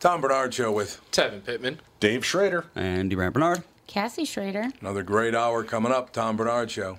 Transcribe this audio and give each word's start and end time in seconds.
Tom 0.00 0.20
Barnard 0.20 0.54
Show 0.54 0.70
with 0.70 1.00
Tevin 1.10 1.44
Pittman. 1.44 1.80
Dave 1.98 2.24
Schrader. 2.24 2.64
Andy 2.76 3.16
Brant 3.16 3.34
Barnard. 3.34 3.64
Cassie 3.88 4.24
Schrader. 4.24 4.70
another 4.80 5.02
great 5.02 5.34
hour 5.34 5.64
coming 5.64 5.90
up. 5.90 6.12
Tom 6.12 6.36
Barnard 6.36 6.70
Show. 6.70 6.98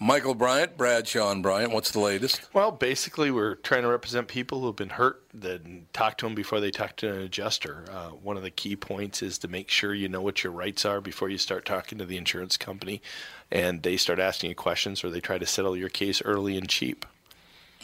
Michael 0.00 0.34
Bryant, 0.34 0.76
Bradshaw 0.76 1.32
and 1.32 1.42
Bryant. 1.42 1.72
What's 1.72 1.90
the 1.90 1.98
latest? 1.98 2.40
Well, 2.54 2.70
basically, 2.70 3.32
we're 3.32 3.56
trying 3.56 3.82
to 3.82 3.88
represent 3.88 4.28
people 4.28 4.60
who 4.60 4.66
have 4.66 4.76
been 4.76 4.90
hurt, 4.90 5.24
then 5.34 5.86
talk 5.92 6.16
to 6.18 6.26
them 6.26 6.36
before 6.36 6.60
they 6.60 6.70
talk 6.70 6.94
to 6.98 7.12
an 7.12 7.20
adjuster. 7.22 7.84
Uh, 7.90 8.10
one 8.10 8.36
of 8.36 8.44
the 8.44 8.50
key 8.50 8.76
points 8.76 9.22
is 9.22 9.38
to 9.38 9.48
make 9.48 9.68
sure 9.68 9.92
you 9.92 10.08
know 10.08 10.22
what 10.22 10.44
your 10.44 10.52
rights 10.52 10.84
are 10.84 11.00
before 11.00 11.28
you 11.28 11.36
start 11.36 11.66
talking 11.66 11.98
to 11.98 12.04
the 12.06 12.16
insurance 12.16 12.56
company 12.56 13.02
and 13.50 13.82
they 13.82 13.96
start 13.96 14.20
asking 14.20 14.50
you 14.50 14.54
questions 14.54 15.02
or 15.02 15.10
they 15.10 15.20
try 15.20 15.36
to 15.36 15.46
settle 15.46 15.76
your 15.76 15.88
case 15.88 16.22
early 16.24 16.56
and 16.56 16.68
cheap. 16.68 17.04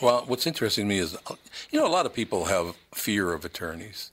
Well, 0.00 0.22
what's 0.28 0.46
interesting 0.46 0.84
to 0.84 0.88
me 0.88 1.00
is, 1.00 1.16
you 1.70 1.80
know, 1.80 1.86
a 1.86 1.88
lot 1.88 2.06
of 2.06 2.14
people 2.14 2.44
have 2.44 2.76
fear 2.94 3.32
of 3.32 3.44
attorneys. 3.44 4.12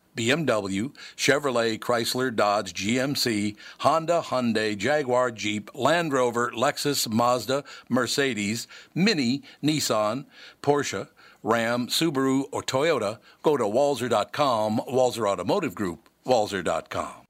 BMW, 0.15 0.93
Chevrolet, 1.15 1.79
Chrysler, 1.79 2.35
Dodge, 2.35 2.73
GMC, 2.73 3.55
Honda, 3.79 4.21
Hyundai, 4.25 4.77
Jaguar, 4.77 5.31
Jeep, 5.31 5.71
Land 5.73 6.13
Rover, 6.13 6.51
Lexus, 6.51 7.09
Mazda, 7.09 7.63
Mercedes, 7.89 8.67
Mini, 8.93 9.43
Nissan, 9.63 10.25
Porsche, 10.61 11.07
Ram, 11.43 11.87
Subaru, 11.87 12.45
or 12.51 12.61
Toyota, 12.61 13.19
go 13.41 13.57
to 13.57 13.63
walzer.com, 13.63 14.81
Walzer 14.87 15.27
Automotive 15.27 15.75
Group, 15.75 16.09
walzer.com. 16.25 17.21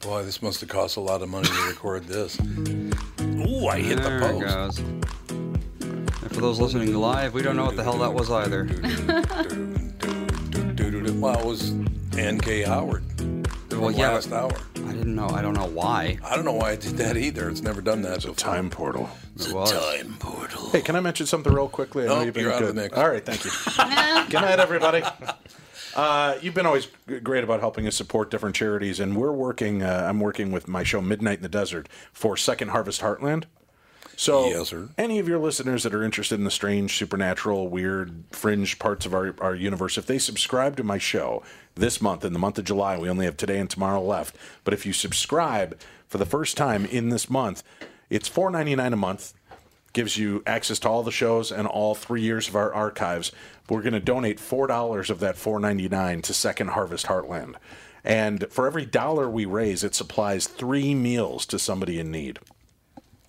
Boy, 0.00 0.22
this 0.22 0.40
must 0.40 0.60
have 0.60 0.68
cost 0.68 0.96
a 0.96 1.00
lot 1.00 1.22
of 1.22 1.28
money 1.28 1.48
to 1.48 1.66
record 1.66 2.04
this. 2.04 2.38
Ooh, 2.40 3.66
I 3.66 3.80
hit 3.80 3.96
the 3.96 4.08
There 4.08 4.18
it 4.18 4.20
post. 4.20 4.82
Goes. 6.40 6.58
And 6.58 6.58
for 6.58 6.64
those 6.64 6.74
listening 6.74 6.94
live, 6.94 7.34
we 7.34 7.42
don't 7.42 7.56
know 7.56 7.66
what 7.66 7.76
the 7.76 7.84
hell 7.84 7.98
that 7.98 8.12
was 8.12 8.30
either. 8.30 8.68
Well, 11.18 11.40
it 11.40 11.46
was 11.46 11.70
N.K. 12.16 12.62
Howard. 12.62 13.02
Well, 13.72 13.90
yeah, 13.90 14.10
last 14.12 14.30
hour. 14.30 14.52
I 14.76 14.92
didn't 14.92 15.16
know. 15.16 15.28
I 15.28 15.42
don't 15.42 15.54
know 15.54 15.66
why. 15.66 16.18
I 16.24 16.36
don't 16.36 16.44
know 16.44 16.52
why 16.52 16.70
I 16.70 16.76
did 16.76 16.96
that 16.98 17.16
either. 17.16 17.48
It's 17.50 17.60
never 17.60 17.80
done 17.80 18.02
that 18.02 18.22
before. 18.22 18.36
Time 18.36 18.70
portal. 18.70 19.10
It's 19.34 19.50
a 19.50 19.54
was. 19.54 19.72
time 19.72 20.14
portal. 20.20 20.70
Hey, 20.70 20.80
can 20.80 20.94
I 20.94 21.00
mention 21.00 21.26
something 21.26 21.52
real 21.52 21.68
quickly? 21.68 22.04
I 22.04 22.08
know 22.08 22.20
you've 22.22 22.34
been 22.34 22.44
you're 22.44 22.52
out 22.52 22.62
of 22.62 22.68
good. 22.68 22.76
the 22.76 22.82
mix. 22.82 22.96
All 22.96 23.10
right, 23.10 23.26
thank 23.26 23.44
you. 23.44 23.50
Good 24.30 24.42
night, 24.42 24.60
everybody. 24.60 25.02
Uh, 25.96 26.38
you've 26.40 26.54
been 26.54 26.66
always 26.66 26.86
great 27.24 27.42
about 27.42 27.58
helping 27.58 27.88
us 27.88 27.96
support 27.96 28.30
different 28.30 28.54
charities, 28.54 29.00
and 29.00 29.16
we're 29.16 29.32
working. 29.32 29.82
Uh, 29.82 30.06
I'm 30.08 30.20
working 30.20 30.52
with 30.52 30.68
my 30.68 30.84
show 30.84 31.00
Midnight 31.00 31.38
in 31.38 31.42
the 31.42 31.48
Desert 31.48 31.88
for 32.12 32.36
Second 32.36 32.68
Harvest 32.68 33.00
Heartland. 33.00 33.44
So, 34.18 34.48
Yes, 34.48 34.74
any 34.98 35.20
of 35.20 35.28
your 35.28 35.38
listeners 35.38 35.84
that 35.84 35.94
are 35.94 36.02
interested 36.02 36.40
in 36.40 36.44
the 36.44 36.50
strange, 36.50 36.96
supernatural, 36.96 37.68
weird, 37.68 38.24
fringe 38.32 38.80
parts 38.80 39.06
of 39.06 39.14
our, 39.14 39.32
our 39.38 39.54
universe, 39.54 39.96
if 39.96 40.06
they 40.06 40.18
subscribe 40.18 40.76
to 40.78 40.82
my 40.82 40.98
show 40.98 41.44
this 41.76 42.02
month, 42.02 42.24
in 42.24 42.32
the 42.32 42.38
month 42.40 42.58
of 42.58 42.64
July, 42.64 42.98
we 42.98 43.08
only 43.08 43.26
have 43.26 43.36
today 43.36 43.60
and 43.60 43.70
tomorrow 43.70 44.02
left. 44.02 44.34
But 44.64 44.74
if 44.74 44.84
you 44.84 44.92
subscribe 44.92 45.78
for 46.08 46.18
the 46.18 46.26
first 46.26 46.56
time 46.56 46.84
in 46.86 47.10
this 47.10 47.30
month, 47.30 47.62
it's 48.10 48.28
$4.99 48.28 48.92
a 48.92 48.96
month 48.96 49.34
gives 49.92 50.16
you 50.16 50.42
access 50.46 50.80
to 50.80 50.88
all 50.88 51.04
the 51.04 51.12
shows 51.12 51.52
and 51.52 51.68
all 51.68 51.94
three 51.94 52.22
years 52.22 52.48
of 52.48 52.56
our 52.56 52.74
archives. 52.74 53.30
We're 53.68 53.82
going 53.82 53.92
to 53.92 54.00
donate 54.00 54.40
four 54.40 54.66
dollars 54.66 55.10
of 55.10 55.20
that 55.20 55.36
four 55.36 55.60
ninety 55.60 55.88
nine 55.88 56.22
to 56.22 56.34
Second 56.34 56.70
Harvest 56.70 57.06
Heartland, 57.06 57.54
and 58.04 58.46
for 58.50 58.66
every 58.66 58.84
dollar 58.84 59.30
we 59.30 59.44
raise, 59.46 59.82
it 59.84 59.94
supplies 59.94 60.46
three 60.46 60.94
meals 60.94 61.46
to 61.46 61.58
somebody 61.58 61.98
in 61.98 62.10
need. 62.10 62.38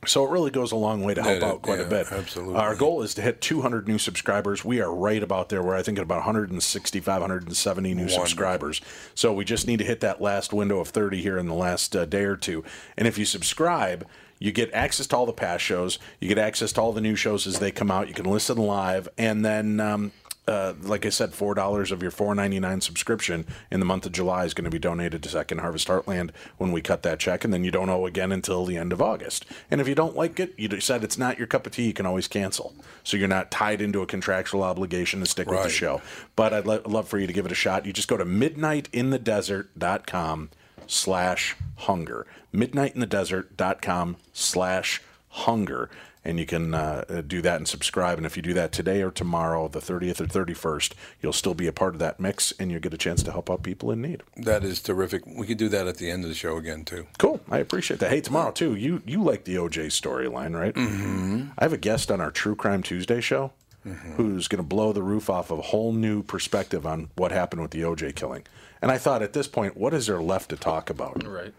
So 0.06 0.26
it 0.26 0.32
really 0.32 0.50
goes 0.50 0.72
a 0.72 0.78
long 0.78 1.04
way 1.04 1.14
to 1.14 1.22
help 1.22 1.42
Yeah, 1.42 1.48
out 1.50 1.62
quite 1.62 1.80
yeah, 1.80 1.86
a 1.86 1.90
bit. 1.90 2.12
absolutely. 2.12 2.56
Our 2.56 2.74
goal 2.74 3.02
is 3.02 3.14
to 3.16 3.22
hit 3.22 3.42
200 3.42 3.86
new 3.88 3.98
subscribers. 3.98 4.64
We 4.64 4.80
are 4.80 4.94
right 4.94 5.22
about 5.22 5.50
there. 5.50 5.62
We're 5.62 5.76
I 5.76 5.84
think 5.84 5.98
at 5.98 6.04
about 6.04 6.20
165, 6.20 7.22
170 7.22 7.90
new 7.94 8.02
Wonderful. 8.04 8.26
subscribers. 8.26 8.82
So 9.14 9.34
we 9.34 9.44
just 9.44 9.68
need 9.68 9.78
to 9.80 9.86
hit 9.86 10.00
that 10.00 10.22
last 10.22 10.54
window 10.54 10.80
of 10.80 10.88
30 10.90 11.22
here 11.22 11.38
in 11.38 11.48
the 11.48 11.54
last 11.54 11.96
uh, 11.98 12.06
day 12.06 12.24
or 12.24 12.38
two. 12.38 12.64
And 12.98 13.08
if 13.10 13.18
you 13.18 13.26
subscribe, 13.26 14.08
you 14.40 14.54
get 14.54 14.74
access 14.74 15.06
to 15.08 15.18
all 15.18 15.26
the 15.26 15.34
past 15.34 15.66
shows. 15.66 16.00
You 16.22 16.30
get 16.30 16.38
access 16.38 16.72
to 16.74 16.82
all 16.82 16.94
the 16.94 17.02
new 17.02 17.18
shows 17.18 17.46
as 17.46 17.60
they 17.60 17.72
come 17.72 17.92
out. 17.92 18.08
You 18.08 18.14
can 18.14 18.26
listen 18.26 18.58
live, 18.58 19.10
and 19.18 19.44
then 19.44 19.82
um, 19.82 20.14
uh, 20.50 20.74
like 20.82 21.06
I 21.06 21.10
said, 21.10 21.34
four 21.34 21.54
dollars 21.54 21.92
of 21.92 22.02
your 22.02 22.12
four 22.12 22.34
ninety 22.34 22.60
nine 22.60 22.82
subscription 22.82 23.46
in 23.72 23.80
the 23.80 23.86
month 23.86 24.06
of 24.06 24.12
July 24.12 24.46
is 24.46 24.54
going 24.54 24.66
to 24.66 24.72
be 24.72 24.80
donated 24.80 25.24
to 25.24 25.30
Second 25.30 25.60
Harvest 25.60 25.88
Heartland 25.88 26.32
when 26.58 26.72
we 26.72 26.82
cut 26.82 27.04
that 27.04 27.20
check, 27.20 27.46
and 27.46 27.54
then 27.54 27.64
you 27.64 27.72
don't 27.72 27.90
owe 27.90 28.06
again 28.06 28.32
until 28.32 28.66
the 28.66 28.76
end 28.76 28.92
of 28.92 29.02
August. 29.02 29.46
And 29.70 29.80
if 29.80 29.88
you 29.88 29.96
don't 29.96 30.16
like 30.16 30.40
it, 30.40 30.54
you 30.58 30.68
decide 30.68 31.04
it's 31.04 31.18
not 31.18 31.38
your 31.38 31.48
cup 31.48 31.68
of 31.68 31.74
tea, 31.74 31.88
you 31.88 31.94
can 31.94 32.06
always 32.06 32.28
cancel. 32.28 32.74
So 33.04 33.16
you're 33.16 33.28
not 33.28 33.52
tied 33.52 33.82
into 33.82 34.02
a 34.02 34.08
contractual 34.08 34.64
obligation 34.64 35.20
to 35.20 35.26
stick 35.28 35.50
with 35.50 35.64
the 35.64 35.70
show. 35.70 36.02
But 36.36 36.54
I'd 36.54 36.66
lo- 36.66 36.82
love 36.86 37.08
for 37.08 37.20
you 37.20 37.28
to 37.28 37.34
give 37.34 37.46
it 37.46 37.52
a 37.52 37.56
shot. 37.56 37.86
You 37.86 37.94
just 37.94 38.08
go 38.08 38.18
to 38.18 38.26
midnightinthedesert.com 38.26 40.50
slash 40.88 41.56
hunger. 41.76 42.26
Midnightinthedesert.com 42.54 44.18
slash 44.34 45.02
hunger. 45.30 45.90
And 46.26 46.38
you 46.38 46.46
can 46.46 46.74
uh, 46.74 47.24
do 47.26 47.42
that 47.42 47.58
and 47.58 47.68
subscribe. 47.68 48.18
And 48.18 48.26
if 48.26 48.36
you 48.36 48.44
do 48.44 48.54
that 48.54 48.72
today 48.74 49.02
or 49.02 49.10
tomorrow, 49.10 49.70
the 49.70 49.80
30th 49.80 50.20
or 50.20 50.26
31st, 50.26 50.94
you'll 51.22 51.32
still 51.32 51.54
be 51.54 51.66
a 51.66 51.72
part 51.72 51.94
of 51.96 52.00
that 52.00 52.20
mix 52.20 52.52
and 52.60 52.70
you'll 52.70 52.82
get 52.82 52.94
a 52.94 52.98
chance 52.98 53.24
to 53.24 53.32
help 53.32 53.50
out 53.50 53.64
people 53.64 53.90
in 53.92 54.02
need. 54.02 54.24
That 54.36 54.66
is 54.66 54.82
terrific. 54.82 55.26
We 55.26 55.48
could 55.48 55.58
do 55.58 55.70
that 55.70 55.88
at 55.88 55.98
the 55.98 56.12
end 56.12 56.26
of 56.26 56.30
the 56.30 56.36
show 56.36 56.58
again 56.58 56.84
too. 56.84 57.08
Cool. 57.18 57.40
I 57.50 57.60
appreciate 57.60 58.02
that. 58.02 58.10
Hey, 58.10 58.20
tomorrow, 58.20 58.52
too, 58.52 58.76
you, 58.76 59.02
you 59.06 59.24
like 59.24 59.46
the 59.46 59.56
OJ 59.56 59.88
storyline, 59.88 60.60
right? 60.60 60.74
Mm-hmm. 60.74 61.52
I 61.58 61.64
have 61.64 61.74
a 61.74 61.78
guest 61.78 62.12
on 62.12 62.20
our 62.20 62.32
True 62.32 62.56
Crime 62.56 62.84
Tuesday 62.84 63.22
show 63.22 63.54
who's 64.18 64.48
going 64.48 64.62
to 64.62 64.68
blow 64.68 64.92
the 64.92 65.02
roof 65.02 65.30
off 65.30 65.52
of 65.52 65.60
a 65.60 65.64
whole 65.64 65.94
new 65.94 66.22
perspective 66.22 66.86
on 66.86 67.10
what 67.16 67.32
happened 67.32 67.62
with 67.62 67.72
the 67.72 67.82
OJ 67.82 68.16
killing. 68.16 68.44
And 68.82 68.92
I 68.92 68.98
thought 68.98 69.22
at 69.22 69.34
this 69.34 69.48
point, 69.48 69.78
what 69.78 69.94
is 69.94 70.08
there 70.08 70.22
left 70.22 70.50
to 70.50 70.56
talk 70.56 70.90
about? 70.90 71.26
Right. 71.26 71.54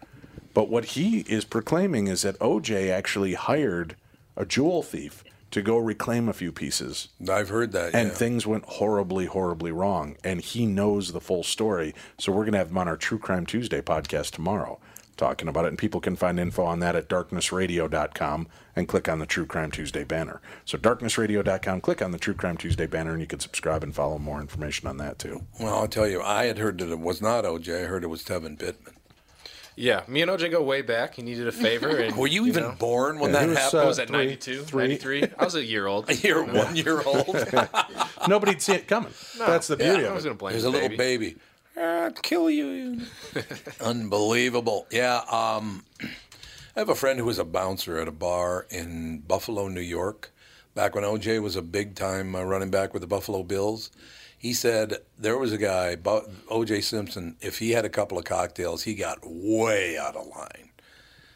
But 0.53 0.69
what 0.69 0.85
he 0.85 1.19
is 1.21 1.45
proclaiming 1.45 2.07
is 2.07 2.23
that 2.23 2.37
OJ 2.39 2.89
actually 2.89 3.33
hired 3.33 3.95
a 4.35 4.45
jewel 4.45 4.83
thief 4.83 5.23
to 5.51 5.61
go 5.61 5.77
reclaim 5.77 6.29
a 6.29 6.33
few 6.33 6.51
pieces. 6.51 7.09
I've 7.29 7.49
heard 7.49 7.73
that. 7.73 7.93
And 7.93 8.09
yeah. 8.09 8.15
things 8.15 8.47
went 8.47 8.65
horribly, 8.65 9.25
horribly 9.25 9.71
wrong. 9.71 10.15
And 10.23 10.41
he 10.41 10.65
knows 10.65 11.11
the 11.11 11.19
full 11.19 11.43
story. 11.43 11.93
So 12.17 12.31
we're 12.31 12.43
going 12.43 12.53
to 12.53 12.59
have 12.59 12.71
him 12.71 12.77
on 12.77 12.87
our 12.87 12.97
True 12.97 13.19
Crime 13.19 13.45
Tuesday 13.45 13.81
podcast 13.81 14.31
tomorrow 14.31 14.79
talking 15.21 15.47
about 15.47 15.65
it. 15.65 15.69
And 15.69 15.77
people 15.77 16.01
can 16.01 16.15
find 16.15 16.39
info 16.39 16.63
on 16.63 16.79
that 16.79 16.95
at 16.95 17.07
darknessradio.com 17.07 18.47
and 18.75 18.87
click 18.87 19.07
on 19.07 19.19
the 19.19 19.25
True 19.25 19.45
Crime 19.45 19.71
Tuesday 19.71 20.03
banner. 20.03 20.41
So 20.65 20.77
darknessradio.com, 20.77 21.81
click 21.81 22.01
on 22.01 22.11
the 22.11 22.17
True 22.17 22.33
Crime 22.33 22.57
Tuesday 22.57 22.87
banner, 22.87 23.11
and 23.11 23.21
you 23.21 23.27
can 23.27 23.39
subscribe 23.39 23.83
and 23.83 23.93
follow 23.93 24.17
more 24.17 24.41
information 24.41 24.87
on 24.87 24.97
that 24.97 25.19
too. 25.19 25.45
Well, 25.59 25.75
I'll 25.75 25.87
tell 25.87 26.07
you, 26.07 26.21
I 26.21 26.45
had 26.45 26.57
heard 26.57 26.79
that 26.79 26.89
it 26.89 26.99
was 26.99 27.21
not 27.21 27.43
OJ. 27.43 27.83
I 27.83 27.87
heard 27.87 28.03
it 28.03 28.07
was 28.07 28.23
Tevin 28.23 28.57
Pittman. 28.57 28.95
Yeah, 29.75 30.03
me 30.07 30.21
and 30.21 30.29
OJ 30.29 30.51
go 30.51 30.61
way 30.61 30.81
back. 30.81 31.15
He 31.15 31.21
needed 31.21 31.47
a 31.47 31.51
favor. 31.51 31.89
And, 32.01 32.15
Were 32.17 32.27
you 32.27 32.45
even 32.47 32.63
know, 32.63 32.75
born 32.77 33.19
when 33.19 33.31
Yeah, 33.33 33.39
that 33.45 33.49
was, 33.49 33.57
happened? 33.57 33.77
What 33.79 33.83
uh, 33.83 33.87
was 33.87 33.97
that, 33.97 34.07
three, 34.09 34.17
92? 34.17 34.61
three. 34.63 34.83
93? 34.83 35.23
I 35.39 35.43
was 35.45 35.55
a 35.55 35.63
year 35.65 35.87
old. 35.87 36.23
You're 36.23 36.43
one 36.43 36.75
year 36.75 37.01
old. 37.05 37.35
Nobody'd 38.27 38.61
see 38.61 38.73
it 38.73 38.87
coming. 38.87 39.13
That's 39.37 39.67
the 39.67 39.77
beauty 39.77 40.05
I 40.05 40.09
of 40.09 40.15
was 40.15 40.25
it. 40.25 40.27
going 40.29 40.37
to 40.37 40.39
blame 40.39 40.51
There's 40.53 40.63
the 40.63 40.69
a 40.69 40.71
little 40.71 40.89
baby. 40.89 41.35
baby. 41.35 41.35
I'll 41.77 42.11
kill 42.11 42.49
you. 42.49 43.01
Unbelievable. 43.79 44.87
Yeah. 44.91 45.17
Um, 45.31 45.83
I 46.75 46.79
have 46.79 46.89
a 46.89 46.95
friend 46.95 47.17
who 47.19 47.25
was 47.25 47.39
a 47.39 47.45
bouncer 47.45 47.97
at 47.99 48.07
a 48.07 48.11
bar 48.11 48.67
in 48.69 49.19
Buffalo, 49.19 49.67
New 49.67 49.81
York, 49.81 50.31
back 50.75 50.95
when 50.95 51.03
OJ 51.03 51.41
was 51.41 51.55
a 51.55 51.61
big 51.61 51.95
time 51.95 52.35
uh, 52.35 52.43
running 52.43 52.69
back 52.69 52.93
with 52.93 53.01
the 53.01 53.07
Buffalo 53.07 53.43
Bills. 53.43 53.89
He 54.41 54.53
said 54.53 54.97
there 55.19 55.37
was 55.37 55.51
a 55.51 55.57
guy, 55.59 55.95
OJ 55.95 56.83
Simpson, 56.83 57.35
if 57.41 57.59
he 57.59 57.73
had 57.73 57.85
a 57.85 57.89
couple 57.89 58.17
of 58.17 58.25
cocktails, 58.25 58.81
he 58.81 58.95
got 58.95 59.19
way 59.21 59.99
out 59.99 60.15
of 60.15 60.25
line. 60.25 60.71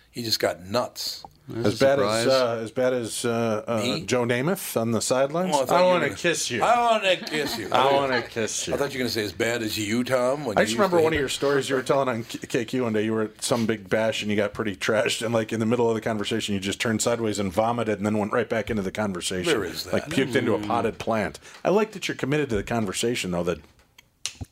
He 0.09 0.23
just 0.23 0.39
got 0.39 0.65
nuts. 0.65 1.23
As 1.63 1.77
bad 1.79 1.99
as 1.99 2.25
uh, 2.27 2.59
as 2.63 2.71
bad 2.71 2.93
as 2.93 3.23
uh, 3.23 3.63
uh, 3.67 3.77
Me? 3.77 4.01
Joe 4.01 4.23
Namath 4.25 4.75
on 4.81 4.91
the 4.91 4.99
sidelines. 5.01 5.55
Oh, 5.55 5.61
I 5.61 5.65
thought 5.65 5.75
I 5.75 5.79
you 5.81 5.85
want 5.85 5.99
were 5.99 6.05
to 6.05 6.09
gonna- 6.09 6.17
kiss 6.19 6.49
you. 6.49 6.63
I 6.63 6.79
want 6.91 7.03
to 7.03 7.15
kiss 7.17 7.57
you. 7.59 7.69
I 7.71 7.93
want 7.93 8.11
to 8.13 8.21
kiss 8.23 8.67
you. 8.67 8.73
I 8.73 8.77
thought 8.77 8.91
you 8.93 8.97
were 8.97 9.03
going 9.03 9.07
to 9.09 9.13
say 9.13 9.23
as 9.25 9.31
bad 9.31 9.61
as 9.61 9.77
you, 9.77 10.03
Tom. 10.03 10.45
when 10.45 10.57
I 10.57 10.61
you 10.61 10.65
just 10.65 10.71
used 10.71 10.79
remember 10.79 10.97
to 10.97 11.03
one 11.03 11.13
hit 11.13 11.17
of 11.17 11.21
your 11.21 11.29
stories 11.29 11.69
you 11.69 11.75
were 11.75 11.83
telling 11.83 12.09
on 12.09 12.23
K- 12.23 12.39
KQ 12.65 12.81
one 12.83 12.93
day. 12.93 13.05
You 13.05 13.13
were 13.13 13.21
at 13.23 13.43
some 13.43 13.67
big 13.67 13.87
bash 13.89 14.23
and 14.23 14.31
you 14.31 14.37
got 14.37 14.53
pretty 14.55 14.75
trashed, 14.75 15.23
and 15.23 15.35
like 15.35 15.53
in 15.53 15.59
the 15.59 15.67
middle 15.67 15.87
of 15.87 15.93
the 15.93 16.01
conversation, 16.01 16.55
you 16.55 16.59
just 16.59 16.81
turned 16.81 17.03
sideways 17.03 17.37
and 17.37 17.53
vomited, 17.53 17.97
and 17.97 18.05
then 18.07 18.17
went 18.17 18.33
right 18.33 18.49
back 18.49 18.71
into 18.71 18.81
the 18.81 18.91
conversation. 18.91 19.51
There 19.51 19.63
is 19.63 19.83
that. 19.83 19.93
Like 19.93 20.07
puked 20.07 20.35
into 20.35 20.55
a 20.55 20.59
potted 20.59 20.97
plant. 20.97 21.39
I 21.63 21.69
like 21.69 21.91
that 21.91 22.07
you're 22.07 22.17
committed 22.17 22.49
to 22.49 22.55
the 22.55 22.63
conversation, 22.63 23.29
though. 23.29 23.43
That 23.43 23.59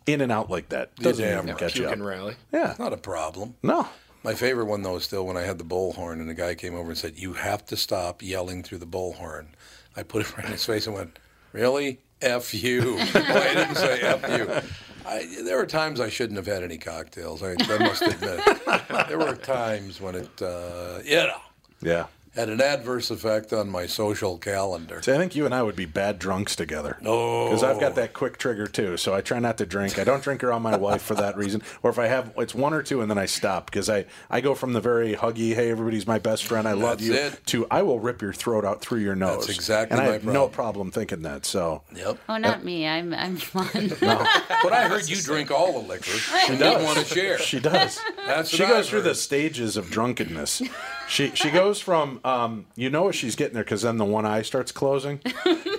in 0.05 0.21
and 0.21 0.31
out 0.31 0.49
like 0.49 0.69
that 0.69 0.95
doesn't 0.97 1.25
damn 1.25 1.37
even 1.39 1.49
right. 1.49 1.57
catch 1.57 1.75
you 1.75 1.87
Puke 1.87 1.97
up. 1.99 2.05
rally. 2.05 2.35
Yeah, 2.53 2.75
Not 2.77 2.93
a 2.93 2.97
problem. 2.97 3.55
no. 3.63 3.87
My 4.23 4.33
favorite 4.33 4.65
one 4.65 4.81
though 4.83 4.95
is 4.95 5.03
still 5.03 5.25
when 5.25 5.37
I 5.37 5.41
had 5.41 5.57
the 5.57 5.65
bullhorn 5.65 6.13
and 6.13 6.29
the 6.29 6.33
guy 6.33 6.55
came 6.55 6.75
over 6.75 6.89
and 6.89 6.97
said, 6.97 7.17
"You 7.17 7.33
have 7.33 7.65
to 7.67 7.75
stop 7.77 8.21
yelling 8.21 8.63
through 8.63 8.77
the 8.79 8.87
bullhorn." 8.87 9.47
I 9.95 10.03
put 10.03 10.21
it 10.21 10.33
right 10.37 10.45
in 10.45 10.51
his 10.51 10.65
face 10.65 10.87
and 10.87 10.95
went, 10.95 11.19
"Really? 11.51 11.99
F 12.21 12.53
you?" 12.53 12.95
well, 13.13 13.43
I 13.43 13.53
didn't 13.53 13.75
say 13.75 13.99
F 14.01 14.29
you. 14.39 14.69
I, 15.05 15.25
there 15.43 15.57
were 15.57 15.65
times 15.65 15.99
I 15.99 16.07
shouldn't 16.09 16.37
have 16.37 16.45
had 16.47 16.63
any 16.63 16.77
cocktails. 16.77 17.43
I, 17.43 17.55
I 17.59 17.77
must 17.79 18.01
admit, 18.01 18.39
there 19.09 19.19
were 19.19 19.35
times 19.35 19.99
when 19.99 20.15
it, 20.15 20.41
uh, 20.41 20.99
you 21.03 21.17
know, 21.17 21.41
Yeah. 21.81 22.05
Had 22.35 22.49
an 22.49 22.61
adverse 22.61 23.11
effect 23.11 23.53
on 23.53 23.69
my 23.69 23.85
social 23.85 24.37
calendar. 24.37 25.01
See, 25.01 25.11
I 25.11 25.17
think 25.17 25.35
you 25.35 25.45
and 25.45 25.53
I 25.53 25.61
would 25.61 25.75
be 25.75 25.85
bad 25.85 26.17
drunks 26.19 26.55
together. 26.55 26.97
No. 27.01 27.45
Because 27.45 27.63
I've 27.63 27.79
got 27.79 27.95
that 27.95 28.13
quick 28.13 28.37
trigger 28.37 28.65
too, 28.67 28.97
so 28.97 29.13
I 29.13 29.21
try 29.21 29.39
not 29.39 29.57
to 29.59 29.65
drink. 29.65 29.99
I 29.99 30.03
don't 30.03 30.23
drink 30.23 30.43
around 30.43 30.63
my 30.63 30.75
wife 30.75 31.01
for 31.03 31.13
that 31.15 31.37
reason. 31.37 31.61
Or 31.83 31.91
if 31.91 31.99
I 31.99 32.07
have, 32.07 32.33
it's 32.37 32.55
one 32.55 32.73
or 32.73 32.81
two, 32.81 33.01
and 33.01 33.09
then 33.11 33.17
I 33.19 33.25
stop 33.27 33.65
because 33.67 33.89
I, 33.89 34.05
I 34.29 34.41
go 34.41 34.55
from 34.55 34.73
the 34.73 34.81
very 34.81 35.13
huggy, 35.13 35.53
hey, 35.53 35.69
everybody's 35.69 36.07
my 36.07 36.17
best 36.19 36.45
friend, 36.45 36.67
I 36.67 36.73
love 36.73 36.97
That's 36.99 37.03
you, 37.03 37.13
it. 37.13 37.39
to 37.47 37.67
I 37.69 37.81
will 37.83 37.99
rip 37.99 38.21
your 38.21 38.33
throat 38.33 38.65
out 38.65 38.81
through 38.81 38.99
your 39.01 39.15
nose. 39.15 39.49
exactly 39.49 39.95
And 39.97 40.01
I 40.03 40.07
my 40.07 40.13
have 40.13 40.23
no 40.25 40.47
problem. 40.47 40.53
problem 40.63 40.91
thinking 40.91 41.21
that. 41.23 41.45
So 41.45 41.83
Yep. 41.95 42.17
Oh, 42.29 42.37
not 42.37 42.63
me. 42.63 42.87
I'm 42.87 43.13
I'm 43.13 43.37
fun. 43.37 43.67
But 44.63 44.71
I 44.73 44.87
heard 44.87 45.07
you 45.09 45.21
drink 45.21 45.51
all 45.51 45.73
the 45.81 45.87
liquor. 45.87 46.03
She 46.47 46.57
doesn't 46.57 46.83
want 46.83 46.97
to 46.99 47.05
share. 47.05 47.37
she 47.37 47.59
does. 47.59 47.99
That's 48.25 48.49
she 48.49 48.63
what 48.63 48.69
goes 48.69 48.77
I've 48.85 48.89
through 48.89 49.01
the 49.03 49.15
stages 49.15 49.77
of 49.77 49.89
drunkenness. 49.91 50.61
She 51.07 51.31
she 51.35 51.51
goes 51.51 51.79
from 51.81 52.19
um, 52.23 52.65
you 52.75 52.89
know 52.89 53.03
what 53.03 53.15
she's 53.15 53.35
getting 53.35 53.53
there 53.53 53.63
because 53.63 53.81
then 53.81 53.97
the 53.97 54.05
one 54.05 54.25
eye 54.25 54.41
starts 54.43 54.71
closing, 54.71 55.19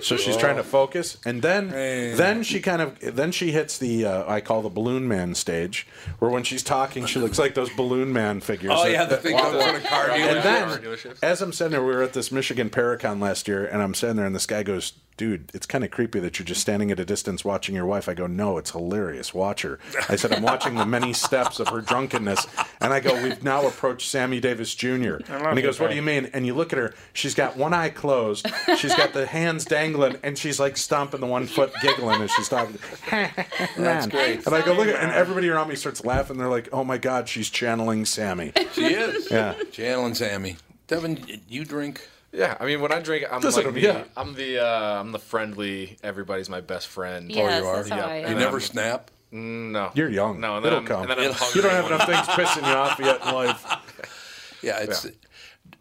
so 0.01 0.15
she's 0.17 0.37
trying 0.45 0.57
to 0.57 0.63
focus, 0.63 1.17
and 1.25 1.41
then 1.41 1.69
then 1.69 2.43
she 2.43 2.59
kind 2.61 2.81
of 2.81 2.99
then 2.99 3.31
she 3.31 3.51
hits 3.51 3.77
the 3.77 4.05
uh, 4.05 4.31
I 4.31 4.41
call 4.41 4.61
the 4.61 4.69
balloon 4.69 5.07
man 5.07 5.33
stage, 5.35 5.87
where 6.19 6.29
when 6.29 6.43
she's 6.43 6.63
talking 6.63 7.05
she 7.05 7.19
looks 7.19 7.39
like 7.39 7.55
those 7.55 7.69
balloon 7.71 8.13
man 8.13 8.41
figures. 8.41 8.71
Oh 8.73 8.83
that- 8.83 8.91
yeah, 8.91 9.05
the 9.05 9.15
that 9.15 9.23
thing 9.23 9.35
on 9.35 9.75
a 9.75 9.79
car 9.81 10.09
and 10.11 10.43
then, 10.43 10.97
as 11.23 11.41
I'm 11.41 11.51
sitting 11.53 11.71
there, 11.71 11.83
we 11.83 11.93
were 11.93 12.03
at 12.03 12.13
this 12.13 12.31
Michigan 12.31 12.69
Paracon 12.69 13.19
last 13.21 13.47
year, 13.47 13.65
and 13.65 13.81
I'm 13.81 13.93
sitting 13.93 14.15
there, 14.15 14.25
and 14.25 14.35
this 14.35 14.45
guy 14.45 14.63
goes, 14.63 14.93
"Dude, 15.17 15.51
it's 15.53 15.65
kind 15.65 15.83
of 15.83 15.91
creepy 15.91 16.19
that 16.19 16.39
you're 16.39 16.45
just 16.45 16.61
standing 16.61 16.91
at 16.91 16.99
a 16.99 17.05
distance 17.05 17.45
watching 17.45 17.75
your 17.75 17.85
wife." 17.85 18.09
I 18.09 18.13
go, 18.13 18.27
"No, 18.27 18.57
it's 18.57 18.71
hilarious. 18.71 19.33
Watch 19.33 19.61
her." 19.61 19.79
I 20.09 20.15
said, 20.15 20.33
"I'm 20.33 20.43
watching 20.43 20.75
the 20.75 20.85
many 20.85 21.13
steps 21.13 21.59
of 21.59 21.69
her 21.69 21.81
drunkenness," 21.81 22.47
and 22.81 22.93
I 22.93 22.99
go, 22.99 23.21
"We've 23.21 23.43
now 23.43 23.65
approached 23.67 24.09
Sammy 24.09 24.39
Davis 24.39 24.73
Jr." 24.75 25.17
And 25.27 25.57
he 25.57 25.63
goes, 25.63 25.79
"What 25.79 25.89
do 25.89 25.95
you 25.95 26.01
mean?" 26.01 26.29
And 26.33 26.45
you 26.45 26.53
look 26.53 26.73
at 26.73 26.79
her; 26.79 26.93
she's 27.13 27.33
got 27.33 27.57
one 27.57 27.73
eye 27.73 27.89
closed, 27.89 28.47
she's 28.77 28.95
got 28.95 29.13
the 29.13 29.25
hands 29.25 29.65
dangling, 29.65 30.17
and 30.23 30.37
she's 30.37 30.59
like 30.59 30.77
stomping 30.77 31.19
the 31.21 31.27
one 31.27 31.47
foot, 31.47 31.71
giggling 31.81 32.21
as 32.21 32.31
she's 32.31 32.49
talking. 32.49 32.77
That's 33.77 34.07
great. 34.07 34.45
And 34.45 34.55
I 34.55 34.61
go, 34.65 34.73
"Look," 34.73 34.87
at, 34.87 34.95
and 34.95 35.11
everybody 35.11 35.49
around 35.49 35.69
me 35.69 35.75
starts 35.75 36.03
laughing. 36.03 36.37
They're 36.37 36.47
like, 36.47 36.69
"Oh 36.73 36.83
my 36.83 36.97
God, 36.97 37.27
she's 37.29 37.49
channeling 37.49 38.05
Sammy." 38.05 38.51
She 38.73 38.85
is. 38.85 39.31
Yeah. 39.31 39.53
Jalen 39.71 40.15
Sammy. 40.15 40.57
Devin, 40.87 41.41
you 41.47 41.65
drink? 41.65 42.07
Yeah, 42.35 42.57
I 42.59 42.65
mean, 42.65 42.81
when 42.81 42.91
I 42.91 42.99
drink, 42.99 43.25
I'm 43.31 43.41
Listen 43.41 43.63
like 43.63 43.73
to 43.73 43.79
the, 43.79 43.81
yeah. 43.81 44.03
I'm 44.17 44.33
the 44.33 44.59
uh, 44.59 44.99
I'm 44.99 45.11
the 45.11 45.19
friendly. 45.19 45.97
Everybody's 46.03 46.49
my 46.49 46.61
best 46.61 46.87
friend. 46.87 47.31
Yes, 47.31 47.61
you 47.61 47.67
are? 47.67 47.75
that's 47.77 47.89
how 47.89 47.95
Yeah. 47.97 48.05
I 48.05 48.17
You 48.19 48.25
am. 48.27 48.37
never 48.39 48.59
snap? 48.59 49.09
No, 49.31 49.91
You're 49.95 50.09
young. 50.09 50.39
No, 50.39 50.55
and 50.57 50.63
then 50.65 50.71
It'll 50.73 50.79
I'm, 50.81 50.85
come. 50.85 51.01
And 51.01 51.09
then 51.11 51.19
I'm 51.31 51.35
You 51.55 51.61
don't 51.61 51.71
have 51.71 51.85
enough 51.87 52.05
things 52.05 52.27
pissing 52.27 52.67
you 52.67 52.73
off 52.75 52.99
yet 52.99 53.21
in 53.25 53.33
life. 53.33 53.65
Yeah, 54.61 54.79
it's. 54.79 55.05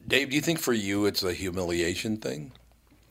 Dave, 0.06 0.28
do 0.30 0.36
you 0.36 0.42
think 0.42 0.58
for 0.58 0.74
you 0.74 1.06
it's 1.06 1.22
a 1.22 1.32
humiliation 1.32 2.18
thing? 2.18 2.52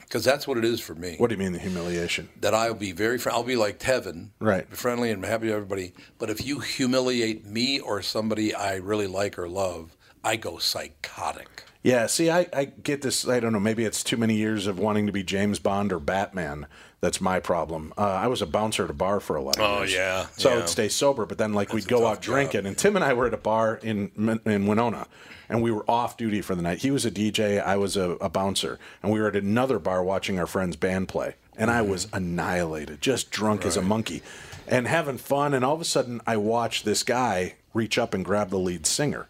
Because 0.01 0.23
that's 0.23 0.47
what 0.47 0.59
it 0.59 0.65
is 0.65 0.79
for 0.79 0.93
me. 0.93 1.15
What 1.17 1.29
do 1.31 1.35
you 1.35 1.39
mean 1.39 1.53
the 1.53 1.57
humiliation? 1.59 2.29
That 2.41 2.53
I'll 2.53 2.75
be 2.75 2.91
very, 2.91 3.17
fr- 3.17 3.31
I'll 3.31 3.41
be 3.43 3.55
like 3.55 3.79
Tevin, 3.79 4.29
Right. 4.39 4.67
Friendly 4.69 5.09
and 5.09 5.25
happy 5.25 5.47
to 5.47 5.53
everybody. 5.53 5.93
But 6.19 6.29
if 6.29 6.45
you 6.45 6.59
humiliate 6.59 7.43
me 7.45 7.79
or 7.79 8.03
somebody 8.03 8.53
I 8.53 8.75
really 8.75 9.07
like 9.07 9.39
or 9.39 9.49
love, 9.49 9.97
I 10.23 10.35
go 10.35 10.59
psychotic. 10.59 11.63
Yeah, 11.83 12.05
see, 12.07 12.29
I, 12.29 12.47
I 12.53 12.65
get 12.65 13.01
this. 13.01 13.27
I 13.27 13.41
don't 13.41 13.51
know. 13.51 13.59
Maybe 13.59 13.83
it's 13.83 14.03
too 14.03 14.15
many 14.15 14.35
years 14.35 14.67
of 14.67 14.79
wanting 14.79 15.05
to 15.05 15.11
be 15.11 15.21
James 15.21 15.59
Bond 15.59 15.91
or 15.91 15.99
Batman. 15.99 16.65
That's 17.01 17.19
my 17.19 17.41
problem. 17.41 17.93
Uh, 17.97 18.03
I 18.03 18.27
was 18.27 18.41
a 18.41 18.45
bouncer 18.45 18.85
at 18.85 18.89
a 18.89 18.93
bar 18.93 19.19
for 19.19 19.35
11 19.35 19.61
Oh, 19.61 19.79
years. 19.79 19.93
yeah, 19.93 20.27
So 20.37 20.49
I 20.53 20.55
would 20.55 20.69
stay 20.69 20.87
sober, 20.87 21.25
but 21.25 21.37
then, 21.37 21.51
like, 21.51 21.73
we'd 21.73 21.85
go 21.89 22.07
out 22.07 22.21
drinking. 22.21 22.61
job. 22.61 22.65
And 22.67 22.77
Tim 22.77 22.95
and 22.95 23.03
I 23.03 23.11
were 23.13 23.27
at 23.27 23.33
a 23.33 23.37
bar 23.37 23.75
in, 23.83 24.39
in 24.45 24.65
Winona, 24.65 25.07
and 25.49 25.61
we 25.61 25.69
were 25.69 25.83
off 25.91 26.15
duty 26.15 26.39
for 26.41 26.55
the 26.55 26.61
night. 26.61 26.77
He 26.77 26.91
was 26.91 27.05
a 27.05 27.11
DJ, 27.11 27.61
I 27.61 27.75
was 27.75 27.97
a, 27.97 28.11
a 28.21 28.29
bouncer. 28.29 28.79
And 29.01 29.11
we 29.11 29.19
were 29.19 29.27
at 29.27 29.35
another 29.35 29.79
bar 29.79 30.01
watching 30.01 30.39
our 30.39 30.47
friend's 30.47 30.77
band 30.77 31.09
play. 31.09 31.35
And 31.57 31.69
I 31.69 31.81
was 31.81 32.07
annihilated, 32.13 33.01
just 33.01 33.29
drunk 33.29 33.65
as 33.65 33.75
a 33.75 33.81
monkey 33.81 34.23
and 34.65 34.87
having 34.87 35.17
fun. 35.17 35.53
And 35.53 35.65
all 35.65 35.75
of 35.75 35.81
a 35.81 35.85
sudden, 35.85 36.21
I 36.25 36.37
watched 36.37 36.85
this 36.85 37.03
guy 37.03 37.55
reach 37.73 37.97
up 37.97 38.13
and 38.13 38.23
grab 38.23 38.49
the 38.49 38.57
lead 38.57 38.85
singer. 38.85 39.27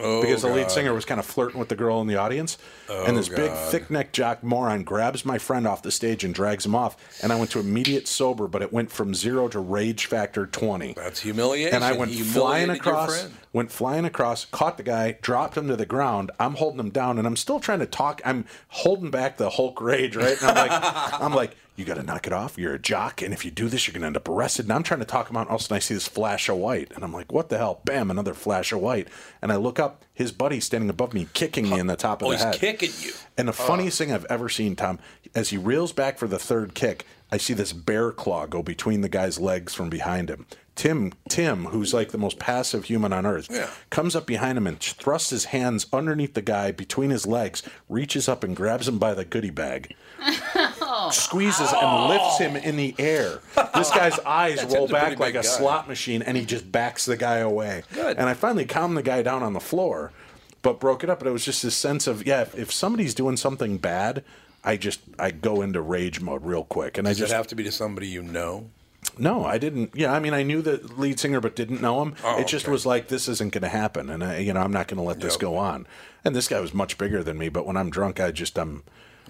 Oh, 0.00 0.20
because 0.20 0.42
the 0.42 0.48
lead 0.48 0.70
singer 0.70 0.92
was 0.94 1.04
kind 1.04 1.18
of 1.20 1.26
flirting 1.26 1.58
with 1.58 1.68
the 1.68 1.76
girl 1.76 2.00
in 2.00 2.06
the 2.06 2.16
audience. 2.16 2.58
and 2.88 3.16
this 3.16 3.28
big, 3.28 3.52
thick 3.52 3.90
neck 3.90 4.12
jock 4.12 4.42
moron 4.42 4.82
grabs 4.84 5.24
my 5.24 5.38
friend 5.38 5.66
off 5.66 5.82
the 5.82 5.90
stage 5.90 6.24
and 6.24 6.34
drags 6.34 6.64
him 6.66 6.74
off. 6.74 6.96
And 7.22 7.32
I 7.32 7.36
went 7.38 7.50
to 7.52 7.60
immediate 7.60 8.06
sober, 8.08 8.46
but 8.48 8.62
it 8.62 8.72
went 8.72 8.90
from 8.90 9.14
zero 9.14 9.48
to 9.48 9.58
rage 9.58 10.06
factor 10.06 10.46
20. 10.46 10.94
That's 10.94 11.20
humiliation. 11.20 11.74
And 11.74 11.84
I 11.84 11.92
went 11.92 12.12
flying 12.12 12.70
across, 12.70 13.28
went 13.52 13.70
flying 13.70 14.04
across, 14.04 14.44
caught 14.46 14.76
the 14.76 14.82
guy, 14.82 15.18
dropped 15.22 15.56
him 15.56 15.68
to 15.68 15.76
the 15.76 15.86
ground. 15.86 16.30
I'm 16.38 16.54
holding 16.54 16.80
him 16.80 16.90
down, 16.90 17.18
and 17.18 17.26
I'm 17.26 17.36
still 17.36 17.60
trying 17.60 17.80
to 17.80 17.86
talk. 17.86 18.20
I'm 18.24 18.44
holding 18.68 19.10
back 19.10 19.36
the 19.36 19.50
Hulk 19.50 19.80
rage, 19.80 20.16
right? 20.16 20.36
And 20.40 20.50
I'm 20.50 20.68
like, 20.68 20.70
I'm 21.20 21.34
like, 21.34 21.56
you 21.76 21.84
got 21.84 21.94
to 21.94 22.02
knock 22.02 22.26
it 22.26 22.32
off. 22.32 22.56
You're 22.58 22.74
a 22.74 22.78
jock, 22.78 23.20
and 23.22 23.32
if 23.34 23.44
you 23.44 23.50
do 23.50 23.68
this, 23.68 23.86
you're 23.86 23.94
gonna 23.94 24.06
end 24.06 24.16
up 24.16 24.28
arrested. 24.28 24.66
And 24.66 24.72
I'm 24.72 24.82
trying 24.82 25.00
to 25.00 25.06
talk 25.06 25.28
him 25.30 25.36
out. 25.36 25.42
And 25.42 25.48
all 25.50 25.56
of 25.56 25.60
a 25.60 25.64
sudden, 25.64 25.76
I 25.76 25.80
see 25.80 25.94
this 25.94 26.06
flash 26.08 26.48
of 26.48 26.56
white, 26.56 26.92
and 26.94 27.02
I'm 27.04 27.12
like, 27.12 27.32
what 27.32 27.48
the 27.48 27.58
hell? 27.58 27.80
Bam! 27.84 28.10
Another 28.10 28.34
flash 28.34 28.72
of 28.72 28.80
white, 28.80 29.08
and 29.42 29.50
I 29.52 29.56
look 29.56 29.78
up. 29.78 30.04
His 30.14 30.30
buddy 30.30 30.60
standing 30.60 30.88
above 30.90 31.12
me, 31.12 31.26
kicking 31.34 31.68
me 31.68 31.80
in 31.80 31.88
the 31.88 31.96
top 31.96 32.22
of 32.22 32.28
Oh, 32.28 32.30
the 32.30 32.36
head. 32.38 32.46
Oh, 32.46 32.50
he's 32.52 32.60
kicking 32.60 32.90
you. 33.00 33.12
And 33.36 33.48
the 33.48 33.52
oh. 33.52 33.66
funniest 33.66 33.98
thing 33.98 34.12
I've 34.12 34.24
ever 34.26 34.48
seen, 34.48 34.76
Tom, 34.76 35.00
as 35.34 35.50
he 35.50 35.56
reels 35.56 35.92
back 35.92 36.18
for 36.18 36.28
the 36.28 36.38
third 36.38 36.74
kick, 36.74 37.04
I 37.32 37.36
see 37.36 37.52
this 37.52 37.72
bear 37.72 38.12
claw 38.12 38.46
go 38.46 38.62
between 38.62 39.00
the 39.00 39.08
guy's 39.08 39.40
legs 39.40 39.74
from 39.74 39.90
behind 39.90 40.30
him. 40.30 40.46
Tim, 40.76 41.12
Tim, 41.28 41.66
who's 41.66 41.92
like 41.92 42.10
the 42.10 42.18
most 42.18 42.38
passive 42.38 42.84
human 42.84 43.12
on 43.12 43.26
earth, 43.26 43.48
Yeah. 43.50 43.70
comes 43.90 44.14
up 44.14 44.24
behind 44.26 44.56
him 44.58 44.68
and 44.68 44.78
thrusts 44.78 45.30
his 45.30 45.46
hands 45.46 45.86
underneath 45.92 46.34
the 46.34 46.42
guy 46.42 46.70
between 46.70 47.10
his 47.10 47.26
legs, 47.26 47.62
reaches 47.88 48.28
up 48.28 48.44
and 48.44 48.54
grabs 48.56 48.86
him 48.86 48.98
by 48.98 49.14
the 49.14 49.24
goodie 49.24 49.50
bag, 49.50 49.94
squeezes 51.10 51.72
and 51.72 51.82
oh. 51.82 52.08
lifts 52.08 52.38
him 52.38 52.56
in 52.56 52.76
the 52.76 52.94
air. 52.98 53.40
This 53.74 53.90
guy's 53.94 54.18
eyes 54.20 54.64
roll 54.64 54.88
back 54.88 55.18
like 55.18 55.34
a 55.34 55.38
guy. 55.38 55.42
slot 55.42 55.88
machine, 55.88 56.22
and 56.22 56.36
he 56.36 56.44
just 56.44 56.70
backs 56.70 57.04
the 57.04 57.16
guy 57.16 57.38
away. 57.38 57.82
Good. 57.92 58.16
And 58.18 58.28
I 58.28 58.34
finally 58.34 58.64
calmed 58.64 58.96
the 58.96 59.02
guy 59.02 59.22
down 59.22 59.42
on 59.42 59.52
the 59.52 59.60
floor, 59.60 60.12
but 60.62 60.80
broke 60.80 61.04
it 61.04 61.10
up. 61.10 61.18
But 61.20 61.28
it 61.28 61.32
was 61.32 61.44
just 61.44 61.62
this 61.62 61.76
sense 61.76 62.06
of 62.06 62.26
yeah, 62.26 62.42
if, 62.42 62.58
if 62.58 62.72
somebody's 62.72 63.14
doing 63.14 63.36
something 63.36 63.78
bad, 63.78 64.24
I 64.62 64.76
just 64.76 65.00
I 65.18 65.30
go 65.30 65.62
into 65.62 65.80
rage 65.80 66.20
mode 66.20 66.44
real 66.44 66.64
quick, 66.64 66.98
and 66.98 67.06
I 67.06 67.14
just 67.14 67.32
it 67.32 67.36
have 67.36 67.46
to 67.48 67.54
be 67.54 67.64
to 67.64 67.72
somebody 67.72 68.08
you 68.08 68.22
know? 68.22 68.70
no, 69.18 69.44
I 69.44 69.58
didn't. 69.58 69.94
Yeah, 69.94 70.12
I 70.12 70.18
mean, 70.18 70.34
I 70.34 70.42
knew 70.42 70.62
the 70.62 70.78
lead 70.96 71.20
singer, 71.20 71.40
but 71.40 71.54
didn't 71.54 71.80
know 71.80 72.02
him. 72.02 72.14
Oh, 72.24 72.38
it 72.38 72.46
just 72.46 72.66
okay. 72.66 72.72
was 72.72 72.86
like 72.86 73.08
this 73.08 73.28
isn't 73.28 73.52
going 73.52 73.62
to 73.62 73.68
happen, 73.68 74.10
and 74.10 74.24
I, 74.24 74.38
you 74.38 74.52
know, 74.52 74.60
I'm 74.60 74.72
not 74.72 74.88
going 74.88 74.98
to 74.98 75.04
let 75.04 75.20
this 75.20 75.34
Yep. 75.34 75.40
go 75.40 75.56
on. 75.56 75.86
And 76.24 76.34
this 76.34 76.48
guy 76.48 76.60
was 76.60 76.74
much 76.74 76.98
bigger 76.98 77.22
than 77.22 77.38
me, 77.38 77.48
but 77.48 77.66
when 77.66 77.76
I'm 77.76 77.90
drunk, 77.90 78.20
I 78.20 78.30
just 78.30 78.58
I'm. 78.58 78.82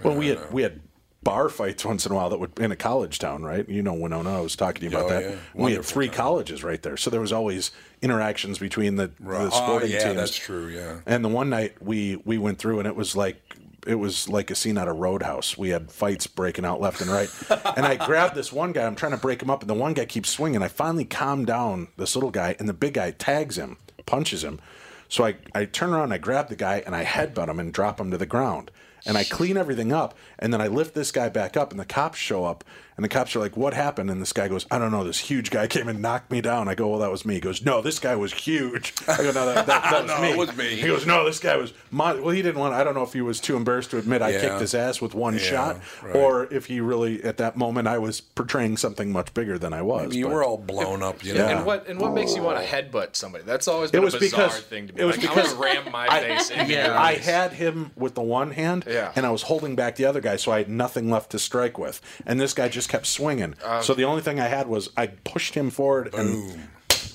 Well, 0.03 0.15
we 0.15 0.29
had 0.29 0.53
we 0.53 0.63
had 0.63 0.81
bar 1.25 1.49
fights 1.49 1.85
once 1.85 2.05
in 2.07 2.13
a 2.13 2.15
while 2.15 2.29
that 2.31 2.39
would 2.39 2.59
in 2.59 2.71
a 2.71 2.77
college 2.77 3.19
town, 3.19 3.43
right? 3.43 3.69
You 3.69 3.83
know, 3.83 3.95
Winona. 3.95 4.39
I 4.39 4.41
was 4.41 4.55
talking 4.55 4.81
to 4.83 4.91
you 4.91 4.97
about 4.97 5.11
Oh, 5.11 5.15
that. 5.21 5.31
yeah. 5.31 5.37
We 5.55 5.73
had 5.73 5.85
three 5.85 6.07
town. 6.09 6.17
colleges 6.17 6.63
right 6.63 6.83
there, 6.83 6.97
so 6.97 7.11
there 7.11 7.21
was 7.21 7.33
always 7.33 7.71
interactions 8.03 8.59
between 8.59 8.97
the, 8.97 9.11
Right. 9.21 9.39
the 9.45 9.47
Oh, 9.47 9.51
sporting 9.51 9.91
yeah, 9.91 10.05
teams. 10.05 10.17
that's 10.17 10.37
true, 10.37 10.69
yeah. 10.69 10.99
And 11.07 11.25
the 11.25 11.29
one 11.29 11.51
night 11.51 11.75
we 11.81 12.17
we 12.25 12.39
went 12.39 12.59
through, 12.59 12.79
and 12.79 12.87
it 12.87 12.95
was 12.97 13.17
like 13.17 13.37
it 13.87 13.97
was 13.97 14.29
like 14.31 14.51
a 14.51 14.55
scene 14.55 14.79
out 14.79 14.89
of 14.89 14.97
Roadhouse. 14.97 15.59
We 15.59 15.69
had 15.69 15.91
fights 15.91 16.27
breaking 16.27 16.65
out 16.65 16.81
left 16.81 17.01
and 17.03 17.11
right, 17.11 17.29
and 17.77 17.85
I 17.85 17.97
grabbed 17.97 18.35
this 18.35 18.53
one 18.53 18.73
guy. 18.73 18.85
I'm 18.87 18.95
trying 18.95 19.13
to 19.13 19.19
break 19.19 19.43
him 19.43 19.51
up, 19.51 19.61
and 19.63 19.69
the 19.69 19.75
one 19.75 19.93
guy 19.95 20.05
keeps 20.07 20.31
swinging. 20.31 20.63
I 20.63 20.69
finally 20.69 21.05
calm 21.05 21.45
down 21.45 21.89
this 21.97 22.15
little 22.17 22.31
guy, 22.31 22.57
and 22.59 22.69
the 22.69 22.73
big 22.75 22.95
guy 22.95 23.11
tags 23.11 23.57
him, 23.59 23.77
punches 24.07 24.43
him. 24.45 24.59
So 25.09 25.25
I 25.25 25.37
I 25.55 25.65
turn 25.67 25.91
around, 25.93 26.13
I 26.13 26.19
grab 26.19 26.49
the 26.49 26.57
guy, 26.57 26.83
and 26.87 26.95
I 26.97 27.05
headbutt 27.05 27.49
him 27.49 27.61
and 27.61 27.73
drop 27.73 28.01
him 28.01 28.11
to 28.11 28.19
the 28.19 28.27
ground. 28.27 28.71
And 29.07 29.19
I 29.19 29.25
clean 29.25 29.59
everything 29.59 29.93
up, 29.93 30.17
and 30.45 30.53
then 30.53 30.61
I 30.61 30.67
lift 30.69 30.95
this 30.95 31.11
guy 31.11 31.31
back 31.31 31.57
up, 31.57 31.71
and 31.71 31.81
the 31.81 31.87
cops 31.87 32.19
show 32.19 32.45
up, 32.45 32.63
and 32.97 33.03
the 33.03 33.09
cops 33.09 33.35
are 33.35 33.41
like, 33.41 33.57
"What 33.57 33.73
happened?" 33.73 34.11
And 34.11 34.21
this 34.21 34.33
guy 34.35 34.47
goes, 34.47 34.67
"I 34.71 34.79
don't 34.79 34.91
know. 34.93 35.03
This 35.03 35.19
huge 35.19 35.51
guy 35.51 35.67
came 35.67 35.89
and 35.89 36.03
knocked 36.03 36.31
me 36.31 36.41
down." 36.43 36.69
I 36.69 36.75
go, 36.75 36.89
"Well, 36.89 36.99
that 37.01 37.11
was 37.11 37.25
me." 37.25 37.35
He 37.35 37.41
goes, 37.41 37.65
"No, 37.65 37.81
this 37.81 37.99
guy 37.99 38.15
was 38.15 38.33
huge." 38.33 38.93
I 39.09 39.17
go, 39.17 39.33
"No, 39.33 39.47
that, 39.47 39.67
that, 39.67 39.83
that 39.83 40.03
was 40.03 40.11
No, 40.11 40.21
me." 40.21 40.31
it 40.33 40.37
was 40.37 40.55
me. 40.57 40.77
He 40.77 40.87
goes, 40.87 41.07
"No, 41.07 41.25
this 41.25 41.41
guy 41.41 41.57
was." 41.57 41.73
My, 41.91 42.13
well, 42.15 42.29
he 42.31 42.43
didn't 42.43 42.61
want. 42.61 42.75
I 42.75 42.85
don't 42.85 42.95
know 42.95 43.03
if 43.03 43.13
he 43.15 43.23
was 43.23 43.41
too 43.41 43.57
embarrassed 43.57 43.91
to 43.93 43.99
admit 43.99 44.21
I 44.21 44.31
Yeah. 44.31 44.41
kicked 44.43 44.61
his 44.61 44.75
ass 44.75 45.01
with 45.01 45.15
one 45.15 45.33
Yeah, 45.35 45.41
shot, 45.41 45.81
right. 46.03 46.15
or 46.15 46.45
if 46.53 46.67
he 46.67 46.81
really 46.81 47.25
at 47.25 47.39
that 47.39 47.57
moment 47.57 47.89
I 47.89 47.97
was 47.99 48.21
portraying 48.21 48.77
something 48.77 49.11
much 49.11 49.33
bigger 49.33 49.59
than 49.59 49.73
I 49.73 49.81
was. 49.83 50.15
You 50.15 50.27
but- 50.27 50.35
were 50.35 50.45
all 50.45 50.59
blown 50.59 51.03
up, 51.03 51.25
you 51.25 51.33
know. 51.35 51.41
Yeah. 51.49 51.57
And 51.57 51.67
what 51.67 51.89
and 51.89 51.99
what 52.01 52.13
makes 52.13 52.37
you 52.37 52.43
want 52.43 52.59
to 52.59 52.65
oh. 52.65 52.67
headbutt 52.83 53.17
somebody? 53.17 53.45
That's 53.45 53.67
always 53.67 53.91
been 53.91 54.03
was 54.03 54.15
a 54.15 54.19
bizarre 54.21 54.47
because- 54.49 54.61
thing 54.61 54.89
to 54.89 54.93
be 54.93 55.01
it 55.01 55.05
was 55.05 55.17
like, 55.17 55.29
because 55.29 55.55
I 55.55 55.59
ram 55.59 55.91
my 55.91 56.07
I- 56.07 56.21
face 56.21 56.51
in 56.51 56.69
Yeah. 56.71 56.87
your 56.87 56.97
I 56.99 57.15
had 57.15 57.53
him 57.55 57.91
with 57.97 58.15
the 58.15 58.23
one 58.23 58.51
hand, 58.53 58.85
Yeah. 58.87 59.11
and 59.17 59.25
I 59.27 59.31
was 59.31 59.43
holding 59.43 59.75
back 59.75 59.97
the 59.97 60.05
other 60.05 60.21
guy, 60.21 60.34
so 60.37 60.53
I 60.53 60.59
had 60.59 60.69
nothing 60.69 61.11
left 61.11 61.31
to 61.31 61.39
strike 61.39 61.79
with. 61.79 62.01
And 62.27 62.41
this 62.41 62.55
guy 62.55 62.69
just 62.69 62.89
kept 62.89 63.07
swinging. 63.07 63.55
Uh, 63.65 63.81
so 63.81 63.95
the 63.95 64.05
only 64.05 64.23
thing 64.23 64.41
I 64.41 64.49
had 64.49 64.67
was 64.69 64.91
I 64.97 65.09
pushed 65.09 65.55
him 65.55 65.71
forward, 65.71 66.15
and 66.15 66.69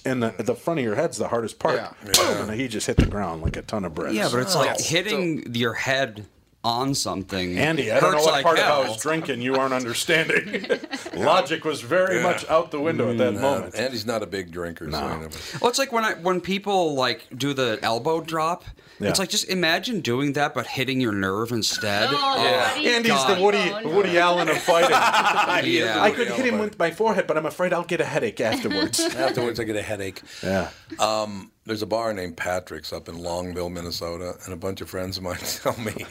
and 0.05 0.23
the, 0.23 0.33
the 0.39 0.55
front 0.55 0.79
of 0.79 0.85
your 0.85 0.95
head's 0.95 1.17
the 1.17 1.27
hardest 1.27 1.59
part. 1.59 1.75
Yeah. 1.75 1.91
Boom, 2.13 2.49
and 2.49 2.59
he 2.59 2.67
just 2.67 2.87
hit 2.87 2.97
the 2.97 3.05
ground 3.05 3.41
like 3.41 3.57
a 3.57 3.61
ton 3.61 3.83
of 3.85 3.93
bricks. 3.93 4.13
Yeah, 4.15 4.29
but 4.31 4.39
it's 4.39 4.55
like 4.55 4.71
Oh. 4.79 4.83
hitting 4.83 5.53
your 5.55 5.73
head 5.73 6.25
on 6.63 6.93
something. 6.93 7.57
Andy, 7.57 7.91
I 7.91 7.99
don't 7.99 8.11
know 8.11 8.17
what 8.21 8.31
like 8.31 8.43
part 8.43 8.59
of 8.59 8.65
hell. 8.65 8.83
I 8.83 8.89
was 8.89 9.01
drinking 9.01 9.41
you 9.41 9.55
aren't 9.55 9.73
understanding. 9.73 10.65
Logic 11.15 11.63
was 11.63 11.81
very 11.81 12.21
much 12.21 12.47
out 12.49 12.71
the 12.71 12.79
window 12.81 13.09
at 13.09 13.17
that 13.17 13.33
mm, 13.33 13.41
moment. 13.41 13.75
Uh, 13.75 13.79
Andy's 13.79 14.05
not 14.05 14.23
a 14.23 14.27
big 14.27 14.51
drinker, 14.51 14.91
so. 14.91 15.29
Well, 15.61 15.69
it's 15.69 15.79
like 15.79 15.91
when 15.91 16.03
I 16.03 16.13
when 16.15 16.41
people 16.41 16.95
like 16.95 17.25
do 17.35 17.53
the 17.53 17.79
elbow 17.81 18.21
drop. 18.21 18.65
Yeah. 18.99 19.09
It's 19.09 19.19
like 19.19 19.29
just 19.29 19.47
imagine 19.47 20.01
doing 20.01 20.33
that, 20.33 20.53
but 20.53 20.67
hitting 20.67 20.99
your 20.99 21.13
nerve 21.13 21.53
instead. 21.53 22.09
Oh, 22.11 22.17
oh 22.17 22.43
buddy. 22.43 22.87
Andy's 22.89 23.11
God. 23.13 23.37
the 23.37 23.41
Woody 23.41 23.57
Oh, 23.57 23.79
no. 23.79 23.95
Woody 23.95 24.17
Allen 24.17 24.49
of 24.49 24.57
fighting. 24.57 24.89
Yeah. 25.69 26.01
I 26.01 26.11
could 26.11 26.27
hit 26.27 26.45
him 26.45 26.59
with 26.59 26.77
my 26.77 26.91
forehead, 26.91 27.27
but 27.27 27.37
I'm 27.37 27.45
afraid 27.45 27.71
I'll 27.73 27.83
get 27.83 28.01
a 28.01 28.05
headache 28.05 28.41
afterwards. 28.41 28.99
Afterwards, 29.15 29.59
I 29.59 29.63
get 29.63 29.75
a 29.75 29.81
headache. 29.81 30.21
yeah. 30.43 30.69
Um, 30.99 31.51
There's 31.69 31.83
a 31.83 31.85
bar 31.85 32.15
named 32.15 32.35
Patrick's 32.35 32.91
up 32.91 33.07
in 33.09 33.19
Longville, 33.19 33.71
Minnesota, 33.71 34.35
and 34.43 34.55
a 34.55 34.57
bunch 34.57 34.81
of 34.81 34.89
friends 34.89 35.17
of 35.17 35.23
mine 35.23 35.37
tell 35.61 35.77
me, 35.77 36.03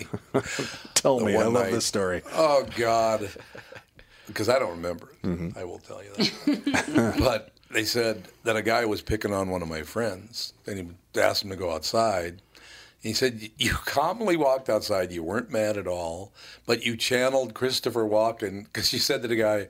Tell 0.95 1.19
me, 1.19 1.35
I 1.35 1.43
love 1.43 1.53
night- 1.53 1.73
this 1.73 1.85
story. 1.85 2.23
"Oh 2.33 2.65
God," 2.77 3.29
because 4.29 4.49
I 4.49 4.61
don't 4.61 4.71
remember 4.71 5.09
it. 5.11 5.27
Mm-hmm. 5.27 5.59
I 5.59 5.65
will 5.65 5.81
tell 5.81 6.01
you 6.01 6.11
that. 6.13 7.17
but 7.19 7.51
they 7.73 7.83
said 7.83 8.29
that 8.45 8.55
a 8.55 8.63
guy 8.63 8.85
was 8.85 9.03
picking 9.03 9.33
on 9.35 9.51
one 9.51 9.61
of 9.61 9.69
my 9.69 9.83
friends, 9.83 10.53
and 10.65 10.79
he 10.79 11.21
asked 11.21 11.43
him 11.43 11.51
to 11.51 11.57
go 11.57 11.73
outside. 11.73 12.41
He 13.03 13.13
said, 13.13 13.51
"You 13.59 13.73
calmly 13.73 14.37
walked 14.37 14.69
outside. 14.69 15.11
You 15.11 15.25
weren't 15.25 15.51
mad 15.51 15.77
at 15.77 15.89
all, 15.89 16.33
but 16.67 16.87
you 16.87 16.97
channeled 16.97 17.55
Christopher 17.55 18.05
Walken 18.05 18.63
because 18.67 18.93
you 18.93 19.01
said 19.01 19.23
to 19.23 19.29
the 19.29 19.35
guy." 19.35 19.67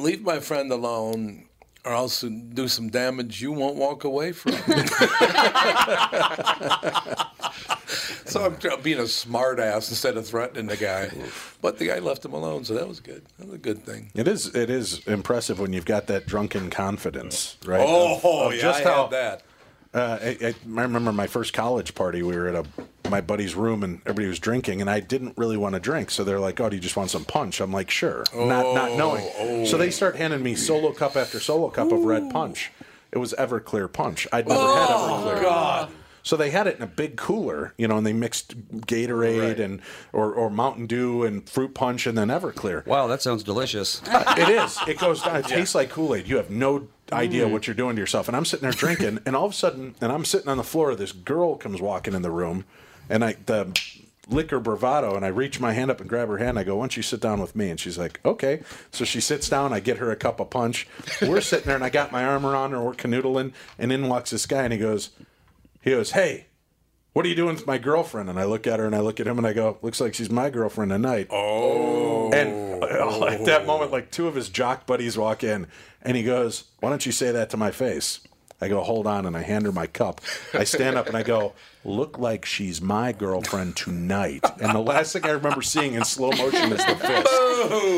leave 0.00 0.22
my 0.22 0.38
friend 0.38 0.70
alone 0.70 1.47
or 1.84 1.92
else 1.92 2.20
do 2.20 2.68
some 2.68 2.88
damage 2.88 3.40
you 3.40 3.52
won't 3.52 3.76
walk 3.76 4.04
away 4.04 4.32
from. 4.32 4.52
so 8.26 8.44
I'm 8.44 8.56
being 8.82 8.98
a 8.98 9.06
smart 9.06 9.58
ass 9.58 9.88
instead 9.88 10.16
of 10.16 10.26
threatening 10.26 10.66
the 10.66 10.76
guy. 10.76 11.10
But 11.62 11.78
the 11.78 11.86
guy 11.86 11.98
left 11.98 12.24
him 12.24 12.32
alone, 12.32 12.64
so 12.64 12.74
that 12.74 12.86
was 12.88 13.00
good. 13.00 13.22
That 13.38 13.46
was 13.46 13.54
a 13.54 13.58
good 13.58 13.84
thing. 13.84 14.10
It 14.14 14.28
is 14.28 14.54
it 14.54 14.70
is 14.70 15.06
impressive 15.06 15.58
when 15.60 15.72
you've 15.72 15.84
got 15.86 16.06
that 16.08 16.26
drunken 16.26 16.70
confidence, 16.70 17.56
right? 17.64 17.80
Oh, 17.86 18.16
Of- 18.16 18.24
of 18.24 18.54
yeah, 18.54 18.60
just 18.60 18.80
I 18.80 18.84
how 18.84 19.02
had 19.04 19.12
that. 19.12 19.42
Uh, 19.94 20.18
I, 20.20 20.36
I, 20.42 20.46
I 20.48 20.54
remember 20.64 21.12
my 21.12 21.26
first 21.26 21.52
college 21.52 21.94
party. 21.94 22.22
We 22.22 22.36
were 22.36 22.48
at 22.48 22.54
a 22.54 22.64
my 23.10 23.20
buddy's 23.22 23.54
room 23.54 23.82
and 23.82 24.00
everybody 24.02 24.28
was 24.28 24.38
drinking, 24.38 24.80
and 24.82 24.90
I 24.90 25.00
didn't 25.00 25.36
really 25.38 25.56
want 25.56 25.74
to 25.74 25.80
drink. 25.80 26.10
So 26.10 26.24
they're 26.24 26.40
like, 26.40 26.60
"Oh, 26.60 26.68
do 26.68 26.76
you 26.76 26.82
just 26.82 26.96
want 26.96 27.10
some 27.10 27.24
punch?" 27.24 27.60
I'm 27.60 27.72
like, 27.72 27.90
"Sure," 27.90 28.24
not 28.34 28.74
not 28.74 28.96
knowing. 28.98 29.64
So 29.66 29.78
they 29.78 29.90
start 29.90 30.16
handing 30.16 30.42
me 30.42 30.54
solo 30.54 30.92
cup 30.92 31.16
after 31.16 31.40
solo 31.40 31.70
cup 31.70 31.90
of 31.90 32.00
red 32.04 32.30
punch. 32.30 32.70
It 33.10 33.18
was 33.18 33.32
Everclear 33.38 33.90
punch. 33.90 34.26
I'd 34.32 34.46
never 34.46 34.60
had 34.60 34.88
Everclear. 34.90 35.42
God. 35.42 35.90
So 36.22 36.36
they 36.36 36.50
had 36.50 36.66
it 36.66 36.76
in 36.76 36.82
a 36.82 36.86
big 36.86 37.16
cooler, 37.16 37.72
you 37.78 37.88
know, 37.88 37.96
and 37.96 38.06
they 38.06 38.12
mixed 38.12 38.70
Gatorade 38.82 39.58
and 39.60 39.80
or, 40.12 40.30
or 40.34 40.50
Mountain 40.50 40.84
Dew 40.86 41.22
and 41.22 41.48
fruit 41.48 41.72
punch 41.74 42.06
and 42.06 42.18
then 42.18 42.28
Everclear. 42.28 42.84
Wow, 42.84 43.06
that 43.06 43.22
sounds 43.22 43.42
delicious. 43.42 44.02
It 44.04 44.48
is. 44.50 44.78
It 44.86 44.98
goes 44.98 45.22
down. 45.22 45.36
It 45.36 45.44
tastes 45.46 45.74
like 45.74 45.88
Kool 45.88 46.14
Aid. 46.14 46.28
You 46.28 46.36
have 46.36 46.50
no 46.50 46.88
idea 47.12 47.46
Mm. 47.46 47.52
what 47.52 47.66
you're 47.66 47.74
doing 47.74 47.96
to 47.96 48.00
yourself. 48.00 48.28
And 48.28 48.36
I'm 48.36 48.44
sitting 48.44 48.62
there 48.62 48.72
drinking, 48.72 49.20
and 49.26 49.34
all 49.36 49.46
of 49.46 49.52
a 49.52 49.54
sudden, 49.54 49.94
and 50.00 50.12
I'm 50.12 50.24
sitting 50.24 50.48
on 50.48 50.56
the 50.56 50.64
floor. 50.64 50.94
This 50.94 51.12
girl 51.12 51.56
comes 51.56 51.80
walking 51.80 52.14
in 52.14 52.22
the 52.22 52.30
room, 52.30 52.64
and 53.08 53.24
I 53.24 53.36
the 53.46 53.72
liquor 54.30 54.60
bravado, 54.60 55.16
and 55.16 55.24
I 55.24 55.28
reach 55.28 55.58
my 55.58 55.72
hand 55.72 55.90
up 55.90 56.00
and 56.00 56.08
grab 56.08 56.28
her 56.28 56.36
hand. 56.36 56.58
I 56.58 56.64
go, 56.64 56.76
"Why 56.76 56.82
don't 56.82 56.96
you 56.98 57.02
sit 57.02 57.20
down 57.20 57.40
with 57.40 57.56
me?" 57.56 57.70
And 57.70 57.80
she's 57.80 57.96
like, 57.96 58.20
"Okay." 58.24 58.60
So 58.92 59.04
she 59.06 59.20
sits 59.20 59.48
down. 59.48 59.72
I 59.72 59.80
get 59.80 59.96
her 59.98 60.10
a 60.10 60.16
cup 60.16 60.38
of 60.38 60.50
punch. 60.50 60.86
We're 61.22 61.40
sitting 61.40 61.66
there, 61.66 61.76
and 61.76 61.84
I 61.84 61.88
got 61.90 62.12
my 62.12 62.24
arm 62.24 62.44
around 62.44 62.72
her. 62.72 62.80
We're 62.82 62.92
canoodling, 62.92 63.52
and 63.78 63.90
in 63.90 64.08
walks 64.08 64.30
this 64.30 64.44
guy, 64.44 64.64
and 64.64 64.72
he 64.72 64.78
goes, 64.78 65.10
he 65.80 65.90
goes, 65.92 66.10
"Hey." 66.12 66.44
What 67.14 67.24
are 67.26 67.30
you 67.30 67.34
doing 67.34 67.56
with 67.56 67.66
my 67.66 67.78
girlfriend? 67.78 68.28
And 68.30 68.38
I 68.38 68.44
look 68.44 68.66
at 68.68 68.78
her 68.78 68.86
and 68.86 68.94
I 68.94 69.00
look 69.00 69.18
at 69.18 69.26
him 69.26 69.38
and 69.38 69.46
I 69.46 69.52
go, 69.52 69.78
looks 69.82 70.00
like 70.00 70.14
she's 70.14 70.30
my 70.30 70.50
girlfriend 70.50 70.92
tonight. 70.92 71.26
Oh. 71.30 72.30
And 72.30 72.67
uh, 73.00 73.24
at 73.26 73.44
that 73.44 73.66
moment, 73.66 73.92
like 73.92 74.10
two 74.10 74.26
of 74.28 74.34
his 74.34 74.48
jock 74.48 74.86
buddies 74.86 75.16
walk 75.18 75.44
in 75.44 75.66
and 76.02 76.16
he 76.16 76.22
goes, 76.22 76.64
Why 76.80 76.90
don't 76.90 77.04
you 77.04 77.12
say 77.12 77.32
that 77.32 77.50
to 77.50 77.56
my 77.56 77.70
face? 77.70 78.20
I 78.60 78.68
go, 78.68 78.82
Hold 78.82 79.06
on. 79.06 79.26
And 79.26 79.36
I 79.36 79.42
hand 79.42 79.66
her 79.66 79.72
my 79.72 79.86
cup. 79.86 80.20
I 80.52 80.64
stand 80.64 80.96
up 80.96 81.06
and 81.06 81.16
I 81.16 81.22
go, 81.22 81.52
Look 81.84 82.18
like 82.18 82.44
she's 82.44 82.80
my 82.80 83.12
girlfriend 83.12 83.76
tonight. 83.76 84.44
And 84.60 84.74
the 84.74 84.80
last 84.80 85.12
thing 85.12 85.24
I 85.24 85.30
remember 85.30 85.62
seeing 85.62 85.94
in 85.94 86.04
slow 86.04 86.30
motion 86.30 86.72
is 86.72 86.84
the 86.84 86.96
fist. 86.96 87.28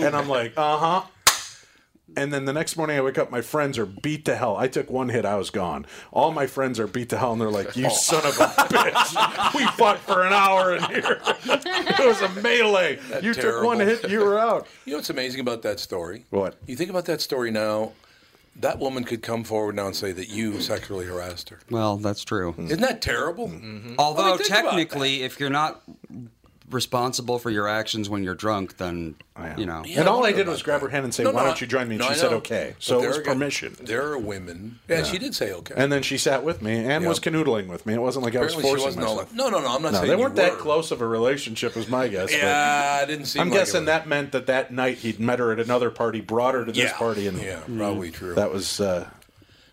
And 0.05 0.15
I'm 0.17 0.29
like, 0.29 0.53
Uh 0.57 0.77
huh. 0.79 1.03
And 2.17 2.33
then 2.33 2.45
the 2.45 2.53
next 2.53 2.77
morning 2.77 2.97
I 2.97 3.01
wake 3.01 3.19
up, 3.19 3.31
my 3.31 3.41
friends 3.41 3.79
are 3.79 3.87
beat 3.87 4.25
to 4.25 4.37
hell. 4.37 4.57
I 4.57 4.69
took 4.69 4.91
one 4.91 5.09
hit, 5.09 5.25
I 5.25 5.37
was 5.37 5.51
gone. 5.51 5.87
All 6.13 6.33
my 6.33 6.47
friends 6.47 6.81
are 6.81 6.87
beat 6.87 7.09
to 7.11 7.19
hell, 7.19 7.33
and 7.33 7.41
they're 7.41 7.51
like, 7.51 7.77
"You 7.77 7.91
son 7.91 8.25
of 8.27 8.39
a 8.39 8.47
bitch! 8.47 9.55
We 9.55 9.67
fought 9.69 9.99
for 9.99 10.23
an 10.23 10.33
hour 10.33 10.77
in 10.77 10.83
here. 10.85 11.21
it 11.45 12.07
was 12.07 12.21
a 12.23 12.29
melee. 12.41 12.99
you 13.23 13.35
took 13.35 13.65
one 13.65 13.79
terrible. 13.79 14.03
hit, 14.03 14.11
you 14.11 14.21
were 14.21 14.39
out." 14.39 14.67
You 14.85 14.93
know 14.93 14.99
what's 14.99 15.11
amazing 15.11 15.41
about 15.41 15.63
that 15.63 15.81
story? 15.81 16.25
What? 16.31 16.57
You 16.67 16.77
think 16.77 16.91
about 16.91 17.05
that 17.07 17.21
story 17.21 17.51
now, 17.51 17.93
that 18.57 18.79
woman 18.79 19.05
could 19.05 19.23
come 19.23 19.45
forward 19.45 19.77
now 19.77 19.87
and 19.87 19.97
say 19.97 20.13
that 20.13 20.29
you 20.29 20.61
sexually 20.61 21.07
harassed 21.07 21.49
her. 21.51 21.61
Well, 21.71 21.97
that's 21.97 22.25
true. 22.25 22.55
Isn't 22.59 22.81
that 22.81 23.01
terrible? 23.01 23.49
Mm-hmm. 23.49 23.95
Although 23.99 24.23
I 24.23 24.29
mean, 24.31 24.39
think 24.39 24.51
about 24.51 24.63
technically, 24.71 25.23
if 25.23 25.39
you're 25.41 25.51
not 25.51 25.83
responsible 26.73 27.39
for 27.39 27.51
your 27.51 27.69
actions 27.69 28.09
when 28.09 28.23
you're 28.23 28.35
drunk, 28.35 28.77
then 28.79 29.17
you 29.57 29.65
know. 29.67 29.83
and 29.89 30.07
all 30.09 30.25
I 30.27 30.33
did 30.33 30.47
was 30.47 30.63
grab 30.63 30.81
her 30.83 30.89
hand 30.89 31.05
and 31.05 31.15
say, 31.15 31.25
No, 31.25 31.31
"Why 31.31 31.41
no, 31.43 31.47
don't 31.49 31.61
you 31.61 31.67
join 31.67 31.89
me?" 31.89 31.95
And 31.97 32.01
no, 32.01 32.07
she 32.09 32.13
I 32.13 32.17
said, 32.17 32.31
know. 32.31 32.37
"Okay." 32.39 32.75
But 32.77 32.83
So 32.83 32.99
it 32.99 33.01
there 33.01 33.09
was 33.09 33.19
are- 33.19 33.23
permission. 33.23 33.77
There 33.81 34.03
are 34.13 34.19
women, 34.19 34.79
and 34.89 35.07
she 35.07 35.19
did 35.19 35.35
say 35.35 35.53
okay. 35.53 35.75
And 35.77 35.91
then 35.91 36.03
she 36.03 36.19
sat 36.19 36.45
with 36.45 36.61
me 36.63 36.85
and 36.85 37.07
was 37.07 37.21
canoodling 37.21 37.69
with 37.69 37.87
me. 37.87 37.95
It 37.95 38.01
wasn't 38.01 38.25
like 38.25 38.37
I 38.37 38.41
was 38.41 38.55
she 38.55 38.61
forcing 38.61 38.85
wasn't 38.85 39.05
all 39.07 39.15
myself. 39.17 39.31
that- 39.31 39.37
no, 39.37 39.49
no, 39.49 39.61
no, 39.61 39.75
I'm 39.75 39.83
not 39.83 39.93
no, 39.93 39.99
saying 39.99 40.11
they 40.11 40.17
you 40.17 40.23
weren't 40.23 40.37
that 40.37 40.53
were. 40.53 40.59
close 40.59 40.91
of 40.91 41.01
a 41.01 41.07
relationship, 41.07 41.75
was 41.77 41.89
my 41.89 42.09
guess. 42.09 42.31
but 42.31 42.39
Yeah, 42.39 43.03
it 43.03 43.07
didn't 43.07 43.27
seem 43.27 43.43
I'm 43.43 43.51
like 43.51 43.59
guessing 43.61 43.85
that 43.87 44.07
meant 44.07 44.33
that 44.33 44.47
that 44.47 44.73
night 44.73 44.99
he'd 44.99 45.21
met 45.21 45.39
her 45.39 45.53
at 45.53 45.61
another 45.61 45.91
party, 45.91 46.21
brought 46.21 46.55
her 46.55 46.65
to 46.65 46.73
this 46.73 46.85
Yeah. 46.85 46.93
party, 46.97 47.27
and 47.27 47.41
Yeah, 47.41 47.61
probably 47.77 48.11
true. 48.11 48.35
That 48.35 48.53
was 48.53 48.81
uh, 48.81 49.09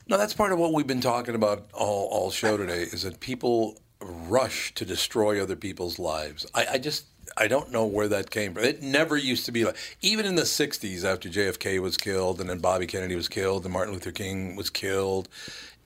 No, 0.09 0.17
that's 0.17 0.33
part 0.33 0.53
of 0.53 0.59
what 0.59 0.73
we've 0.73 0.87
been 0.87 1.01
talking 1.01 1.35
about 1.35 1.65
all, 1.73 2.07
all 2.11 2.31
show 2.31 2.55
today 2.55 2.83
is 2.83 3.03
that 3.03 3.19
people 3.19 3.77
rush 4.07 4.73
to 4.75 4.85
destroy 4.85 5.41
other 5.41 5.55
people's 5.55 5.99
lives. 5.99 6.45
I, 6.53 6.65
I 6.73 6.77
just 6.77 7.05
I 7.35 7.47
don't 7.47 7.71
know 7.71 7.85
where 7.85 8.07
that 8.07 8.31
came 8.31 8.53
from. 8.53 8.63
It 8.63 8.81
never 8.81 9.17
used 9.17 9.45
to 9.45 9.51
be 9.51 9.65
like 9.65 9.77
even 10.01 10.25
in 10.25 10.35
the 10.35 10.43
'60s 10.43 11.03
after 11.03 11.29
JFK 11.29 11.79
was 11.79 11.97
killed 11.97 12.39
and 12.39 12.49
then 12.49 12.59
Bobby 12.59 12.87
Kennedy 12.87 13.15
was 13.15 13.27
killed 13.27 13.65
and 13.65 13.73
Martin 13.73 13.93
Luther 13.93 14.11
King 14.11 14.55
was 14.55 14.69
killed. 14.69 15.27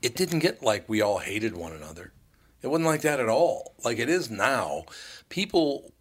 It 0.01 0.15
didn't 0.15 0.39
get 0.39 0.63
like 0.63 0.87
we 0.87 1.01
all 1.01 1.19
hated 1.19 1.55
one 1.55 1.73
another. 1.73 2.13
It 2.61 2.67
wasn't 2.67 2.87
like 2.87 3.01
that 3.01 3.19
at 3.19 3.29
all. 3.29 3.73
Like 3.83 3.97
it 3.97 4.09
is 4.09 4.29
now. 4.29 4.83
People 5.29 5.91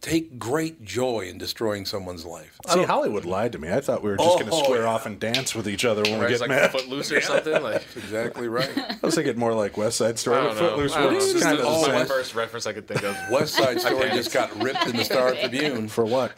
take 0.00 0.38
great 0.38 0.84
joy 0.84 1.22
in 1.28 1.36
destroying 1.38 1.84
someone's 1.84 2.24
life. 2.24 2.56
I 2.68 2.74
see 2.74 2.84
Hollywood 2.84 3.24
lied 3.24 3.52
to 3.52 3.58
me. 3.58 3.70
I 3.72 3.80
thought 3.80 4.02
we 4.02 4.10
were 4.10 4.16
just 4.16 4.38
going 4.38 4.46
to 4.46 4.52
Oh, 4.52 4.62
square 4.62 4.82
yeah. 4.82 4.88
off 4.88 5.06
and 5.06 5.18
dance 5.18 5.54
with 5.54 5.68
each 5.68 5.84
other 5.84 6.02
when 6.02 6.20
Right, 6.20 6.22
we 6.22 6.28
get 6.28 6.40
like 6.40 6.50
mad. 6.50 6.70
Footloose 6.70 7.10
or 7.10 7.20
something. 7.20 7.52
Like 7.60 7.72
That's 7.82 7.96
exactly 7.96 8.46
right. 8.48 8.70
I 8.78 8.96
was 9.02 9.14
thinking 9.16 9.36
more 9.38 9.52
like 9.52 9.76
West 9.76 9.96
Side 9.98 10.18
Story, 10.18 10.36
I 10.38 10.40
but 10.42 10.48
don't 10.54 10.56
know. 10.62 10.68
Footloose 10.70 10.92
I 10.94 11.00
don't 11.02 11.10
know. 11.10 11.16
was 11.16 11.32
This 11.34 11.42
kind 11.42 11.58
is 11.58 11.64
of 11.66 11.72
this 11.72 11.86
the 11.86 11.92
my 11.92 12.04
first 12.04 12.34
reference 12.36 12.66
I 12.66 12.72
could 12.72 12.86
think 12.86 13.02
of. 13.02 13.16
West 13.32 13.54
Side 13.54 13.80
Story 13.80 14.08
just 14.10 14.32
got 14.32 14.62
ripped 14.62 14.86
in 14.86 14.96
the 14.96 15.04
Star 15.04 15.32
Tribune 15.34 15.88
For 15.88 16.04
what? 16.04 16.32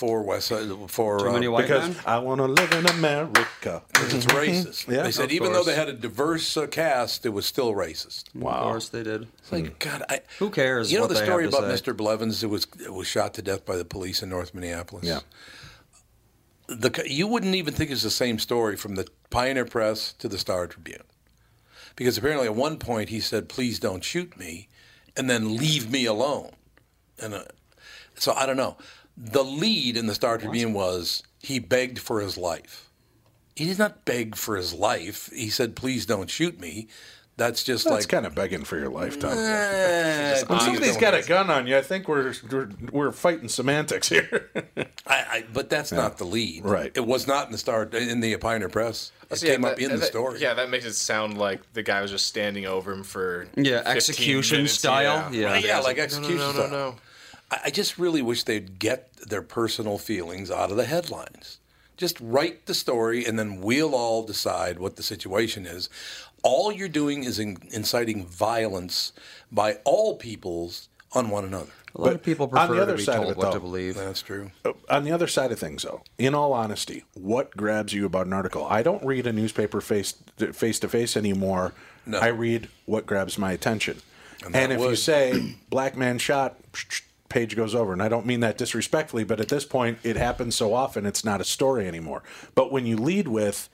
For 0.00 0.22
West 0.22 0.48
Side 0.48 0.66
for 0.88 1.18
Too 1.18 1.30
many 1.30 1.46
uh, 1.46 1.50
white 1.50 1.62
Because 1.68 1.90
men? 1.90 2.04
I 2.06 2.18
want 2.20 2.38
to 2.38 2.46
live 2.46 2.72
in 2.72 2.86
America. 2.86 3.82
it's 3.96 4.24
racist. 4.26 4.88
Yeah, 4.88 5.02
they 5.02 5.12
said 5.12 5.26
of 5.26 5.32
even 5.32 5.52
though 5.52 5.62
they 5.62 5.74
had 5.76 5.90
a 5.90 5.92
diverse 5.92 6.56
uh, 6.56 6.66
cast, 6.66 7.26
it 7.26 7.28
was 7.28 7.44
still 7.44 7.74
racist. 7.74 8.34
Of 8.34 8.40
course 8.40 8.88
they 8.88 9.02
did. 9.02 9.28
It's 9.40 9.52
like 9.52 9.78
God, 9.78 10.02
I, 10.08 10.20
Who 10.38 10.48
cares 10.48 10.90
You 10.90 10.98
know 10.98 11.04
what 11.04 11.10
the 11.10 11.22
story 11.22 11.44
about? 11.44 11.64
Mr. 11.64 11.94
Blevins? 11.94 12.42
It 12.42 12.46
was 12.46 12.66
it 12.82 12.94
was 12.94 13.06
shot 13.08 13.34
to 13.34 13.42
death 13.42 13.66
by 13.66 13.76
the 13.76 13.84
police 13.84 14.22
in 14.22 14.30
North 14.30 14.54
Minneapolis. 14.54 15.04
Yeah. 15.04 15.20
the 16.66 17.02
you 17.06 17.26
wouldn't 17.26 17.54
even 17.54 17.74
think 17.74 17.90
it's 17.90 18.02
the 18.02 18.10
same 18.10 18.38
story 18.38 18.76
from 18.76 18.94
the 18.94 19.06
Pioneer 19.28 19.66
Press 19.66 20.14
to 20.14 20.28
the 20.28 20.38
Star 20.38 20.66
Tribune, 20.66 21.04
because 21.94 22.16
apparently 22.16 22.46
at 22.46 22.54
one 22.54 22.78
point 22.78 23.10
he 23.10 23.20
said, 23.20 23.50
"Please 23.50 23.78
don't 23.78 24.02
shoot 24.02 24.38
me," 24.38 24.68
and 25.14 25.28
then 25.28 25.58
leave 25.58 25.90
me 25.90 26.06
alone. 26.06 26.52
And 27.22 27.34
uh, 27.34 27.42
so 28.16 28.32
I 28.32 28.46
don't 28.46 28.56
know. 28.56 28.78
The 29.22 29.44
lead 29.44 29.96
in 29.98 30.06
the 30.06 30.14
Star 30.14 30.38
Tribune 30.38 30.72
was 30.72 31.22
he 31.40 31.58
begged 31.58 31.98
for 31.98 32.20
his 32.20 32.38
life. 32.38 32.88
He 33.54 33.66
did 33.66 33.78
not 33.78 34.06
beg 34.06 34.34
for 34.34 34.56
his 34.56 34.72
life. 34.72 35.28
He 35.34 35.50
said, 35.50 35.76
"Please 35.76 36.06
don't 36.06 36.30
shoot 36.30 36.58
me." 36.58 36.88
That's 37.36 37.62
just 37.64 37.84
That's 37.84 38.04
like 38.04 38.08
kind 38.08 38.26
of 38.26 38.34
begging 38.34 38.64
for 38.64 38.78
your 38.78 38.90
life, 38.90 39.18
Tom. 39.18 39.30
eh, 39.32 40.42
When 40.46 40.60
somebody's 40.60 40.96
got 40.98 41.14
a 41.14 41.22
gun 41.22 41.48
on 41.48 41.66
you, 41.66 41.76
I 41.76 41.80
think 41.82 42.06
we're 42.08 42.34
we're, 42.50 42.68
we're 42.92 43.12
fighting 43.12 43.48
semantics 43.48 44.08
here. 44.10 44.50
I, 44.76 44.84
I, 45.06 45.44
but 45.52 45.70
that's 45.70 45.90
not 45.90 46.18
the 46.18 46.24
lead, 46.24 46.64
Right. 46.66 46.92
It 46.94 47.06
was 47.06 47.26
not 47.26 47.46
in 47.46 47.52
the 47.52 47.58
Star 47.58 47.84
in 47.84 48.20
the 48.20 48.36
Pioneer 48.36 48.68
Press. 48.68 49.10
It 49.30 49.36
So, 49.38 49.46
yeah, 49.46 49.52
came 49.52 49.64
up 49.64 49.76
that- 49.76 49.82
in 49.82 49.90
the 49.90 49.96
that- 49.98 50.06
story. 50.06 50.40
Yeah, 50.40 50.52
that 50.54 50.68
makes 50.70 50.84
it 50.84 50.92
sound 50.94 51.38
like 51.38 51.60
the 51.72 51.82
guy 51.82 52.02
was 52.02 52.10
just 52.10 52.26
standing 52.26 52.66
over 52.66 52.92
him 52.92 53.02
for 53.04 53.48
Yeah, 53.56 53.78
15 53.78 53.96
execution 53.96 54.56
minutes, 54.58 54.74
style, 54.74 55.34
yeah. 55.34 55.56
Yeah, 55.58 55.78
like 55.80 55.96
No, 55.96 56.02
execution 56.02 56.36
No, 56.36 56.46
no, 56.46 56.52
style. 56.52 56.70
no, 56.70 56.90
no. 56.90 56.96
I, 57.50 57.60
I 57.66 57.70
just 57.70 57.98
really 57.98 58.22
wish 58.22 58.42
they'd 58.42 58.78
get 58.78 59.12
their 59.16 59.42
personal 59.42 59.98
feelings 59.98 60.50
out 60.50 60.70
of 60.70 60.76
the 60.76 60.84
headlines. 60.84 61.58
Just 61.96 62.18
write 62.20 62.66
the 62.66 62.74
story, 62.74 63.26
and 63.26 63.38
then 63.38 63.60
we'll 63.60 63.94
all 63.94 64.22
decide 64.24 64.78
what 64.78 64.96
the 64.96 65.02
situation 65.02 65.66
is. 65.66 65.90
All 66.42 66.72
you're 66.72 66.88
doing 66.88 67.24
is 67.24 67.38
in, 67.38 67.58
inciting 67.70 68.26
violence 68.26 69.12
by 69.52 69.74
all 69.84 70.16
peoples 70.16 70.88
on 71.12 71.28
one 71.28 71.44
another. 71.44 71.72
A 71.94 72.00
lot 72.00 72.06
of 72.08 72.14
But 72.14 72.22
people 72.22 72.44
on 72.46 72.50
prefer 72.50 72.74
the 72.74 72.82
other 72.82 72.92
to 72.92 72.98
be 72.98 73.04
side 73.04 73.16
of 73.16 73.22
told 73.22 73.32
it, 73.32 73.36
what 73.36 73.46
though, 73.48 73.52
to 73.54 73.60
believe. 73.60 73.96
That's 73.96 74.22
true. 74.22 74.52
Uh, 74.64 74.72
on 74.88 75.04
the 75.04 75.12
other 75.12 75.26
side 75.26 75.50
of 75.52 75.58
things, 75.58 75.82
though, 75.82 76.02
in 76.18 76.34
all 76.34 76.52
honesty, 76.52 77.04
what 77.14 77.56
grabs 77.56 77.92
you 77.92 78.06
about 78.06 78.26
an 78.26 78.32
article? 78.32 78.64
I 78.64 78.82
don't 78.82 79.04
read 79.04 79.26
a 79.26 79.32
newspaper 79.32 79.80
face 79.80 80.12
face 80.52 80.78
to 80.78 80.88
face 80.88 81.16
anymore. 81.16 81.74
No. 82.06 82.18
I 82.18 82.28
read 82.28 82.68
what 82.86 83.06
grabs 83.06 83.36
my 83.38 83.52
attention. 83.52 83.98
And 84.44 84.54
And, 84.56 84.72
that 84.72 84.80
if 84.80 84.88
you 84.88 84.96
say 84.96 85.56
black 85.68 85.96
man 85.96 86.18
shot, 86.18 86.56
page 87.30 87.56
goes 87.56 87.74
over. 87.74 87.94
And 87.94 88.02
I 88.02 88.08
don't 88.10 88.26
mean 88.26 88.40
that 88.40 88.58
disrespectfully, 88.58 89.24
but 89.24 89.40
at 89.40 89.48
this 89.48 89.64
point, 89.64 89.98
it 90.02 90.16
happens 90.16 90.54
so 90.54 90.74
often, 90.74 91.06
it's 91.06 91.24
not 91.24 91.40
a 91.40 91.44
story 91.44 91.88
anymore. 91.88 92.22
But 92.54 92.70
when 92.70 92.84
you 92.84 92.98
lead 92.98 93.26
with, 93.28 93.70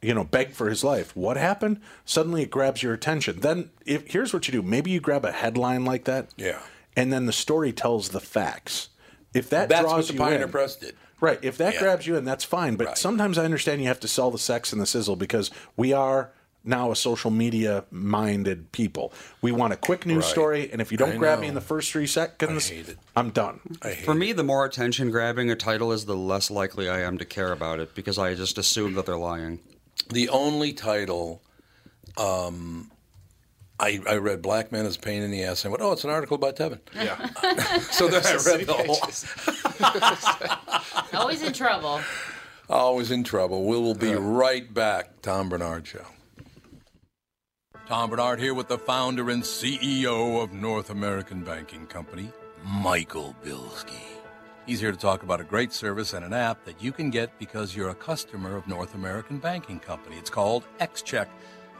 you 0.00 0.14
know, 0.14 0.24
beg 0.24 0.52
for 0.52 0.70
his 0.70 0.82
life, 0.82 1.14
what 1.14 1.36
happened? 1.36 1.80
Suddenly, 2.06 2.42
it 2.44 2.50
grabs 2.50 2.82
your 2.82 2.94
attention. 2.94 3.40
Then, 3.40 3.68
if 3.84 4.10
here's 4.10 4.32
what 4.32 4.48
you 4.48 4.52
do: 4.52 4.62
maybe 4.62 4.90
you 4.90 5.00
grab 5.00 5.24
a 5.26 5.32
headline 5.32 5.84
like 5.84 6.04
that, 6.04 6.30
Yeah. 6.38 6.60
and 6.96 7.12
then 7.12 7.26
the 7.26 7.32
story 7.32 7.72
tells 7.72 8.08
the 8.08 8.20
facts. 8.20 8.88
If 9.34 9.50
that 9.50 9.68
That's 9.68 9.82
draws 9.82 9.92
what 9.94 10.06
the 10.08 10.12
you 10.14 10.18
Pioneer 10.18 10.42
in, 10.46 10.50
Press 10.50 10.76
did. 10.76 10.94
Right. 11.20 11.38
If 11.42 11.56
that 11.58 11.74
Yeah. 11.74 11.80
grabs 11.80 12.06
you 12.06 12.16
in, 12.16 12.24
that's 12.24 12.42
fine. 12.44 12.74
But 12.76 12.86
Right. 12.88 12.98
sometimes 12.98 13.38
I 13.38 13.44
understand 13.44 13.80
you 13.80 13.86
have 13.88 14.00
to 14.00 14.08
sell 14.08 14.30
the 14.32 14.38
sex 14.38 14.72
and 14.72 14.82
the 14.82 14.86
sizzle 14.86 15.14
because 15.16 15.50
we 15.76 15.92
are 15.92 16.30
now 16.64 16.90
a 16.90 16.96
social 16.96 17.30
media 17.30 17.84
minded 17.90 18.70
people. 18.72 19.12
We 19.40 19.52
want 19.52 19.72
a 19.72 19.76
quick 19.76 20.06
news 20.06 20.24
Right. 20.24 20.30
story, 20.30 20.70
and 20.72 20.80
if 20.80 20.92
you 20.92 20.98
don't 20.98 21.12
I 21.12 21.16
grab 21.16 21.40
me 21.40 21.48
in 21.48 21.54
the 21.54 21.60
first 21.60 21.90
three 21.92 22.06
seconds, 22.06 22.70
I 22.70 22.74
hate 22.74 22.88
it. 22.88 22.98
I'm 23.16 23.30
done. 23.30 23.60
I 23.82 23.90
hate 23.90 24.04
For 24.04 24.12
it. 24.12 24.16
me, 24.16 24.32
the 24.32 24.44
more 24.44 24.64
attention 24.64 25.10
grabbing 25.10 25.50
a 25.50 25.56
title 25.56 25.92
is, 25.92 26.04
the 26.04 26.16
less 26.16 26.50
likely 26.50 26.88
I 26.88 27.00
am 27.00 27.18
to 27.18 27.24
care 27.24 27.52
about 27.52 27.80
it 27.80 27.94
because 27.94 28.18
I 28.18 28.34
just 28.34 28.58
assume 28.58 28.94
that 28.94 29.06
they're 29.06 29.16
lying. 29.16 29.58
the 30.10 30.28
only 30.28 30.72
title 30.72 31.42
um, 32.16 32.90
I, 33.80 34.00
I 34.08 34.16
read 34.16 34.42
Black 34.42 34.70
Man 34.70 34.86
is 34.86 34.96
a 34.96 34.98
Pain 35.00 35.22
in 35.22 35.30
the 35.30 35.42
Ass. 35.44 35.64
And 35.64 35.70
I 35.70 35.72
went, 35.72 35.82
oh, 35.82 35.92
it's 35.92 36.04
an 36.04 36.10
article 36.10 36.34
about 36.36 36.56
Tevin. 36.56 36.78
Yeah. 36.94 37.28
So 37.90 38.06
then 38.08 38.24
I 38.24 38.34
read 38.46 38.66
the 38.66 38.74
whole. 38.74 39.00
Always 41.20 41.42
in 41.42 41.52
trouble. 41.52 42.00
Always 42.70 43.10
in 43.10 43.24
trouble. 43.24 43.64
We 43.64 43.76
will 43.76 43.94
be 43.94 44.14
right 44.14 44.72
back. 44.72 45.20
Tom 45.22 45.48
Barnard 45.48 45.86
Show. 45.86 46.04
Tom 47.92 48.08
Barnard 48.08 48.40
here 48.40 48.54
with 48.54 48.68
the 48.68 48.78
founder 48.78 49.28
and 49.28 49.42
CEO 49.42 50.42
of 50.42 50.50
North 50.50 50.88
American 50.88 51.42
Banking 51.42 51.86
Company, 51.86 52.32
Michael 52.64 53.36
Bilski. 53.44 54.00
He's 54.64 54.80
here 54.80 54.92
to 54.92 54.96
talk 54.96 55.22
about 55.22 55.42
a 55.42 55.44
great 55.44 55.74
service 55.74 56.14
and 56.14 56.24
an 56.24 56.32
app 56.32 56.64
that 56.64 56.82
you 56.82 56.90
can 56.90 57.10
get 57.10 57.38
because 57.38 57.76
you're 57.76 57.90
a 57.90 57.94
customer 57.94 58.56
of 58.56 58.66
North 58.66 58.94
American 58.94 59.36
Banking 59.36 59.78
Company. 59.78 60.16
It's 60.16 60.30
called 60.30 60.64
XCheck. 60.80 61.26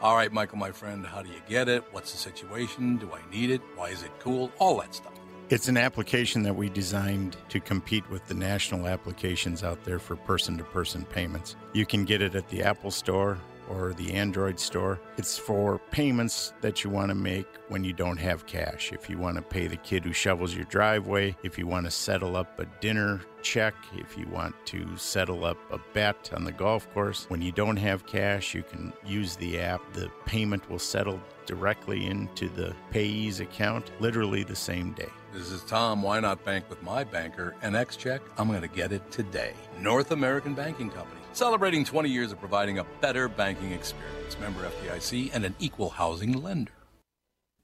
All 0.02 0.14
right, 0.14 0.30
Michael, 0.30 0.58
my 0.58 0.70
friend, 0.70 1.06
how 1.06 1.22
do 1.22 1.30
you 1.30 1.40
get 1.48 1.66
it? 1.70 1.82
What's 1.92 2.12
the 2.12 2.18
situation? 2.18 2.98
Do 2.98 3.10
I 3.14 3.34
need 3.34 3.48
it? 3.48 3.62
Why 3.74 3.88
is 3.88 4.02
it 4.02 4.10
cool? 4.18 4.52
All 4.58 4.80
that 4.80 4.94
stuff. 4.94 5.14
It's 5.48 5.68
an 5.68 5.78
application 5.78 6.42
that 6.42 6.54
we 6.54 6.68
designed 6.68 7.38
to 7.48 7.58
compete 7.58 8.08
with 8.10 8.26
the 8.26 8.34
national 8.34 8.86
applications 8.86 9.64
out 9.64 9.82
there 9.84 9.98
for 9.98 10.16
person 10.16 10.58
to 10.58 10.64
person 10.64 11.06
payments. 11.06 11.56
You 11.72 11.86
can 11.86 12.04
get 12.04 12.20
it 12.20 12.34
at 12.34 12.50
the 12.50 12.64
Apple 12.64 12.90
Store 12.90 13.38
or 13.68 13.92
the 13.94 14.12
Android 14.12 14.58
Store. 14.58 15.00
It's 15.16 15.38
for 15.38 15.78
payments 15.90 16.52
that 16.60 16.84
you 16.84 16.90
want 16.90 17.08
to 17.10 17.14
make 17.14 17.46
when 17.68 17.84
you 17.84 17.92
don't 17.92 18.18
have 18.18 18.46
cash. 18.46 18.92
If 18.92 19.08
you 19.08 19.18
want 19.18 19.36
to 19.36 19.42
pay 19.42 19.66
the 19.66 19.76
kid 19.76 20.04
who 20.04 20.12
shovels 20.12 20.54
your 20.54 20.64
driveway, 20.66 21.36
if 21.42 21.58
you 21.58 21.66
want 21.66 21.86
to 21.86 21.90
settle 21.90 22.36
up 22.36 22.58
a 22.58 22.66
dinner 22.80 23.20
check, 23.42 23.74
if 23.94 24.16
you 24.16 24.26
want 24.28 24.54
to 24.66 24.96
settle 24.96 25.44
up 25.44 25.58
a 25.70 25.78
bet 25.92 26.30
on 26.34 26.44
the 26.44 26.52
golf 26.52 26.92
course, 26.94 27.26
when 27.28 27.42
you 27.42 27.52
don't 27.52 27.76
have 27.76 28.06
cash, 28.06 28.54
you 28.54 28.62
can 28.62 28.92
use 29.04 29.36
the 29.36 29.60
app. 29.60 29.80
The 29.92 30.10
payment 30.26 30.68
will 30.70 30.78
settle 30.78 31.20
directly 31.46 32.06
into 32.06 32.48
the 32.48 32.74
payee's 32.92 33.40
account 33.40 33.90
literally 34.00 34.44
the 34.44 34.56
same 34.56 34.92
day. 34.92 35.10
This 35.32 35.50
is 35.50 35.62
Tom. 35.62 36.02
Why 36.02 36.20
not 36.20 36.44
bank 36.44 36.68
with 36.68 36.82
my 36.82 37.04
banker? 37.04 37.54
And 37.62 37.74
check? 37.96 38.20
I'm 38.36 38.48
going 38.48 38.60
to 38.60 38.68
get 38.68 38.92
it 38.92 39.10
today. 39.10 39.54
North 39.80 40.10
American 40.10 40.52
Banking 40.52 40.90
Company, 40.90 41.22
celebrating 41.32 41.86
20 41.86 42.10
years 42.10 42.32
of 42.32 42.38
providing 42.38 42.80
a 42.80 42.84
better 43.00 43.28
banking 43.28 43.72
experience. 43.72 44.38
Member 44.38 44.60
FDIC 44.60 45.30
and 45.32 45.46
an 45.46 45.54
equal 45.58 45.88
housing 45.88 46.42
lender. 46.42 46.72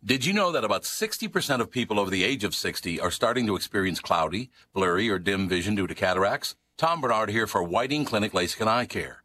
Did 0.03 0.25
you 0.25 0.33
know 0.33 0.51
that 0.53 0.65
about 0.65 0.85
60% 0.85 1.61
of 1.61 1.71
people 1.71 2.01
over 2.01 2.11
the 2.11 2.25
age 2.25 2.43
of 2.43 2.55
60 2.55 3.01
are 3.01 3.11
starting 3.11 3.47
to 3.47 3.57
experience 3.57 4.01
cloudy, 4.01 4.49
blurry, 4.73 5.11
or 5.11 5.19
dim 5.19 5.47
vision 5.47 5.75
due 5.75 5.87
to 5.87 5.95
cataracts? 5.95 6.55
Tom 6.79 7.03
Barnard 7.03 7.29
here 7.29 7.47
for 7.47 7.63
Whiting 7.63 8.07
Clinic 8.07 8.33
LASIK 8.33 8.63
and 8.63 8.71
Eye 8.71 8.87
Care. 8.87 9.25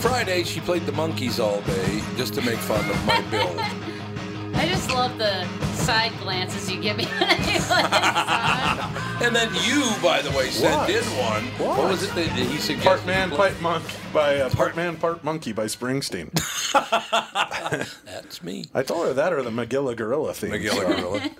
Friday, 0.00 0.44
she 0.44 0.60
played 0.60 0.84
the 0.86 0.92
monkeys 0.92 1.38
all 1.40 1.60
day 1.62 2.02
just 2.16 2.34
to 2.34 2.42
make 2.42 2.58
fun 2.58 2.88
of 2.90 3.06
my 3.06 3.20
build. 3.30 3.58
I 4.54 4.68
just 4.68 4.90
love 4.90 5.16
the 5.18 5.46
side 5.74 6.12
glances 6.20 6.70
you 6.70 6.80
give 6.80 6.96
me 6.96 7.06
when 7.06 7.24
I 7.24 7.34
play 7.36 7.52
this 7.54 7.66
song. 7.68 8.98
And 9.22 9.36
then 9.36 9.54
you, 9.64 9.84
by 10.02 10.20
the 10.20 10.30
way, 10.36 10.50
said 10.50 10.74
What? 10.74 10.88
did 10.88 11.04
one. 11.04 11.44
What, 11.56 11.88
was 11.88 12.02
it 12.02 12.12
that 12.16 12.26
he 12.30 12.56
suggested? 12.58 12.82
Part 12.82 13.06
man, 13.06 13.30
you 13.30 13.36
play? 13.36 13.50
part 13.50 13.62
monkey 13.62 13.94
by 14.12 14.40
uh, 14.40 14.50
part 14.50 14.74
man, 14.74 14.96
part 14.96 15.22
monkey 15.22 15.52
by 15.52 15.66
Springsteen. 15.66 16.32
That's 18.04 18.42
me. 18.42 18.64
I 18.74 18.82
told 18.82 19.06
her 19.06 19.12
that 19.12 19.32
or 19.32 19.42
the 19.42 19.50
Magilla 19.50 19.94
Gorilla 19.96 20.34
theme. 20.34 20.50
Miguel 20.50 20.74
so- 20.74 20.86
Gorilla. 20.88 21.30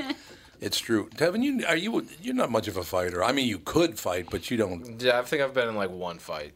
It's 0.61 0.79
true. 0.79 1.09
Tevin, 1.17 1.43
you 1.43 1.67
are 1.67 1.75
you 1.77 2.07
you're 2.23 2.37
not 2.37 2.53
much 2.53 2.69
of 2.69 2.77
a 2.77 2.85
fighter. 2.85 3.25
I 3.25 3.33
mean, 3.33 3.49
you 3.49 3.59
could 3.59 3.99
fight, 3.99 4.29
but 4.31 4.49
you 4.49 4.57
don't. 4.57 5.03
Yeah, 5.03 5.19
I 5.19 5.23
think 5.23 5.43
I've 5.43 5.53
been 5.53 5.69
in 5.69 5.75
like 5.75 5.91
one 5.91 6.21
fight, 6.21 6.53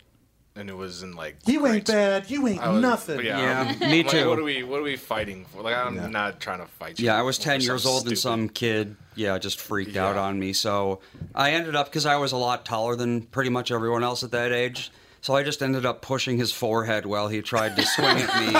and 0.56 0.68
it 0.70 0.76
was 0.76 1.02
in 1.02 1.14
like. 1.14 1.36
You 1.46 1.60
grade 1.60 1.74
ain't 1.74 1.86
school. 1.88 1.96
bad. 2.00 2.30
You 2.30 2.46
ain't 2.48 2.60
was- 2.66 2.82
nothing. 2.82 3.20
Yeah, 3.24 3.38
Yeah, 3.40 3.58
I'm- 3.62 3.78
me 3.90 4.00
I'm 4.00 4.06
like, 4.06 4.08
too. 4.14 4.28
what 4.28 4.38
are 4.38 4.42
we? 4.42 4.62
What 4.62 4.80
are 4.80 4.84
we 4.84 4.96
fighting 4.96 5.44
for? 5.46 5.62
Like, 5.62 5.76
I'm 5.76 5.96
Yeah. 5.96 6.06
not 6.08 6.40
trying 6.40 6.60
to 6.60 6.66
fight 6.66 6.98
you. 6.98 7.06
Yeah, 7.06 7.18
I 7.18 7.22
was 7.22 7.38
10 7.38 7.60
years 7.60 7.82
something 7.82 7.90
old 7.98 8.08
and 8.08 8.18
some 8.18 8.48
kid, 8.48 8.96
yeah, 9.14 9.38
just 9.38 9.60
freaked 9.60 9.96
out 9.96 10.16
on 10.16 10.38
me. 10.38 10.52
So 10.52 11.00
I 11.34 11.52
ended 11.52 11.76
up, 11.76 11.86
because 11.86 12.06
I 12.06 12.16
was 12.16 12.32
a 12.32 12.36
lot 12.36 12.64
taller 12.64 12.96
than 12.96 13.22
pretty 13.22 13.50
much 13.50 13.70
everyone 13.70 14.02
else 14.04 14.22
at 14.24 14.30
that 14.32 14.52
age, 14.52 14.90
so 15.20 15.34
I 15.34 15.42
just 15.42 15.62
ended 15.62 15.84
up 15.86 16.02
pushing 16.02 16.38
his 16.38 16.52
forehead 16.52 17.04
while 17.06 17.28
he 17.28 17.42
tried 17.42 17.76
to 17.76 17.82
swing 17.86 18.16
at 18.18 18.40
me. 18.40 18.46
And, 18.46 18.56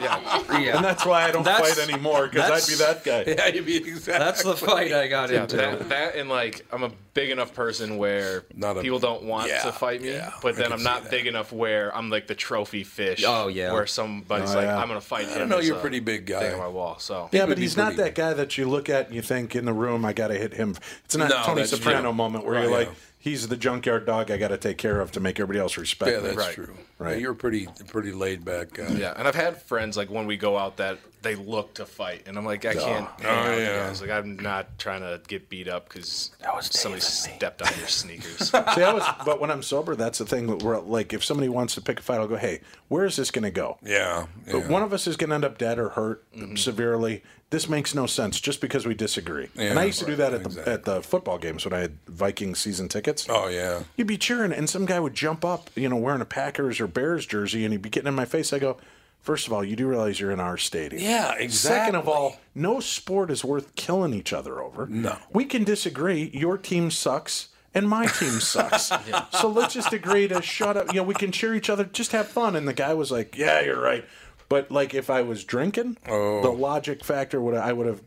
Yeah, 0.00 0.58
yeah, 0.58 0.76
And 0.76 0.84
that's 0.84 1.04
why 1.04 1.24
I 1.24 1.30
don't 1.30 1.42
That's- 1.44 1.74
fight 1.76 1.88
anymore 1.88 2.28
because 2.28 2.50
I'd 2.50 2.70
be 2.70 2.76
that 2.82 3.04
guy. 3.04 3.24
Yeah, 3.32 3.46
you'd 3.54 3.66
be 3.66 3.76
exactly. 3.76 4.12
that's 4.24 4.42
the 4.42 4.56
fight 4.56 4.92
I 4.92 5.06
got 5.08 5.30
into. 5.30 5.56
That, 5.56 5.88
that 5.88 6.14
and 6.16 6.28
like, 6.28 6.64
I'm 6.72 6.82
a 6.82 6.90
big 7.14 7.30
enough 7.30 7.52
person 7.54 7.98
where 7.98 8.44
Not 8.54 8.78
a- 8.78 8.80
people 8.80 8.98
don't 8.98 9.24
want 9.24 9.48
yeah, 9.48 9.62
to 9.62 9.72
fight 9.72 10.00
me, 10.02 10.12
yeah, 10.12 10.30
but 10.42 10.54
I 10.54 10.56
then 10.56 10.64
can 10.64 10.72
I'm 10.72 10.78
see 10.78 10.84
not 10.84 11.02
that. 11.02 11.10
big 11.10 11.26
enough 11.26 11.52
where 11.52 11.94
I'm 11.94 12.08
like 12.10 12.26
the 12.26 12.34
trophy 12.34 12.84
fish. 12.84 13.22
Oh, 13.26 13.48
yeah. 13.48 13.72
Where 13.72 13.86
somebody's 13.86 14.52
Oh, 14.52 14.56
like, 14.56 14.64
yeah. 14.66 14.78
I'm 14.78 14.88
gonna 14.88 15.00
fight 15.00 15.28
him. 15.28 15.38
don't 15.38 15.48
know, 15.50 15.58
as 15.58 15.66
you're 15.66 15.76
a 15.76 15.78
a 15.78 15.82
pretty 15.82 16.00
big 16.00 16.26
guy. 16.26 16.40
Thing 16.40 16.54
on 16.54 16.58
my 16.60 16.68
wall. 16.68 16.98
So 16.98 17.28
Yeah, 17.32 17.42
would 17.42 17.48
but 17.50 17.56
be 17.56 17.62
he's 17.62 17.76
not 17.76 17.94
pretty- 17.94 18.02
that 18.04 18.14
guy 18.14 18.32
that 18.34 18.56
you 18.56 18.68
look 18.68 18.88
at 18.88 19.06
and 19.06 19.14
you 19.14 19.22
think 19.22 19.54
in 19.54 19.64
the 19.66 19.72
room, 19.74 20.04
I 20.04 20.12
got 20.12 20.28
to 20.28 20.34
hit 20.38 20.54
him. 20.54 20.76
It's 21.04 21.16
not 21.16 21.28
No, 21.28 21.42
Tony 21.44 21.60
that's 21.62 21.70
Soprano 21.72 22.00
true. 22.02 22.12
moment 22.14 22.44
where 22.46 22.62
you're 22.62 22.70
Right. 22.70 22.88
like, 22.88 22.96
he's 23.22 23.46
the 23.48 23.56
junkyard 23.56 24.04
dog 24.04 24.30
I 24.30 24.36
got 24.36 24.48
to 24.48 24.58
take 24.58 24.76
care 24.76 25.00
of 25.00 25.12
to 25.12 25.20
make 25.20 25.38
everybody 25.38 25.60
else 25.60 25.78
respect 25.78 26.10
Yeah, 26.10 26.18
me. 26.18 26.24
that's 26.24 26.36
Right. 26.36 26.54
true. 26.54 26.74
Right. 26.98 27.12
Yeah, 27.12 27.16
you're 27.18 27.34
pretty 27.34 27.68
pretty 27.88 28.12
laid 28.12 28.44
back 28.44 28.72
guy. 28.74 28.88
Yeah, 28.88 29.14
and 29.16 29.26
I've 29.26 29.34
had 29.36 29.62
friends 29.62 29.96
like 29.96 30.10
when 30.10 30.26
we 30.26 30.36
go 30.36 30.58
out 30.58 30.76
that 30.78 30.98
they 31.22 31.34
look 31.36 31.74
to 31.74 31.86
fight, 31.86 32.24
and 32.26 32.36
I'm 32.36 32.44
like, 32.44 32.64
I 32.64 32.74
can't. 32.74 32.84
hang 32.84 33.26
out 33.26 33.48
with 33.50 33.58
you 33.58 33.64
yeah. 33.64 33.86
guys. 33.86 34.00
Like 34.00 34.10
I'm 34.10 34.36
not 34.38 34.78
trying 34.78 35.00
to 35.00 35.20
get 35.28 35.48
beat 35.48 35.68
up 35.68 35.88
because 35.88 36.30
somebody 36.60 37.00
stepped 37.00 37.62
on 37.62 37.68
your 37.78 37.86
sneakers. 37.88 38.50
See, 38.50 38.56
I 38.82 38.92
was, 38.92 39.04
but 39.24 39.40
when 39.40 39.50
I'm 39.50 39.62
sober, 39.62 39.94
that's 39.94 40.18
the 40.18 40.26
thing. 40.26 40.58
Where 40.58 40.80
like, 40.80 41.12
if 41.12 41.24
somebody 41.24 41.48
wants 41.48 41.74
to 41.76 41.80
pick 41.80 42.00
a 42.00 42.02
fight, 42.02 42.18
I'll 42.18 42.26
go, 42.28 42.36
"Hey, 42.36 42.60
where 42.88 43.04
is 43.04 43.16
this 43.16 43.30
going 43.30 43.44
to 43.44 43.50
go?" 43.50 43.78
Yeah. 43.84 44.26
But 44.50 44.68
one 44.68 44.82
of 44.82 44.92
us 44.92 45.06
is 45.06 45.16
going 45.16 45.30
to 45.30 45.34
end 45.36 45.44
up 45.44 45.58
dead 45.58 45.78
or 45.78 45.90
hurt 45.90 46.24
Mm-hmm. 46.32 46.56
severely. 46.56 47.22
This 47.50 47.68
makes 47.68 47.94
no 47.94 48.06
sense 48.06 48.40
just 48.40 48.62
because 48.62 48.86
we 48.86 48.94
disagree. 48.94 49.48
and 49.58 49.78
I 49.78 49.84
used 49.84 49.98
to 49.98 50.06
do 50.06 50.16
that 50.16 50.32
at 50.32 50.42
the 50.42 50.48
exactly. 50.48 50.72
at 50.72 50.84
the 50.84 51.02
football 51.02 51.36
games 51.36 51.64
when 51.66 51.74
I 51.74 51.80
had 51.80 51.98
Viking 52.08 52.54
season 52.54 52.88
tickets. 52.88 53.26
Oh 53.28 53.48
yeah. 53.48 53.82
You'd 53.96 54.06
be 54.06 54.16
cheering, 54.16 54.52
and 54.52 54.70
some 54.70 54.86
guy 54.86 54.98
would 54.98 55.12
jump 55.14 55.44
up, 55.44 55.68
you 55.74 55.88
know, 55.90 55.96
wearing 55.96 56.22
a 56.22 56.24
Packers 56.24 56.80
or 56.80 56.86
Bears 56.86 57.26
jersey, 57.26 57.64
and 57.64 57.72
he'd 57.72 57.82
be 57.82 57.90
getting 57.90 58.08
in 58.08 58.14
my 58.14 58.24
face. 58.24 58.54
I 58.54 58.58
go, 58.58 58.78
first 59.22 59.46
of 59.46 59.52
all, 59.52 59.64
you 59.64 59.76
do 59.76 59.86
realize 59.88 60.20
you're 60.20 60.30
in 60.30 60.40
our 60.40 60.58
stadium. 60.58 61.02
Yeah, 61.02 61.32
exactly. 61.34 61.48
Second 61.48 61.94
of 61.96 62.08
all, 62.08 62.36
no 62.54 62.80
sport 62.80 63.30
is 63.30 63.44
worth 63.44 63.74
killing 63.74 64.12
each 64.12 64.32
other 64.32 64.60
over. 64.60 64.86
No. 64.86 65.16
We 65.32 65.44
can 65.46 65.64
disagree. 65.64 66.30
Your 66.34 66.58
team 66.58 66.90
sucks. 66.90 67.48
And 67.74 67.88
my 67.88 68.04
team 68.04 68.32
sucks. 68.40 68.92
So 69.40 69.48
let's 69.48 69.72
just 69.72 69.94
agree 69.94 70.28
to 70.28 70.42
shut 70.42 70.76
up. 70.76 70.88
You 70.88 71.00
know, 71.00 71.04
we 71.04 71.14
can 71.14 71.32
cheer 71.32 71.54
each 71.54 71.70
other, 71.70 71.84
just 71.84 72.12
have 72.12 72.28
fun. 72.28 72.54
And 72.54 72.68
the 72.68 72.74
guy 72.74 72.92
was 72.92 73.10
like, 73.10 73.38
"Yeah, 73.38 73.62
you're 73.62 73.80
right." 73.80 74.04
But 74.50 74.70
like, 74.70 74.92
if 74.92 75.08
I 75.08 75.22
was 75.22 75.42
drinking, 75.44 75.96
Oh. 76.06 76.42
the 76.42 76.50
logic 76.50 77.02
factor 77.02 77.40
would 77.40 77.54
I 77.54 77.72
would 77.72 77.86
have. 77.86 78.02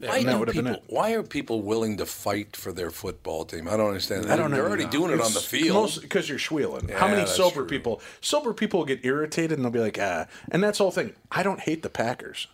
Why, 0.00 0.22
do 0.22 0.46
people, 0.46 0.82
why 0.86 1.12
are 1.12 1.22
people 1.22 1.60
willing 1.60 1.98
to 1.98 2.06
fight 2.06 2.56
for 2.56 2.72
their 2.72 2.90
football 2.90 3.44
team? 3.44 3.68
I 3.68 3.76
don't 3.76 3.88
understand. 3.88 4.24
That. 4.24 4.32
I 4.32 4.36
don't 4.36 4.50
They're 4.50 4.62
know. 4.62 4.68
already 4.68 4.86
doing 4.86 5.12
it 5.12 5.20
on 5.20 5.34
the 5.34 5.40
field. 5.40 5.98
Because 6.00 6.26
you're 6.26 6.38
squealing. 6.38 6.88
How 6.88 7.06
many 7.06 7.26
sober 7.26 7.56
true. 7.56 7.66
people? 7.66 8.00
Sober 8.22 8.54
people 8.54 8.84
get 8.86 9.04
irritated 9.04 9.52
and 9.58 9.64
they'll 9.64 9.70
be 9.72 9.78
like, 9.78 9.98
ah. 10.00 10.26
And 10.50 10.64
that's 10.64 10.78
the 10.78 10.84
whole 10.84 10.90
thing. 10.90 11.12
I 11.30 11.42
don't 11.42 11.60
hate 11.60 11.82
the 11.82 11.90
Packers. 11.90 12.46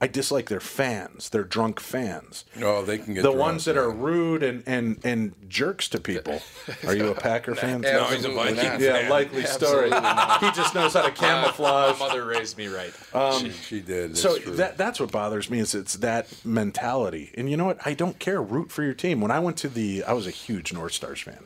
I 0.00 0.08
dislike 0.08 0.48
their 0.48 0.60
fans. 0.60 1.28
They're 1.28 1.44
drunk 1.44 1.78
fans. 1.78 2.44
no, 2.56 2.84
they 2.84 2.98
can 2.98 3.14
get 3.14 3.22
the 3.22 3.28
drunk, 3.30 3.38
ones 3.38 3.64
that 3.66 3.76
yeah. 3.76 3.82
are 3.82 3.90
rude 3.90 4.42
and, 4.42 4.64
and, 4.66 4.98
and 5.04 5.34
jerks 5.48 5.88
to 5.90 6.00
people. 6.00 6.42
Are 6.86 6.96
you 6.96 7.08
a 7.08 7.14
Packer 7.14 7.54
fan? 7.54 7.80
No, 7.82 8.04
he's 8.04 8.24
a 8.24 8.28
Absolutely 8.28 8.54
Viking 8.54 8.70
not. 8.70 8.80
yeah, 8.80 8.92
fan. 8.98 9.10
likely 9.10 9.44
story. 9.44 9.84
He 9.84 10.50
just 10.50 10.74
knows 10.74 10.94
how 10.94 11.02
to 11.02 11.12
camouflage. 11.12 11.98
My 12.00 12.08
mother 12.08 12.24
raised 12.24 12.58
me 12.58 12.66
right. 12.66 12.92
she, 13.40 13.50
she 13.50 13.80
did. 13.80 14.10
That's 14.10 14.20
So 14.20 14.36
true. 14.38 14.56
that 14.56 14.76
that's 14.76 14.98
what 14.98 15.12
bothers 15.12 15.48
me 15.48 15.60
is 15.60 15.74
it's 15.76 15.94
that 15.94 16.28
mentality. 16.44 17.30
And 17.36 17.48
you 17.48 17.56
know 17.56 17.66
what? 17.66 17.78
I 17.86 17.94
don't 17.94 18.18
care. 18.18 18.42
Root 18.42 18.72
for 18.72 18.82
your 18.82 18.94
team. 18.94 19.20
When 19.20 19.30
I 19.30 19.38
went 19.38 19.56
to 19.58 19.68
the, 19.68 20.02
I 20.04 20.12
was 20.12 20.26
a 20.26 20.30
huge 20.32 20.72
North 20.72 20.92
Stars 20.92 21.20
fan. 21.20 21.44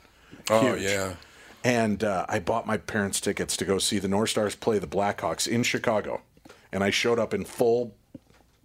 oh 0.50 0.74
yeah. 0.74 1.14
And 1.62 2.02
uh, 2.02 2.24
I 2.28 2.38
bought 2.38 2.66
my 2.66 2.78
parents 2.78 3.20
tickets 3.20 3.56
to 3.58 3.64
go 3.66 3.78
see 3.78 3.98
the 3.98 4.08
North 4.08 4.30
Stars 4.30 4.54
play 4.54 4.78
the 4.78 4.86
Blackhawks 4.86 5.46
in 5.46 5.64
Chicago. 5.64 6.22
And 6.72 6.82
I 6.82 6.90
showed 6.90 7.18
up 7.18 7.34
in 7.34 7.44
full 7.44 7.94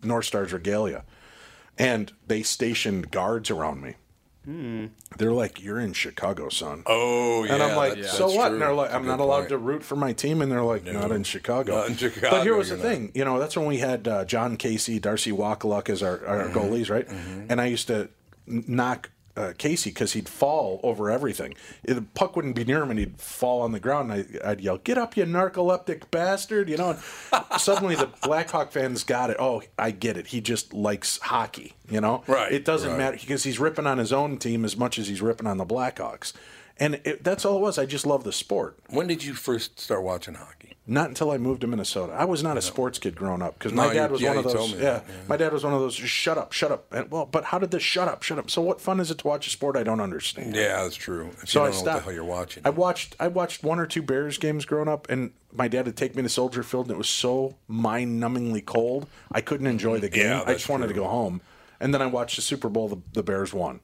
North 0.04 0.26
Stars 0.26 0.54
regalia. 0.54 1.04
And 1.78 2.12
they 2.28 2.44
stationed 2.44 3.10
guards 3.12 3.50
around 3.50 3.82
me. 3.82 3.96
They're 5.18 5.32
like, 5.32 5.64
"You're 5.64 5.80
in 5.80 5.94
Chicago, 5.94 6.50
son." 6.50 6.84
Oh 6.86 7.46
yeah. 7.46 7.54
and 7.54 7.64
I'm 7.64 7.78
like, 7.78 7.96
that- 7.96 8.06
"So 8.10 8.28
what?" 8.28 8.48
true. 8.48 8.54
And 8.54 8.62
they're 8.62 8.74
like, 8.74 8.90
That's 8.90 9.00
"I'm 9.00 9.08
not 9.08 9.20
allowed 9.22 9.38
point. 9.40 9.50
to 9.50 9.58
root 9.58 9.84
for 9.84 9.96
my 9.96 10.12
team," 10.12 10.42
and 10.42 10.52
they're 10.52 10.62
like, 10.64 10.84
"Not 10.84 11.12
in 11.14 11.24
Chicago." 11.24 11.76
Not 11.78 11.88
in 11.90 11.96
Chicago, 11.98 12.30
But 12.30 12.44
here 12.44 12.56
was 12.56 12.70
the 12.70 12.76
not. 12.76 12.84
thing, 12.86 13.12
you 13.16 13.24
know, 13.24 13.40
that's 13.40 13.56
when 13.56 13.68
we 13.68 13.78
had 13.78 14.06
uh, 14.08 14.26
Jon 14.26 14.58
Casey, 14.58 15.00
Darcy 15.00 15.32
Wakaluk 15.32 15.90
as 15.90 16.04
our, 16.04 16.26
our 16.28 16.44
Mm-hmm. 16.50 16.58
goalies, 16.60 16.90
right? 16.90 17.08
And 17.50 17.62
I 17.62 17.68
used 17.68 17.88
to 17.88 18.10
knock 18.46 19.10
uh, 19.36 19.54
Casey 19.58 19.90
because 19.90 20.14
he'd 20.14 20.30
fall 20.30 20.80
over 20.84 21.10
everything. 21.10 21.56
The 21.84 22.04
puck 22.14 22.36
wouldn't 22.36 22.56
be 22.56 22.64
near 22.66 22.84
him, 22.84 22.90
and 22.92 23.00
he'd 23.00 23.20
fall 23.20 23.62
on 23.62 23.72
the 23.72 23.80
ground. 23.80 24.12
And 24.12 24.40
I, 24.44 24.52
I'd 24.52 24.62
yell, 24.62 24.78
"Get 24.78 24.98
up, 24.98 25.18
you 25.18 25.26
narcoleptic 25.26 26.12
bastard!" 26.12 26.70
You 26.70 26.78
know. 26.78 26.98
And 27.32 27.44
suddenly, 27.62 27.96
the 27.96 28.10
Blackhawk 28.24 28.72
fans 28.72 29.04
got 29.04 29.30
it. 29.30 29.38
Oh, 29.40 29.64
I 29.78 29.92
get 29.92 30.18
it. 30.18 30.28
He 30.28 30.42
just 30.42 30.74
likes 30.74 31.18
hockey. 31.20 31.74
You 31.90 32.02
know, 32.02 32.24
Right, 32.28 32.52
It 32.52 32.64
doesn't 32.66 32.90
right. 32.92 32.98
matter 32.98 33.18
because 33.20 33.44
he's 33.44 33.60
ripping 33.60 33.86
on 33.88 33.98
his 33.98 34.14
own 34.14 34.38
team 34.38 34.64
as 34.66 34.78
much 34.78 34.98
as 34.98 35.08
he's 35.08 35.22
ripping 35.22 35.48
on 35.48 35.58
the 35.58 35.66
Blackhawks. 35.66 36.34
And 36.80 36.96
it, 37.04 37.24
that's 37.24 37.46
all 37.46 37.58
it 37.58 37.62
was. 37.62 37.78
I 37.78 37.86
just 37.86 38.06
love 38.06 38.24
the 38.24 38.32
sport. 38.34 38.80
When 38.90 39.06
did 39.06 39.24
you 39.24 39.34
first 39.36 39.80
start 39.80 40.02
watching 40.02 40.34
hockey? 40.34 40.63
Not 40.86 41.08
until 41.08 41.32
I 41.32 41.38
moved 41.38 41.62
to 41.62 41.68
Minnesota. 41.68 42.12
I 42.12 42.26
was 42.26 42.44
not 42.44 42.58
a 42.58 42.62
sports 42.62 43.00
kid 43.00 43.16
growing 43.16 43.42
up 43.42 43.58
because 43.58 43.72
my 43.72 43.88
No, 43.88 43.94
dad 43.94 44.06
you- 44.08 44.12
was 44.12 44.22
yeah, 44.22 44.30
one 44.32 44.38
of 44.40 44.44
you 44.46 44.52
those. 44.52 44.58
told 44.60 44.72
me 44.72 44.78
Yeah, 44.84 44.92
that, 44.96 45.06
yeah. 45.08 45.14
my 45.30 45.38
dad 45.38 45.54
was 45.54 45.64
one 45.64 45.74
of 45.74 45.80
those. 45.80 45.96
Just 45.96 46.12
shut 46.12 46.38
up, 46.38 46.52
shut 46.52 46.74
up. 46.74 46.92
And, 46.94 47.10
well, 47.10 47.26
but 47.26 47.46
how 47.46 47.58
did 47.58 47.72
this 47.72 47.82
shut 47.84 48.10
up, 48.10 48.22
shut 48.22 48.38
up? 48.38 48.52
So 48.52 48.62
what 48.62 48.82
fun 48.82 49.00
is 49.00 49.10
it 49.10 49.20
to 49.20 49.28
watch 49.28 49.48
a 49.48 49.50
sport 49.50 49.78
I 49.78 49.84
don't 49.84 50.02
understand? 50.02 50.54
Yeah, 50.54 50.84
that's 50.84 50.98
true. 50.98 51.30
If 51.42 51.48
So 51.50 51.60
you 51.60 51.64
I 51.64 51.68
don't 51.70 51.76
know 51.76 51.82
stopped. 51.82 51.86
what 51.86 52.00
the 52.00 52.04
hell 52.04 52.14
you're 52.14 52.26
watching. 52.26 52.64
I 52.66 52.70
watched. 52.72 53.16
I 53.18 53.30
watched 53.30 53.64
one 53.64 53.80
or 53.80 53.86
two 53.88 54.02
Bears 54.02 54.38
games 54.38 54.66
growing 54.66 54.90
up, 54.90 55.10
and 55.10 55.32
my 55.54 55.70
dad 55.70 55.86
would 55.86 55.96
take 55.96 56.16
me 56.18 56.22
to 56.24 56.28
Soldier 56.30 56.64
Field, 56.64 56.88
and 56.88 56.96
it 56.96 56.98
was 56.98 57.08
so 57.08 57.56
mind-numbingly 57.70 58.66
cold. 58.66 59.08
I 59.32 59.40
couldn't 59.40 59.68
enjoy 59.68 60.00
the 60.00 60.10
mm, 60.10 60.14
game. 60.14 60.26
Yeah, 60.26 60.42
I 60.42 60.46
that's 60.46 60.60
just 60.60 60.70
wanted 60.70 60.88
to 60.88 60.94
true. 60.94 61.04
go 61.04 61.08
home. 61.10 61.40
And 61.80 61.94
then 61.94 62.02
I 62.02 62.08
watched 62.08 62.36
the 62.36 62.42
Super 62.42 62.68
Bowl. 62.70 62.90
The, 62.90 62.98
the 63.14 63.24
Bears 63.24 63.54
won. 63.54 63.80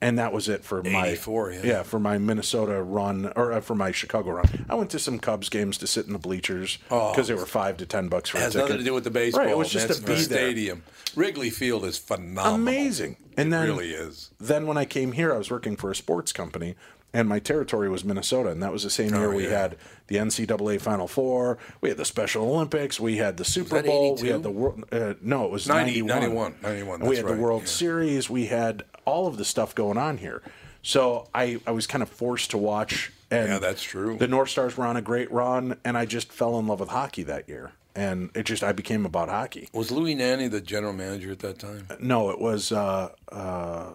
And 0.00 0.18
that 0.18 0.32
was 0.32 0.48
it 0.48 0.64
for 0.64 0.82
my 0.82 1.08
84, 1.08 1.52
yeah. 1.64 1.82
for 1.82 1.98
my 1.98 2.18
Minnesota 2.18 2.82
run 2.82 3.32
or 3.34 3.52
uh, 3.52 3.60
for 3.60 3.74
my 3.74 3.90
Chicago 3.92 4.30
run. 4.32 4.66
I 4.68 4.74
went 4.74 4.90
to 4.90 4.98
some 4.98 5.18
Cubs 5.18 5.48
games 5.48 5.78
to 5.78 5.86
sit 5.86 6.06
in 6.06 6.12
the 6.12 6.18
bleachers 6.18 6.78
because 6.88 7.28
they 7.28 7.34
were 7.34 7.46
five 7.46 7.76
to 7.78 7.86
ten 7.86 8.08
bucks 8.08 8.30
for 8.30 8.38
It 8.38 8.40
a 8.40 8.44
has 8.44 8.52
ticket. 8.52 8.68
nothing 8.68 8.78
to 8.78 8.84
do 8.84 8.94
with 8.94 9.04
the 9.04 9.10
baseball. 9.10 9.44
Right, 9.44 9.50
it 9.50 9.58
was 9.58 9.70
just 9.70 9.88
That's 9.88 10.00
to 10.00 10.06
be 10.06 10.14
there. 10.14 10.22
stadium. 10.22 10.82
Wrigley 11.16 11.50
Field 11.50 11.84
is 11.84 11.98
phenomenal. 11.98 12.54
Amazing. 12.54 13.16
And 13.36 13.48
it 13.48 13.50
then 13.50 13.66
really 13.68 13.90
is. 13.90 14.30
Then 14.38 14.66
when 14.66 14.76
I 14.76 14.84
came 14.84 15.12
here, 15.12 15.32
I 15.34 15.38
was 15.38 15.50
working 15.50 15.76
for 15.76 15.90
a 15.90 15.96
sports 15.96 16.32
company, 16.32 16.74
and 17.12 17.28
my 17.28 17.38
territory 17.38 17.88
was 17.88 18.04
Minnesota, 18.04 18.50
and 18.50 18.62
that 18.62 18.72
was 18.72 18.82
the 18.82 18.90
same 18.90 19.10
year 19.14 19.32
Oh, 19.32 19.36
we 19.36 19.44
yeah. 19.44 19.58
had 19.62 19.76
the 20.08 20.16
NCAA 20.16 20.80
Final 20.80 21.08
Four, 21.08 21.58
we 21.80 21.88
had 21.88 21.98
the 21.98 22.04
Special 22.04 22.44
Olympics, 22.44 23.00
we 23.00 23.16
had 23.16 23.36
the 23.36 23.44
Super 23.44 23.82
Bowl, 23.82 24.16
we 24.20 24.28
had 24.28 24.42
the 24.42 24.50
world. 24.50 24.84
Uh, 24.92 25.14
no, 25.22 25.44
it 25.44 25.50
was 25.50 25.66
90 25.68 26.02
91. 26.02 26.56
91, 26.62 27.00
91, 27.00 27.00
we 27.08 27.16
had 27.16 27.26
the 27.26 27.32
World 27.34 27.62
yeah. 27.62 27.68
Series. 27.68 28.28
We 28.30 28.46
had 28.46 28.84
all 29.04 29.26
of 29.26 29.36
the 29.38 29.44
stuff 29.44 29.74
going 29.74 29.98
on 29.98 30.18
here. 30.18 30.42
So 30.82 31.28
I, 31.34 31.60
I 31.66 31.72
was 31.72 31.86
kind 31.86 32.02
of 32.02 32.08
forced 32.08 32.50
to 32.52 32.58
watch. 32.58 33.12
And 33.30 33.48
Yeah, 33.48 33.58
that's 33.58 33.82
true. 33.82 34.16
The 34.16 34.28
North 34.28 34.48
Stars 34.48 34.76
were 34.76 34.86
on 34.86 34.96
a 34.96 35.02
great 35.02 35.30
run, 35.30 35.76
and 35.84 35.98
I 35.98 36.06
just 36.06 36.32
fell 36.32 36.58
in 36.58 36.66
love 36.66 36.80
with 36.80 36.88
hockey 36.90 37.22
that 37.24 37.48
year. 37.48 37.72
And 37.94 38.30
it 38.34 38.44
just 38.44 38.62
I 38.62 38.72
became 38.72 39.04
about 39.04 39.28
hockey. 39.28 39.68
Was 39.72 39.90
Louis 39.90 40.14
Nanne 40.14 40.48
the 40.50 40.60
general 40.60 40.92
manager 40.92 41.32
at 41.32 41.40
that 41.40 41.58
time? 41.58 41.88
No, 42.00 42.30
it 42.30 42.40
was 42.40 42.70
uh, 42.70 43.10
uh, 43.32 43.90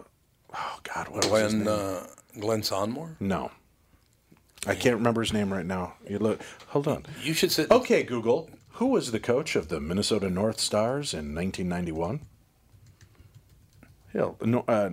oh 0.54 0.78
God, 0.94 1.08
what 1.08 1.28
was 1.30 1.42
his 1.42 1.52
Glen 1.54 1.58
name? 1.64 1.68
uh, 1.68 2.40
Glen 2.40 2.62
Sonmor? 2.62 3.16
No. 3.20 3.50
I 4.66 4.74
can't 4.74 4.96
remember 4.96 5.20
his 5.20 5.32
name 5.32 5.52
right 5.52 5.66
now. 5.66 5.94
You 6.08 6.18
look. 6.18 6.40
Hold 6.68 6.88
on. 6.88 7.04
You 7.22 7.34
should 7.34 7.52
sit. 7.52 7.70
Okay, 7.70 8.02
Google. 8.02 8.48
Who 8.78 8.86
was 8.86 9.12
the 9.12 9.20
coach 9.20 9.54
of 9.56 9.68
the 9.68 9.78
Minnesota 9.78 10.30
North 10.30 10.58
Stars 10.58 11.12
in 11.12 11.34
1991? 11.34 12.20
Hell, 14.12 14.36
no. 14.42 14.64
Uh, 14.66 14.90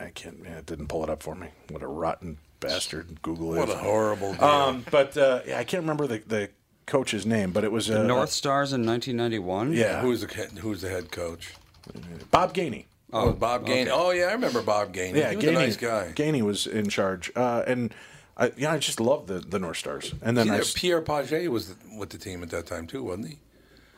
I 0.00 0.10
can't. 0.10 0.38
Yeah, 0.44 0.58
it 0.58 0.66
didn't 0.66 0.88
pull 0.88 1.02
it 1.04 1.10
up 1.10 1.22
for 1.22 1.34
me. 1.34 1.48
What 1.70 1.82
a 1.82 1.86
rotten 1.86 2.38
bastard 2.60 3.20
Google 3.22 3.54
is. 3.54 3.58
What 3.60 3.70
a 3.70 3.76
horrible 3.78 4.34
deal. 4.34 4.44
Um, 4.44 4.84
but 4.90 5.16
uh, 5.16 5.40
yeah, 5.46 5.58
I 5.58 5.64
can't 5.64 5.82
remember 5.82 6.06
the, 6.06 6.22
the 6.26 6.50
coach's 6.86 7.26
name, 7.26 7.50
but 7.52 7.64
it 7.64 7.72
was 7.72 7.90
uh, 7.90 8.00
The 8.02 8.04
North 8.08 8.30
Stars 8.30 8.72
in 8.72 8.86
1991. 8.86 9.72
Yeah, 9.72 10.00
Who's 10.00 10.20
the 10.22 10.32
head- 10.32 10.52
who's 10.58 10.80
the 10.82 10.88
head 10.88 11.10
coach? 11.10 11.54
Bob 12.30 12.52
Gainey. 12.54 12.86
Oh, 13.12 13.32
Bob 13.32 13.66
Gainey. 13.66 13.88
Oh 13.92 14.10
yeah, 14.10 14.24
I 14.24 14.32
remember 14.32 14.62
Bob 14.62 14.92
Gainey. 14.92 15.16
Yeah, 15.16 15.30
he 15.30 15.36
was 15.36 15.44
Gainey, 15.44 15.48
a 15.48 15.52
nice 15.52 15.76
guy. 15.76 16.12
Gainey 16.14 16.42
was 16.42 16.66
in 16.66 16.88
charge, 16.88 17.30
uh, 17.36 17.62
and 17.66 17.94
I, 18.36 18.52
yeah, 18.56 18.72
I 18.72 18.78
just 18.78 19.00
love 19.00 19.26
the, 19.26 19.38
the 19.38 19.58
North 19.58 19.76
Stars. 19.78 20.14
And 20.22 20.36
then 20.36 20.50
I, 20.50 20.60
Pierre 20.74 21.00
Pagé 21.02 21.48
was 21.48 21.74
with 21.96 22.10
the 22.10 22.18
team 22.18 22.42
at 22.42 22.50
that 22.50 22.66
time 22.66 22.86
too, 22.86 23.02
wasn't 23.04 23.28
he? 23.28 23.38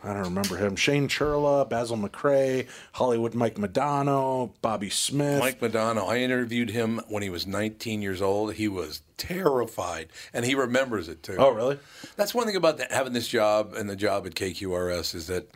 I 0.04 0.12
don't 0.12 0.24
remember 0.24 0.56
him. 0.56 0.76
Shane 0.76 1.08
Churla, 1.08 1.68
Basil 1.68 1.96
McRae, 1.96 2.68
Hollywood 2.92 3.34
Mike 3.34 3.56
Modano, 3.56 4.52
Bobby 4.62 4.90
Smith. 4.90 5.40
Mike 5.40 5.58
Modano. 5.58 6.08
I 6.08 6.18
interviewed 6.18 6.70
him 6.70 7.00
when 7.08 7.24
he 7.24 7.30
was 7.30 7.48
19 7.48 8.00
years 8.00 8.22
old. 8.22 8.54
He 8.54 8.68
was 8.68 9.02
terrified, 9.16 10.08
and 10.32 10.44
he 10.44 10.54
remembers 10.54 11.08
it 11.08 11.24
too. 11.24 11.34
Oh, 11.36 11.50
really? 11.50 11.80
That's 12.14 12.32
one 12.32 12.46
thing 12.46 12.54
about 12.54 12.78
the, 12.78 12.86
having 12.90 13.12
this 13.12 13.26
job 13.26 13.74
and 13.74 13.90
the 13.90 13.96
job 13.96 14.24
at 14.24 14.34
KQRS 14.36 15.16
is 15.16 15.26
that, 15.26 15.48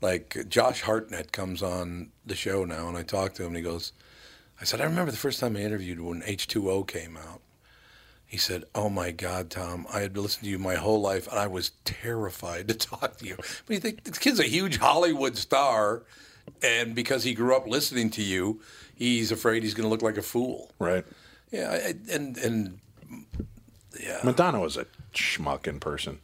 like, 0.00 0.48
Josh 0.48 0.82
Hartnett 0.82 1.32
comes 1.32 1.62
on 1.62 2.10
the 2.24 2.34
show 2.34 2.64
now, 2.64 2.88
and 2.88 2.96
I 2.96 3.02
talk 3.02 3.34
to 3.34 3.42
him, 3.42 3.48
and 3.48 3.56
he 3.56 3.62
goes, 3.62 3.92
I 4.60 4.64
said, 4.64 4.80
I 4.80 4.84
remember 4.84 5.10
the 5.10 5.16
first 5.16 5.40
time 5.40 5.56
I 5.56 5.60
interviewed 5.60 6.00
when 6.00 6.22
H2O 6.22 6.86
came 6.86 7.16
out. 7.16 7.40
He 8.26 8.36
said, 8.36 8.64
Oh 8.76 8.88
my 8.88 9.10
God, 9.10 9.50
Tom, 9.50 9.86
I 9.92 10.00
had 10.00 10.16
listened 10.16 10.44
to 10.44 10.50
you 10.50 10.58
my 10.58 10.76
whole 10.76 11.00
life, 11.00 11.26
and 11.26 11.38
I 11.38 11.48
was 11.48 11.72
terrified 11.84 12.68
to 12.68 12.74
talk 12.74 13.16
to 13.16 13.26
you. 13.26 13.36
But 13.36 13.74
you 13.74 13.80
think 13.80 14.04
this 14.04 14.18
kid's 14.18 14.38
a 14.38 14.44
huge 14.44 14.76
Hollywood 14.76 15.36
star, 15.36 16.02
and 16.62 16.94
because 16.94 17.24
he 17.24 17.34
grew 17.34 17.56
up 17.56 17.66
listening 17.66 18.10
to 18.10 18.22
you, 18.22 18.60
he's 18.94 19.32
afraid 19.32 19.62
he's 19.62 19.74
going 19.74 19.84
to 19.84 19.90
look 19.90 20.02
like 20.02 20.16
a 20.16 20.22
fool. 20.22 20.70
Right. 20.78 21.04
Yeah, 21.50 21.70
I, 21.72 21.94
and 22.12 22.36
and 22.38 22.78
yeah. 23.98 24.20
Modano 24.20 24.60
was 24.60 24.76
a 24.76 24.86
schmuck 25.12 25.66
in 25.66 25.80
person. 25.80 26.20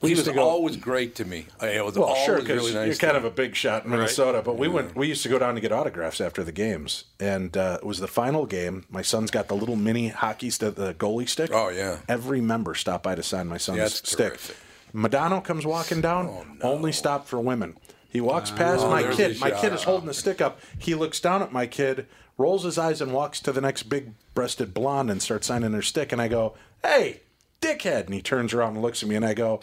He 0.00 0.10
used 0.10 0.26
was 0.28 0.34
go- 0.36 0.42
always 0.48 0.76
great 0.76 1.16
to 1.16 1.24
me. 1.24 1.46
It 1.60 1.84
was 1.84 1.98
Well, 1.98 2.14
sure, 2.24 2.38
because 2.38 2.58
really 2.62 2.72
nice. 2.74 2.86
you're 2.86 2.94
kind 3.10 3.16
of 3.16 3.24
a 3.24 3.30
big 3.30 3.56
shot 3.56 3.84
in 3.84 3.90
Minnesota. 3.90 4.42
But 4.44 4.56
we 4.56 4.68
went. 4.68 4.94
We 4.94 5.08
used 5.08 5.24
to 5.24 5.28
go 5.28 5.38
down 5.40 5.56
to 5.56 5.60
get 5.60 5.72
autographs 5.72 6.20
after 6.20 6.44
the 6.44 6.52
games, 6.52 7.04
and 7.18 7.56
uh, 7.56 7.78
it 7.82 7.86
was 7.86 7.98
the 7.98 8.06
final 8.06 8.46
game. 8.46 8.84
My 8.88 9.02
son's 9.02 9.30
got 9.32 9.48
the 9.48 9.56
little 9.56 9.74
mini 9.74 10.08
hockey 10.08 10.50
stick, 10.50 10.76
the 10.76 10.94
goalie 10.94 11.28
stick. 11.28 11.50
Oh, 11.52 11.68
yeah. 11.70 11.98
Every 12.08 12.40
member 12.40 12.76
stopped 12.76 13.02
by 13.02 13.16
to 13.16 13.22
sign 13.24 13.48
my 13.48 13.58
son's 13.58 13.78
That's 13.78 14.08
stick. 14.08 14.34
terrific. 14.34 14.56
Modano 14.94 15.42
comes 15.42 15.66
walking 15.66 16.00
down. 16.00 16.58
Only 16.62 16.92
stop 16.92 17.26
for 17.26 17.40
women. 17.40 17.76
He 18.08 18.20
walks 18.20 18.50
past 18.50 18.84
Oh, 18.84 18.90
my 18.90 19.02
kid. 19.14 19.38
My 19.40 19.50
kid 19.50 19.72
is 19.72 19.82
holding 19.82 20.06
the 20.06 20.14
stick 20.14 20.40
up. 20.40 20.60
He 20.78 20.94
looks 20.94 21.20
down 21.20 21.42
at 21.42 21.52
my 21.52 21.66
kid, 21.66 22.06
rolls 22.38 22.62
his 22.64 22.78
eyes, 22.78 23.00
and 23.02 23.12
walks 23.12 23.38
to 23.40 23.52
the 23.52 23.60
next 23.60 23.82
big-breasted 23.82 24.72
blonde 24.72 25.10
and 25.10 25.20
starts 25.20 25.48
signing 25.48 25.72
her 25.72 25.82
stick. 25.82 26.10
And 26.12 26.22
I 26.22 26.28
go, 26.28 26.54
"Hey, 26.82 27.22
dickhead!" 27.60 28.06
And 28.06 28.14
he 28.14 28.22
turns 28.22 28.54
around 28.54 28.74
and 28.74 28.82
looks 28.82 29.02
at 29.02 29.08
me, 29.08 29.16
and 29.16 29.26
I 29.26 29.34
go, 29.34 29.60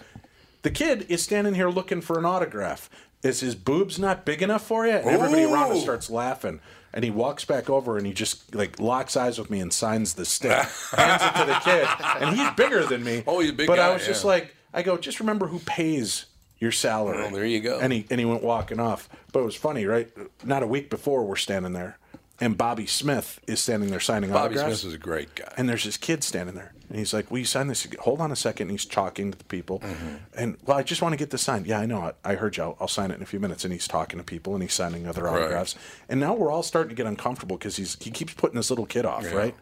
"The 0.66 0.72
kid 0.72 1.06
is 1.10 1.22
standing 1.22 1.54
here 1.54 1.70
looking 1.70 2.02
for 2.02 2.18
an 2.18 2.26
autograph. 2.26 2.90
Is 3.22 3.42
his 3.42 3.54
boobs 3.54 4.00
not 4.00 4.26
big 4.26 4.42
enough 4.42 4.66
for 4.66 4.88
you?" 4.88 4.94
And 4.94 5.08
everybody 5.08 5.44
around 5.44 5.74
us 5.74 5.84
starts 5.84 6.10
laughing. 6.10 6.60
And 6.92 7.04
he 7.04 7.12
walks 7.12 7.46
back 7.46 7.70
over 7.70 7.98
and 8.00 8.08
he 8.08 8.14
just 8.14 8.56
like 8.56 8.80
locks 8.80 9.16
eyes 9.16 9.38
with 9.38 9.52
me 9.52 9.60
and 9.60 9.72
signs 9.72 10.16
the 10.16 10.26
stick, 10.26 10.52
hands 10.92 11.22
it 11.24 11.40
to 11.40 11.46
the 11.46 11.60
kid, 11.64 11.88
and 12.20 12.36
he's 12.36 12.50
bigger 12.56 12.84
than 12.86 13.04
me. 13.04 13.22
Oh, 13.28 13.42
he's 13.42 13.52
a 13.52 13.54
big 13.54 13.68
But 13.68 13.78
I 13.80 13.90
guy, 13.90 13.94
was 13.94 14.06
just 14.08 14.26
like, 14.26 14.56
I 14.74 14.82
go, 14.82 14.98
just 14.98 15.20
remember 15.20 15.46
who 15.48 15.60
pays 15.60 16.26
your 16.58 16.72
salary. 16.72 17.18
Well, 17.18 17.32
there 17.32 17.46
you 17.46 17.60
go. 17.60 17.80
And 17.80 17.94
he 17.94 18.08
and 18.10 18.20
he 18.20 18.26
went 18.26 18.42
walking 18.44 18.80
off. 18.80 19.08
But 19.32 19.42
it 19.42 19.46
was 19.46 19.56
funny, 19.56 19.86
right? 19.86 20.10
Not 20.44 20.64
a 20.64 20.68
week 20.68 20.90
before 20.90 21.26
we're 21.26 21.36
standing 21.36 21.74
there, 21.74 22.00
and 22.40 22.58
Bobby 22.58 22.86
Smith 22.86 23.40
is 23.48 23.62
standing 23.62 23.90
there 23.90 24.00
signing 24.00 24.30
Bobby 24.30 24.56
autographs. 24.58 24.64
Bobby 24.64 24.76
Smith 24.76 24.90
is 24.90 24.94
a 24.96 24.98
great 24.98 25.36
guy. 25.36 25.54
And 25.58 25.70
there's 25.70 25.84
this 25.86 25.98
kid 25.98 26.24
standing 26.24 26.56
there, 26.56 26.74
and 26.90 26.98
he's 27.00 27.14
like, 27.14 27.32
"Will 27.32 27.40
you 27.40 27.46
sign 27.46 27.68
this? 27.68 27.88
Hold 28.02 28.20
on 28.22 28.32
a 28.32 28.36
second. 28.36 28.68
And 28.68 28.72
he's 28.72 28.86
talking 28.86 29.32
to 29.32 29.38
the 29.38 29.44
people, 29.46 29.80
Mm-hmm. 29.80 30.16
and 30.36 30.58
well, 30.66 30.78
I 30.78 30.84
just 30.84 31.02
want 31.02 31.14
to 31.14 31.18
get 31.18 31.30
this 31.30 31.42
signed. 31.44 31.66
Yeah, 31.66 31.80
I 31.80 31.86
know. 31.86 32.12
I, 32.26 32.32
I 32.32 32.36
heard 32.36 32.58
you. 32.58 32.64
I'll, 32.64 32.78
I'll 32.82 32.88
sign 32.88 33.12
it 33.12 33.16
in 33.16 33.22
a 33.24 33.26
few 33.26 33.40
minutes. 33.40 33.64
And 33.64 33.72
he's 33.74 33.88
talking 33.88 34.20
to 34.20 34.24
people, 34.26 34.54
and 34.54 34.62
he's 34.64 34.74
signing 34.74 35.08
other 35.08 35.24
Right. 35.24 35.36
autographs. 35.42 35.76
And 36.10 36.20
now 36.20 36.34
we're 36.34 36.52
all 36.52 36.64
starting 36.64 36.90
to 36.90 36.96
get 36.96 37.06
uncomfortable 37.06 37.58
because 37.58 37.78
he's 37.78 37.98
he 38.02 38.12
keeps 38.12 38.34
putting 38.34 38.56
this 38.58 38.70
little 38.70 38.86
kid 38.86 39.06
off, 39.06 39.32
right? 39.34 39.56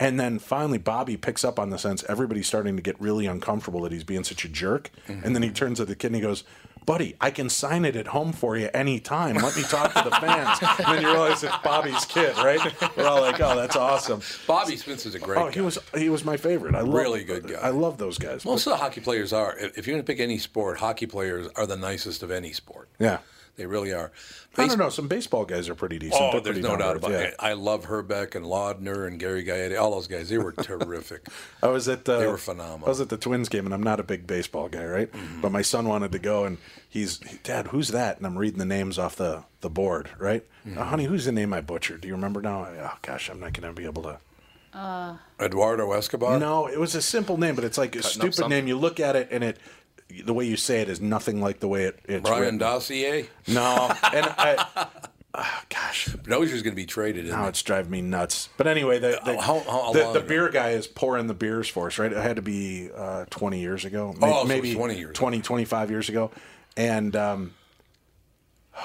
And 0.00 0.18
then 0.18 0.38
finally, 0.40 0.78
Bobby 0.78 1.16
picks 1.16 1.44
up 1.44 1.58
on 1.58 1.70
the 1.70 1.78
sense 1.78 2.04
everybody's 2.08 2.46
starting 2.48 2.74
to 2.76 2.82
get 2.82 3.00
really 3.00 3.26
uncomfortable 3.26 3.80
that 3.82 3.92
he's 3.92 4.04
being 4.04 4.24
such 4.24 4.44
a 4.44 4.48
jerk. 4.48 4.90
Mm-hmm. 5.08 5.24
And 5.24 5.34
then 5.36 5.42
he 5.42 5.50
turns 5.50 5.78
to 5.78 5.84
the 5.84 5.94
kid 5.94 6.08
and 6.08 6.16
he 6.16 6.20
goes, 6.22 6.42
Buddy, 6.86 7.16
I 7.18 7.30
can 7.30 7.48
sign 7.48 7.86
it 7.86 7.96
at 7.96 8.08
home 8.08 8.32
for 8.34 8.58
you 8.58 8.68
anytime. 8.74 9.36
Let 9.36 9.56
me 9.56 9.62
talk 9.62 9.94
to 9.94 10.02
the 10.02 10.10
fans. 10.16 10.58
and 10.84 10.94
then 10.96 11.02
you 11.02 11.08
realize 11.12 11.42
it's 11.42 11.56
Bobby's 11.64 12.04
kid, 12.04 12.36
right? 12.36 12.60
We're 12.96 13.06
all 13.06 13.22
like, 13.22 13.40
oh, 13.40 13.56
that's 13.56 13.74
awesome. 13.76 14.20
Bobby 14.46 14.76
Smith 14.76 15.06
is 15.06 15.14
a 15.14 15.18
great 15.18 15.38
Oh, 15.38 15.46
guy. 15.46 15.52
he 15.52 15.60
was 15.62 15.78
he 15.96 16.10
was 16.10 16.26
my 16.26 16.36
favorite. 16.36 16.74
I 16.74 16.80
love, 16.80 16.92
Really 16.92 17.24
good 17.24 17.48
guy. 17.48 17.54
I 17.58 17.70
love 17.70 17.96
those 17.96 18.18
guys. 18.18 18.44
Most 18.44 18.66
of 18.66 18.72
the 18.72 18.76
hockey 18.76 19.00
players 19.00 19.32
are. 19.32 19.56
If 19.58 19.78
if 19.78 19.86
you're 19.86 19.94
going 19.94 20.04
to 20.04 20.12
pick 20.12 20.20
any 20.20 20.36
sport, 20.36 20.76
hockey 20.78 21.06
players 21.06 21.48
are 21.56 21.66
the 21.66 21.76
nicest 21.76 22.22
of 22.22 22.30
any 22.30 22.52
sport. 22.52 22.88
yeah. 22.98 23.18
They 23.56 23.66
really 23.66 23.92
are. 23.92 24.10
I 24.56 24.66
don't 24.66 24.78
know. 24.78 24.88
Some 24.88 25.06
baseball 25.06 25.44
guys 25.44 25.68
are 25.68 25.76
pretty 25.76 25.98
decent. 25.98 26.20
Oh, 26.20 26.32
They're 26.32 26.40
there's 26.40 26.54
pretty 26.56 26.62
no 26.62 26.70
down 26.70 26.78
doubt 26.78 26.92
to 26.94 26.98
about 26.98 27.12
earth, 27.12 27.28
it. 27.28 27.34
I 27.38 27.52
love 27.52 27.86
Hrbek 27.86 28.34
and 28.34 28.44
Laudner 28.44 29.06
and 29.06 29.18
Gary 29.20 29.44
Gaetti. 29.44 29.80
All 29.80 29.92
those 29.92 30.08
guys, 30.08 30.28
they 30.28 30.38
were 30.38 30.50
terrific. 30.52 31.26
I 31.62 31.68
was 31.68 31.88
at 31.88 32.04
the, 32.04 32.18
They 32.18 32.26
were 32.26 32.36
phenomenal. 32.36 32.78
Mm-hmm. 32.78 32.84
I 32.86 32.88
was 32.88 33.00
at 33.00 33.08
the 33.10 33.16
Twins 33.16 33.48
game, 33.48 33.64
and 33.64 33.72
I'm 33.72 33.82
not 33.82 34.00
a 34.00 34.02
big 34.02 34.26
baseball 34.26 34.68
guy, 34.68 34.84
right? 34.84 35.10
But 35.40 35.52
my 35.52 35.62
son 35.62 35.86
wanted 35.86 36.10
to 36.12 36.18
go, 36.18 36.44
and 36.44 36.58
he's, 36.88 37.18
Dad, 37.18 37.68
who's 37.68 37.88
that? 37.88 38.16
And 38.18 38.26
I'm 38.26 38.36
reading 38.36 38.58
the 38.58 38.64
names 38.64 38.98
off 38.98 39.14
the, 39.16 39.44
the 39.60 39.70
board, 39.70 40.10
right? 40.18 40.44
Mm-hmm. 40.66 40.78
"Uh, 40.78 40.84
honey, 40.84 41.04
who's 41.04 41.24
the 41.24 41.32
name 41.32 41.52
I 41.52 41.60
butchered? 41.60 42.00
Do 42.00 42.08
you 42.08 42.14
remember 42.14 42.42
now? 42.42 42.66
Oh 42.66 42.98
gosh, 43.02 43.28
I'm 43.30 43.38
not 43.38 43.52
going 43.52 43.72
to 43.72 43.80
be 43.80 43.86
able 43.86 44.02
to. 44.02 44.18
Eduardo 45.40 45.92
Escobar. 45.92 46.38
No, 46.38 46.66
it 46.66 46.78
was 46.80 46.94
a 46.94 47.02
simple 47.02 47.36
name, 47.38 47.54
but 47.54 47.64
it's 47.64 47.78
like 47.78 47.94
a 47.96 48.02
stupid 48.02 48.34
something. 48.34 48.50
name. 48.50 48.66
You 48.66 48.76
look 48.76 48.98
at 49.00 49.14
it, 49.16 49.28
and 49.30 49.44
it, 49.44 49.58
the 50.24 50.34
way 50.34 50.44
you 50.44 50.56
say 50.56 50.80
it 50.80 50.88
is 50.88 51.00
nothing 51.00 51.40
like 51.40 51.60
the 51.60 51.68
way 51.68 51.84
it, 51.84 51.98
it's 52.04 52.22
Brian 52.28 52.42
written. 52.42 52.58
Dozier. 52.58 53.26
No, 53.48 53.90
and 54.12 54.26
I, 54.38 54.86
oh, 55.34 55.60
gosh, 55.68 56.06
Dozier's 56.06 56.62
going 56.62 56.72
to 56.72 56.76
be 56.76 56.86
traded. 56.86 57.24
Isn't 57.26 57.36
Now 57.36 57.44
he? 57.44 57.48
it's 57.50 57.62
driving 57.62 57.90
me 57.90 58.00
nuts. 58.02 58.48
But 58.56 58.66
anyway, 58.66 58.98
the 58.98 59.20
the, 59.24 59.40
how- 59.40 59.60
how 59.60 59.92
the, 59.92 60.12
the 60.12 60.20
beer 60.20 60.48
guy 60.50 60.70
is 60.70 60.86
pouring 60.86 61.26
the 61.26 61.34
beers 61.34 61.68
for 61.68 61.86
us, 61.88 61.98
right? 61.98 62.12
It 62.12 62.18
had 62.18 62.36
to 62.36 62.42
be 62.42 62.90
uh, 62.94 63.24
20 63.30 63.60
years 63.60 63.84
ago. 63.84 64.14
Oh, 64.22 64.42
so 64.42 64.48
maybe 64.48 64.74
20 64.74 64.96
years 64.98 65.16
20, 65.16 65.40
25 65.40 65.90
years 65.90 66.08
ago. 66.08 66.30
And, 66.76 67.14
um, 67.16 67.54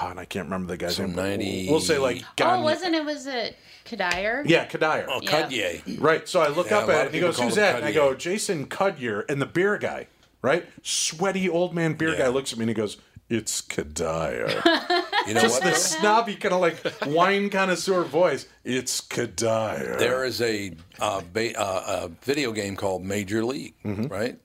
oh, 0.01 0.07
and 0.09 0.19
I 0.19 0.25
can't 0.25 0.45
remember 0.45 0.67
the 0.67 0.77
guy's 0.77 0.95
So 0.97 1.05
name. 1.05 1.15
90 1.15 1.67
We'll 1.69 1.79
say 1.81 1.97
like 1.97 2.21
Oh, 2.23 2.27
Gagne- 2.35 2.63
wasn't 2.63 2.95
it? 2.95 3.05
Was 3.05 3.27
it 3.27 3.55
Kadir? 3.85 4.43
Yeah, 4.45 4.65
Kadir. 4.65 5.05
Oh, 5.09 5.21
Yeah. 5.49 5.73
Right. 5.97 6.27
So 6.29 6.39
I 6.41 6.47
look 6.49 6.69
Yeah, 6.69 6.79
up 6.79 6.89
at 6.89 7.01
it 7.01 7.05
and 7.07 7.15
he 7.15 7.21
goes, 7.21 7.39
Who's 7.39 7.57
him 7.57 7.63
that? 7.63 7.75
And 7.77 7.85
I 7.85 7.91
go, 7.91 8.13
Jason 8.13 8.67
Cudyer 8.67 9.23
and 9.29 9.41
the 9.41 9.45
beer 9.47 9.77
guy, 9.79 10.07
right? 10.41 10.65
Sweaty 10.83 11.49
old 11.49 11.73
man 11.73 11.93
beer 11.93 12.09
Yeah. 12.11 12.17
guy 12.19 12.27
looks 12.29 12.51
at 12.53 12.59
me 12.59 12.63
and 12.63 12.69
he 12.69 12.73
goes, 12.73 12.97
It's 13.29 13.61
Kadir. 13.61 14.61
You 15.27 15.33
know 15.35 15.41
Just 15.41 15.61
what? 15.61 15.63
this 15.69 15.85
snobby 15.91 16.35
kind 16.35 16.55
of 16.55 16.61
like 16.61 16.77
wine 17.05 17.49
connoisseur 17.49 18.03
voice. 18.03 18.47
It's 18.63 19.01
Kadir. 19.01 19.97
There 19.99 20.23
is 20.25 20.41
a, 20.41 20.71
uh, 20.99 21.21
ba- 21.33 21.59
uh, 21.59 22.05
a 22.05 22.25
video 22.25 22.51
game 22.53 22.75
called 22.75 23.03
Major 23.03 23.43
League, 23.43 23.75
Mm-hmm. 23.85 24.07
right? 24.07 24.39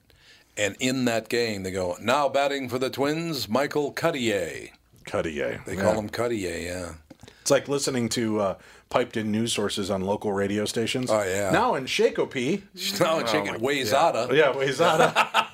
And 0.57 0.76
in 0.80 1.04
that 1.07 1.28
game, 1.28 1.62
they 1.62 1.70
go 1.70 1.96
now 2.00 2.28
batting 2.28 2.68
for 2.68 2.78
the 2.78 2.90
Twins, 2.90 3.48
Michael 3.48 3.92
Cudyer. 3.94 4.70
Cudyer. 5.07 5.64
They 5.64 5.76
call 5.76 5.94
him 5.94 6.11
Cudyer, 6.11 6.62
yeah. 6.64 6.94
It's 7.40 7.50
like 7.50 7.68
listening 7.68 8.09
to 8.11 8.40
uh, 8.40 8.54
piped 8.90 9.16
in 9.16 9.30
news 9.33 9.52
sources 9.52 9.90
on 9.90 10.00
local 10.02 10.33
radio 10.33 10.64
stations. 10.64 11.11
Oh, 11.11 11.22
yeah. 11.22 11.50
Now 11.50 11.74
in 11.76 11.85
Shakopee. 11.85 12.62
Now 13.00 13.18
in 13.20 13.26
Shake- 13.26 13.61
Wayzata. 13.61 14.33
Yeah, 14.33 14.52
Wayzata. 14.52 15.46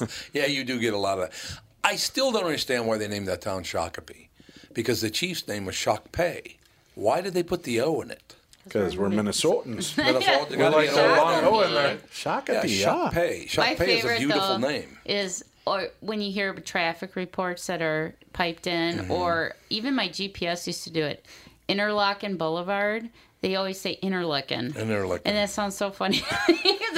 Yeah, 0.32 0.46
you 0.46 0.64
do 0.64 0.78
get 0.78 0.94
a 0.94 0.98
lot 0.98 1.18
of 1.18 1.30
that. 1.30 1.60
I 1.84 1.96
still 1.96 2.32
don't 2.32 2.44
understand 2.44 2.86
why 2.86 2.98
they 2.98 3.08
named 3.08 3.28
that 3.28 3.40
town 3.40 3.62
Shakopee, 3.62 4.28
because 4.74 5.00
the 5.00 5.10
chief's 5.10 5.46
name 5.48 5.64
was 5.64 5.74
Shakpay. 5.74 6.56
Why 6.94 7.20
did 7.20 7.34
they 7.34 7.42
put 7.42 7.62
the 7.62 7.80
O 7.80 8.00
in 8.00 8.10
it? 8.10 8.34
Because 8.64 8.96
we're 8.96 9.08
Minnesotans. 9.08 9.96
Minnesota 9.96 10.46
we 10.50 10.56
gotta 10.56 10.76
like 10.76 10.90
be 10.90 10.94
the 10.94 11.02
O 11.02 11.16
long 11.16 11.38
in 11.38 11.44
O 11.44 11.60
there. 11.60 11.68
in 11.68 11.74
there. 11.74 11.96
Shakopee, 12.12 12.80
yeah. 12.80 13.10
Shakpay. 13.10 13.48
Shakpay 13.48 13.88
is 13.88 14.04
a 14.04 14.18
beautiful 14.18 14.58
though 14.58 14.68
name. 14.68 14.98
is 15.04 15.44
or 15.66 15.88
when 16.00 16.20
you 16.20 16.32
hear 16.32 16.54
traffic 16.54 17.14
reports 17.14 17.66
that 17.66 17.82
are 17.82 18.14
piped 18.32 18.66
in, 18.66 18.98
mm-hmm. 18.98 19.10
or 19.10 19.54
even 19.70 19.94
my 19.94 20.08
GPS 20.08 20.66
used 20.66 20.84
to 20.84 20.90
do 20.90 21.04
it. 21.04 21.24
Interlochen 21.68 22.38
Boulevard. 22.38 23.08
They 23.40 23.54
always 23.56 23.80
say 23.80 23.98
Interlochen. 24.02 24.72
Interlochen. 24.72 25.20
And 25.24 25.36
that 25.36 25.50
sounds 25.50 25.76
so 25.76 25.90
funny. 25.90 26.22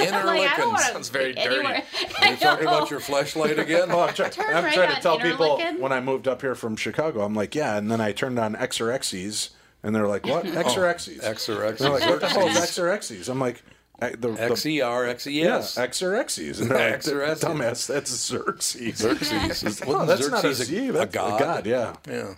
Because 0.01 0.13
I'm 0.13 0.25
like, 0.25 0.39
I 0.41 0.47
Interlochen 0.53 0.57
don't 0.57 0.67
want 0.69 0.79
to 0.85 0.91
sounds 0.93 1.09
very 1.09 1.33
dirty. 1.33 1.55
anywhere. 1.57 1.83
Are 2.21 2.27
you 2.31 2.35
talking 2.37 2.65
about 2.67 2.89
your 2.89 2.99
flashlight 2.99 3.59
again? 3.59 3.91
Oh, 3.91 3.99
I'm, 3.99 4.13
try- 4.15 4.31
I'm 4.39 4.63
right 4.63 4.73
trying 4.73 4.95
to 4.95 5.01
tell 5.01 5.19
people 5.19 5.57
Interlaken. 5.57 5.81
when 5.81 5.91
I 5.91 5.99
moved 5.99 6.27
up 6.27 6.41
here 6.41 6.55
from 6.55 6.75
Chicago, 6.75 7.21
I'm 7.21 7.35
like, 7.35 7.53
yeah, 7.53 7.77
and 7.77 7.91
then 7.91 8.01
I 8.01 8.11
turned 8.11 8.39
on 8.39 8.55
X 8.55 8.81
or 8.81 8.91
X's, 8.91 9.51
and 9.83 9.93
they're 9.93 10.07
like, 10.07 10.25
what? 10.25 10.47
Oh, 10.47 10.51
X 10.53 10.75
or 10.77 10.87
X's? 10.87 11.23
X 11.23 11.49
or 11.49 11.63
X. 11.65 11.79
They're 11.81 11.91
like, 11.91 12.09
what 12.09 12.19
the 12.21 12.29
hell 12.29 12.47
is 12.47 12.57
X 12.57 12.79
or 12.79 12.89
X's? 12.89 13.29
I'm 13.29 13.39
like, 13.39 13.61
I- 13.99 14.11
the, 14.11 14.29
the, 14.31 14.55
XER, 14.55 14.69
yeah, 14.71 15.13
XES. 15.13 15.77
X 15.77 16.01
or 16.01 16.15
X's. 16.15 16.61
And 16.61 16.71
they're 16.71 16.77
like, 16.79 16.93
X 16.95 17.07
or 17.09 17.21
X's. 17.21 17.43
Dumbass, 17.43 17.87
that's 17.87 18.09
Xerxes. 18.11 18.97
Xerxes. 18.97 19.81
Oh, 19.85 19.91
Wasn't 19.99 20.07
that's 20.07 20.29
not 20.31 20.43
a 20.45 20.53
Xerxes 20.55 20.67
Z. 20.67 20.87
a 20.87 20.91
That's 20.93 21.13
god? 21.13 21.39
a 21.39 21.43
god, 21.43 21.65
yeah. 21.67 21.95
Yeah. 22.09 22.33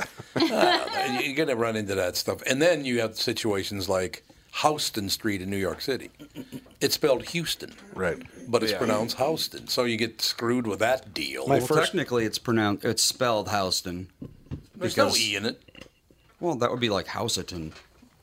Ah, 0.36 1.18
you're 1.20 1.34
going 1.34 1.48
to 1.48 1.56
run 1.56 1.76
into 1.76 1.94
that 1.96 2.16
stuff. 2.16 2.40
And 2.46 2.62
then 2.62 2.84
you 2.84 3.00
have 3.00 3.16
situations 3.16 3.88
like 3.88 4.24
Houston 4.62 5.08
Street 5.08 5.42
in 5.42 5.50
New 5.50 5.56
York 5.56 5.80
City. 5.80 6.10
It's 6.80 6.94
spelled 6.94 7.24
Houston, 7.30 7.72
Right. 7.94 8.20
but 8.48 8.62
it's 8.62 8.72
pronounced 8.72 9.16
Houston. 9.18 9.66
So 9.68 9.84
you 9.84 9.96
get 9.96 10.22
screwed 10.22 10.66
with 10.66 10.78
that 10.78 11.12
deal. 11.12 11.46
My 11.46 11.58
Well, 11.58 11.66
first- 11.66 11.86
technically, 11.92 12.24
it's 12.24 12.38
pronounced. 12.38 12.84
It's 12.84 13.02
spelled 13.02 13.50
Houston. 13.50 14.08
There's 14.74 14.96
no 14.96 15.12
E 15.16 15.34
in 15.36 15.46
it. 15.46 15.60
Well, 16.38 16.54
that 16.56 16.70
would 16.70 16.80
be 16.80 16.90
like 16.90 17.08
Houseton. 17.08 17.72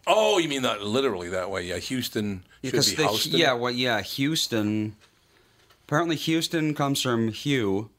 Oh, 0.08 0.38
you 0.38 0.48
mean 0.48 0.62
that 0.64 0.82
literally 0.82 1.30
that 1.30 1.52
way? 1.52 1.64
Yeah, 1.64 1.78
Houston 1.78 2.44
should 2.64 2.72
be 2.72 2.80
the, 2.80 3.08
Houston. 3.10 3.34
yeah, 3.34 3.54
well, 3.54 3.72
yeah, 3.72 4.02
Houston. 4.02 4.96
Apparently, 5.86 6.16
Houston 6.16 6.74
comes 6.74 7.02
from 7.02 7.28
Hugh, 7.32 7.90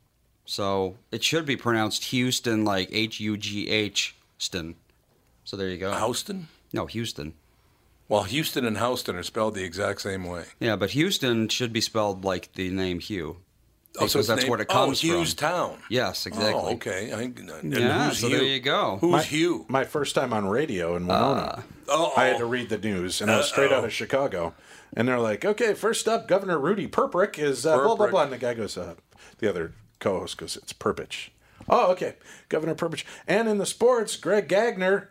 so 0.50 0.96
it 1.12 1.22
should 1.22 1.44
be 1.44 1.56
pronounced 1.56 2.04
Houston, 2.06 2.64
like 2.64 2.88
H 2.90 3.20
U 3.20 3.36
G 3.36 3.68
H 3.68 4.16
Ston. 4.38 4.76
So 5.44 5.56
there 5.56 5.68
you 5.68 5.76
go. 5.78 5.92
Houston? 6.04 6.48
No, 6.72 6.86
Houston. 6.86 7.34
Well, 8.08 8.22
Houston 8.22 8.64
and 8.64 8.78
Houston 8.78 9.16
are 9.16 9.22
spelled 9.22 9.54
the 9.54 9.64
exact 9.64 10.00
same 10.00 10.24
way. 10.24 10.44
Yeah, 10.58 10.76
but 10.76 10.90
Houston 10.90 11.48
should 11.48 11.72
be 11.74 11.82
spelled 11.82 12.24
like 12.24 12.50
the 12.54 12.70
name 12.70 13.00
Hugh. 13.00 13.36
Oh, 13.98 14.04
Because 14.06 14.16
it's 14.16 14.28
that's 14.28 14.40
named- 14.42 14.50
what 14.50 14.60
it 14.62 14.68
comes 14.68 15.00
from. 15.00 15.10
oh, 15.10 15.12
Hughes 15.18 15.34
from. 15.34 15.48
Town. 15.50 15.78
Yes, 15.90 16.24
exactly. 16.26 16.54
Oh, 16.54 16.74
okay. 16.74 17.12
I, 17.12 17.22
and 17.22 17.72
Yeah, 17.74 18.08
who's 18.08 18.18
so 18.20 18.28
Hugh? 18.28 18.36
there 18.38 18.46
you 18.46 18.60
go. 18.60 18.96
Who's 19.02 19.12
my, 19.12 19.22
Hugh? 19.22 19.66
My 19.68 19.84
first 19.84 20.14
time 20.14 20.32
on 20.32 20.46
radio 20.48 20.96
in 20.96 21.06
Winona. 21.06 21.64
Uh-oh. 21.88 22.12
I 22.16 22.24
had 22.26 22.38
to 22.38 22.46
read 22.46 22.68
the 22.70 22.78
news, 22.78 23.20
and 23.20 23.30
I 23.30 23.36
was 23.38 23.48
straight 23.48 23.72
out 23.72 23.84
of 23.84 23.92
Chicago. 23.92 24.54
And 24.94 25.06
they're 25.08 25.18
like, 25.18 25.44
okay, 25.44 25.74
first 25.74 26.08
up, 26.08 26.26
Governor 26.28 26.58
Rudy 26.58 26.86
Perprick 26.88 27.38
is 27.38 27.66
uh, 27.66 27.76
blah, 27.76 27.94
blah, 27.94 28.06
blah. 28.08 28.22
And 28.22 28.32
the 28.32 28.38
guy 28.38 28.54
goes, 28.54 28.78
uh, 28.78 28.94
the 29.38 29.48
other 29.50 29.72
co 30.00 30.20
host 30.20 30.36
because 30.36 30.56
it's 30.56 30.72
Perpich. 30.72 31.30
Oh, 31.68 31.90
okay. 31.92 32.14
Governor 32.48 32.74
Perpich. 32.74 33.04
And 33.26 33.46
in 33.48 33.58
the 33.58 33.66
sports, 33.66 34.16
Greg 34.16 34.48
Gagner. 34.48 35.10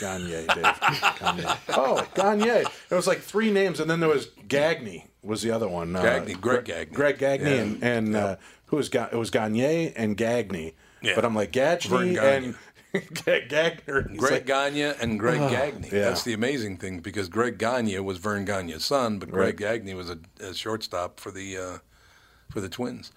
Gagne, 0.00 0.46
Dave. 0.46 0.80
Gagne. 1.20 1.44
Oh, 1.68 2.06
Gagne. 2.14 2.48
It 2.90 2.94
was 2.94 3.06
like 3.06 3.20
three 3.20 3.50
names, 3.50 3.78
and 3.78 3.90
then 3.90 4.00
there 4.00 4.08
was 4.08 4.26
Gagne 4.48 5.06
was 5.22 5.42
the 5.42 5.50
other 5.50 5.68
one. 5.68 5.94
Uh, 5.94 6.02
Gagne, 6.02 6.34
Greg 6.34 6.64
Gre- 6.64 6.72
Gagne. 6.72 6.94
Greg 6.94 7.18
Gagne 7.18 7.44
Yeah. 7.44 7.62
and, 7.62 7.82
and 7.84 8.16
uh, 8.16 8.36
who 8.66 8.76
was 8.76 8.88
Ga- 8.88 9.08
it 9.12 9.16
was 9.16 9.30
Gagne 9.30 9.92
and 9.94 10.16
Gagne. 10.16 10.74
Yeah. 11.02 11.12
But 11.14 11.24
I'm 11.26 11.34
like 11.34 11.52
Gagne 11.52 12.16
and 12.16 12.54
Ga- 13.24 13.46
Gagner. 13.48 14.02
Greg 14.16 14.20
like, 14.32 14.46
Gagne 14.46 14.82
and 14.98 15.18
Greg 15.20 15.38
Gagne. 15.40 15.88
yeah. 15.92 16.04
That's 16.04 16.22
the 16.24 16.32
amazing 16.32 16.78
thing 16.78 17.00
because 17.00 17.28
Greg 17.28 17.58
Gagne 17.58 17.98
was 18.00 18.16
Vern 18.18 18.44
Gagne's 18.46 18.84
son, 18.86 19.18
but 19.18 19.30
Greg 19.30 19.58
Gagne 19.58 19.92
was 19.94 20.08
a, 20.08 20.18
a 20.40 20.54
shortstop 20.54 21.20
for 21.20 21.30
the 21.30 21.56
uh, 21.58 21.78
for 22.50 22.60
the 22.62 22.68
Twins. 22.70 23.12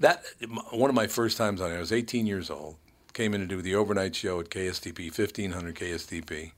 That 0.00 0.24
one 0.70 0.90
of 0.90 0.96
my 0.96 1.06
first 1.06 1.36
times 1.36 1.60
on 1.60 1.70
it. 1.70 1.76
I 1.76 1.80
was 1.80 1.92
18 1.92 2.26
years 2.26 2.50
old. 2.50 2.76
Came 3.12 3.32
in 3.34 3.40
to 3.40 3.46
do 3.46 3.62
the 3.62 3.76
overnight 3.76 4.16
show 4.16 4.40
at 4.40 4.50
KSTP, 4.50 5.16
1500 5.16 5.74
KSTP, 5.76 6.52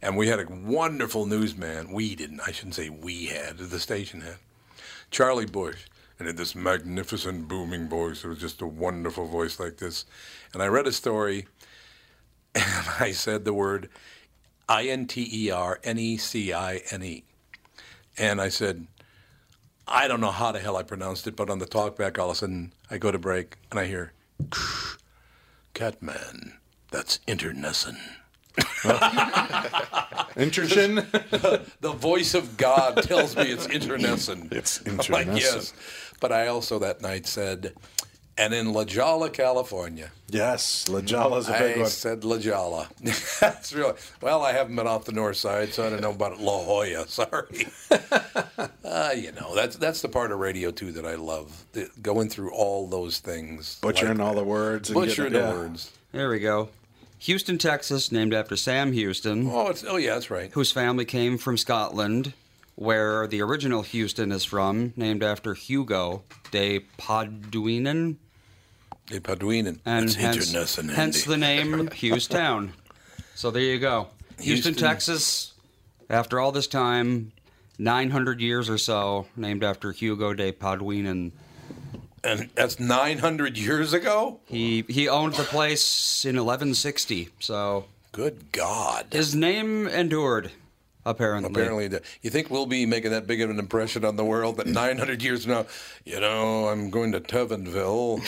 and 0.00 0.16
we 0.16 0.28
had 0.28 0.40
a 0.40 0.46
wonderful 0.48 1.26
newsman. 1.26 1.92
We 1.92 2.14
didn't. 2.14 2.40
I 2.40 2.50
shouldn't 2.50 2.76
say 2.76 2.88
we 2.88 3.26
had. 3.26 3.58
The 3.58 3.78
station 3.78 4.22
had 4.22 4.36
Charlie 5.10 5.44
Bush, 5.44 5.84
and 6.22 6.28
had 6.28 6.36
this 6.36 6.54
magnificent 6.54 7.48
booming 7.48 7.88
voice. 7.88 8.24
It 8.24 8.28
was 8.28 8.38
just 8.38 8.62
a 8.62 8.66
wonderful 8.66 9.26
voice 9.26 9.58
like 9.58 9.78
this. 9.78 10.04
And 10.52 10.62
I 10.62 10.66
read 10.66 10.86
a 10.86 10.92
story 10.92 11.48
and 12.54 12.86
I 13.00 13.10
said 13.10 13.44
the 13.44 13.52
word 13.52 13.88
I 14.68 14.84
N 14.84 15.06
T 15.06 15.28
E 15.32 15.50
R 15.50 15.80
N 15.82 15.98
E 15.98 16.16
C 16.16 16.52
I 16.52 16.82
N 16.92 17.02
E. 17.02 17.24
And 18.16 18.40
I 18.40 18.50
said, 18.50 18.86
I 19.86 20.08
don't 20.08 20.20
know 20.20 20.30
how 20.30 20.52
the 20.52 20.60
hell 20.60 20.76
I 20.76 20.82
pronounced 20.82 21.26
it, 21.26 21.36
but 21.36 21.50
on 21.50 21.58
the 21.58 21.66
talkback, 21.66 22.18
all 22.18 22.30
of 22.30 22.36
a 22.36 22.38
sudden 22.38 22.72
I 22.90 22.98
go 22.98 23.10
to 23.10 23.18
break 23.18 23.56
and 23.70 23.78
I 23.80 23.86
hear, 23.86 24.12
Catman, 25.74 26.54
that's 26.90 27.20
internecine. 27.26 27.98
Interchin. 30.36 31.06
The 31.80 31.92
voice 31.92 32.34
of 32.34 32.56
God 32.56 33.02
tells 33.02 33.34
me 33.36 33.44
it's 33.44 33.66
internecine. 33.66 34.48
It's 34.52 34.80
I'm 34.86 34.96
like, 34.96 35.26
internecine. 35.26 35.36
yes. 35.36 35.72
But 36.20 36.32
I 36.32 36.46
also 36.46 36.78
that 36.78 37.00
night 37.00 37.26
said, 37.26 37.72
and 38.38 38.54
in 38.54 38.72
La 38.72 38.84
Jolla, 38.84 39.28
California. 39.30 40.10
yes, 40.28 40.88
La 40.88 41.00
Jolla's 41.00 41.48
a 41.48 41.52
big 41.52 41.76
I 41.76 41.76
one. 41.78 41.86
I 41.86 41.88
said 41.88 42.24
La 42.24 42.38
Jolla. 42.38 42.88
That's 43.40 43.72
really 43.72 43.94
well. 44.20 44.42
I 44.42 44.52
haven't 44.52 44.74
been 44.76 44.86
off 44.86 45.04
the 45.04 45.12
north 45.12 45.36
side, 45.36 45.72
so 45.74 45.86
I 45.86 45.90
don't 45.90 46.00
know 46.00 46.10
about 46.12 46.40
La 46.40 46.64
Jolla. 46.64 47.04
Sorry. 47.08 47.66
uh, 48.84 49.10
you 49.16 49.32
know, 49.32 49.54
that's 49.54 49.76
that's 49.76 50.00
the 50.02 50.08
part 50.08 50.32
of 50.32 50.38
radio 50.38 50.70
too 50.70 50.92
that 50.92 51.04
I 51.06 51.14
love. 51.16 51.64
The, 51.72 51.88
going 52.00 52.28
through 52.28 52.52
all 52.52 52.86
those 52.86 53.18
things, 53.18 53.78
Butchering 53.80 54.18
like 54.18 54.26
all 54.26 54.34
the 54.34 54.44
words. 54.44 54.88
And 54.90 54.94
butchering 54.94 55.32
getting- 55.32 55.48
the 55.48 55.52
yeah. 55.54 55.58
words. 55.60 55.92
There 56.12 56.28
we 56.30 56.40
go. 56.40 56.68
Houston, 57.20 57.56
Texas, 57.56 58.10
named 58.10 58.34
after 58.34 58.56
Sam 58.56 58.92
Houston, 58.92 59.48
Oh, 59.50 59.68
it's 59.68 59.84
oh 59.84 59.96
yeah, 59.96 60.14
that's 60.14 60.30
right. 60.30 60.50
whose 60.52 60.72
family 60.72 61.04
came 61.04 61.38
from 61.38 61.56
Scotland, 61.56 62.32
where 62.74 63.26
the 63.26 63.42
original 63.42 63.82
Houston 63.82 64.32
is 64.32 64.44
from, 64.44 64.92
named 64.96 65.22
after 65.22 65.54
Hugo 65.54 66.22
de 66.50 66.80
Paduinen, 66.98 68.16
De 69.06 69.20
Paduinen. 69.20 69.78
and 69.84 70.08
That's 70.08 70.14
hence, 70.14 70.76
hence 70.76 71.24
the 71.24 71.36
name 71.36 71.88
Hughestown. 71.88 72.70
So 73.34 73.50
there 73.50 73.62
you 73.62 73.78
go. 73.78 74.08
Houston, 74.38 74.72
Houston. 74.72 74.74
Texas, 74.74 75.52
after 76.08 76.40
all 76.40 76.52
this 76.52 76.66
time, 76.66 77.32
900 77.78 78.40
years 78.40 78.68
or 78.70 78.78
so, 78.78 79.26
named 79.36 79.62
after 79.64 79.92
Hugo 79.92 80.32
de 80.34 80.52
Paduinen. 80.52 81.32
and 82.24 82.48
that's 82.54 82.78
900 82.80 83.58
years 83.58 83.92
ago. 83.92 84.40
He 84.46 84.84
he 84.88 85.08
owned 85.08 85.34
the 85.34 85.42
place 85.44 86.24
in 86.24 86.36
1160, 86.36 87.30
so 87.40 87.86
Good 88.12 88.52
God. 88.52 89.06
his 89.10 89.34
name 89.34 89.86
endured. 89.88 90.50
Apparently, 91.04 91.50
Apparently, 91.50 92.00
you 92.22 92.30
think 92.30 92.48
we'll 92.48 92.66
be 92.66 92.86
making 92.86 93.10
that 93.10 93.26
big 93.26 93.40
of 93.40 93.50
an 93.50 93.58
impression 93.58 94.04
on 94.04 94.16
the 94.16 94.24
world 94.24 94.56
that 94.58 94.66
900 94.68 95.22
years 95.22 95.44
from 95.44 95.52
now, 95.52 95.66
you 96.04 96.20
know, 96.20 96.68
I'm 96.68 96.90
going 96.90 97.10
to 97.12 97.20
Tevenville. 97.20 98.22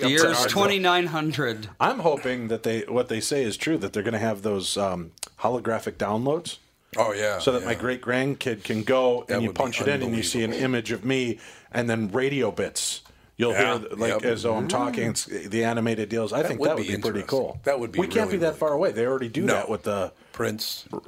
the 0.00 0.08
year 0.08 0.30
is 0.30 0.46
2900. 0.46 1.68
I'm 1.78 1.98
hoping 1.98 2.48
that 2.48 2.62
they 2.62 2.80
what 2.82 3.08
they 3.08 3.20
say 3.20 3.42
is 3.42 3.56
true 3.56 3.76
that 3.78 3.92
they're 3.92 4.02
going 4.02 4.12
to 4.14 4.18
have 4.18 4.42
those 4.42 4.76
um, 4.76 5.12
holographic 5.40 5.94
downloads. 5.94 6.58
Oh 6.96 7.12
yeah. 7.12 7.38
So 7.38 7.52
that 7.52 7.64
my 7.64 7.74
great 7.74 8.02
grandkid 8.02 8.64
can 8.64 8.82
go 8.82 9.24
That 9.28 9.34
and 9.34 9.42
you 9.42 9.52
punch 9.52 9.80
it 9.80 9.88
in 9.88 10.02
and 10.02 10.14
you 10.14 10.22
see 10.22 10.44
an 10.44 10.52
image 10.52 10.92
of 10.92 11.04
me 11.04 11.38
and 11.70 11.88
then 11.88 12.10
radio 12.10 12.50
bits. 12.50 13.02
You'll 13.38 13.52
Yeah, 13.52 13.78
hear 13.78 13.88
like 13.96 14.10
yep. 14.10 14.24
as 14.24 14.42
though 14.42 14.54
I'm 14.54 14.66
mm. 14.66 14.70
talking. 14.70 15.10
It's 15.10 15.24
the 15.24 15.64
animated 15.64 16.08
deals. 16.10 16.32
I 16.32 16.42
think 16.42 16.60
would 16.60 16.68
that 16.68 16.76
would 16.76 16.86
be 16.86 16.96
be, 16.96 17.02
pretty 17.02 17.22
cool. 17.22 17.58
That 17.64 17.80
would 17.80 17.90
be 17.90 17.98
We 18.00 18.06
can't 18.06 18.26
really, 18.26 18.32
be 18.38 18.44
that 18.44 18.56
far 18.56 18.72
away. 18.72 18.92
They 18.92 19.06
already 19.06 19.28
do 19.28 19.42
No. 19.42 19.54
that 19.54 19.68
with 19.70 19.84
the 19.84 20.12
Prince. 20.32 20.84
well, 20.90 21.00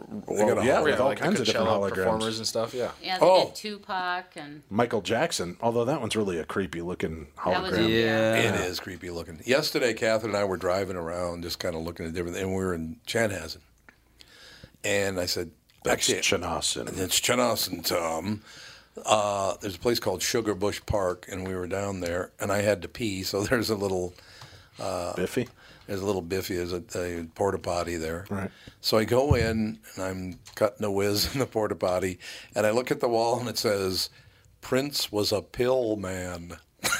got 0.54 0.58
a 0.62 0.66
yeah, 0.66 0.80
with 0.80 0.98
all 1.00 1.08
like 1.08 1.18
the 1.18 1.24
kinds 1.24 1.40
of 1.40 1.46
different 1.46 1.66
Coachella 1.68 1.90
holograms. 1.90 1.94
performers 1.94 2.38
and 2.38 2.46
stuff. 2.46 2.74
Yeah. 2.74 2.90
Yeah, 3.02 3.18
they 3.18 3.26
Oh. 3.26 3.44
did 3.46 3.54
Tupac 3.54 4.24
and 4.36 4.62
Michael 4.70 5.02
Jackson, 5.02 5.56
although 5.60 5.84
that 5.84 6.00
one's 6.00 6.16
really 6.16 6.38
a 6.38 6.44
creepy 6.44 6.80
looking 6.80 7.28
that 7.44 7.62
was 7.62 7.72
hologram. 7.72 7.88
Yeah. 7.88 8.34
It 8.36 8.54
is 8.62 8.80
creepy 8.80 9.10
looking. 9.10 9.40
Yesterday, 9.44 9.92
Catherine 9.94 10.30
and 10.34 10.38
I 10.38 10.44
were 10.44 10.56
driving 10.56 10.96
around, 10.96 11.42
just 11.42 11.58
kind 11.58 11.74
of 11.76 11.82
looking 11.82 12.06
at 12.06 12.14
different, 12.14 12.36
and 12.38 12.48
we 12.50 12.56
were 12.56 12.74
in 12.74 12.96
Chanhassen. 13.06 13.58
And 14.82 15.18
I 15.18 15.26
said, 15.26 15.50
That's 15.84 16.10
actually, 16.10 16.20
Chanhassen. 16.40 16.98
it's 16.98 17.20
Chanhassen, 17.20 17.84
Tom. 17.84 18.42
Uh, 19.04 19.54
there's 19.60 19.76
a 19.76 19.78
place 19.78 19.98
called 19.98 20.22
Sugar 20.22 20.54
Bush 20.54 20.80
Park, 20.86 21.26
and 21.30 21.46
we 21.46 21.54
were 21.54 21.66
down 21.66 22.00
there, 22.00 22.30
and 22.38 22.52
I 22.52 22.62
had 22.62 22.82
to 22.82 22.88
pee, 22.88 23.22
so 23.22 23.42
there's 23.44 23.70
a 23.70 23.76
little 23.76 24.14
Biffy. 25.16 25.48
There's 25.86 26.00
a 26.00 26.06
little 26.06 26.22
biffy, 26.22 26.56
there's 26.56 26.72
a, 26.72 26.82
a 27.20 27.24
porta 27.34 27.58
potty 27.58 27.96
there. 27.96 28.24
Right. 28.30 28.50
So 28.80 28.96
I 28.96 29.04
go 29.04 29.34
in 29.34 29.78
and 29.94 30.04
I'm 30.04 30.38
cutting 30.54 30.84
a 30.84 30.90
whiz 30.90 31.34
in 31.34 31.40
the 31.40 31.46
porta 31.46 31.74
potty, 31.74 32.18
and 32.54 32.66
I 32.66 32.70
look 32.70 32.90
at 32.90 33.00
the 33.00 33.08
wall 33.08 33.38
and 33.38 33.48
it 33.50 33.58
says, 33.58 34.08
"Prince 34.62 35.12
was 35.12 35.30
a 35.30 35.42
pill 35.42 35.96
man." 35.96 36.56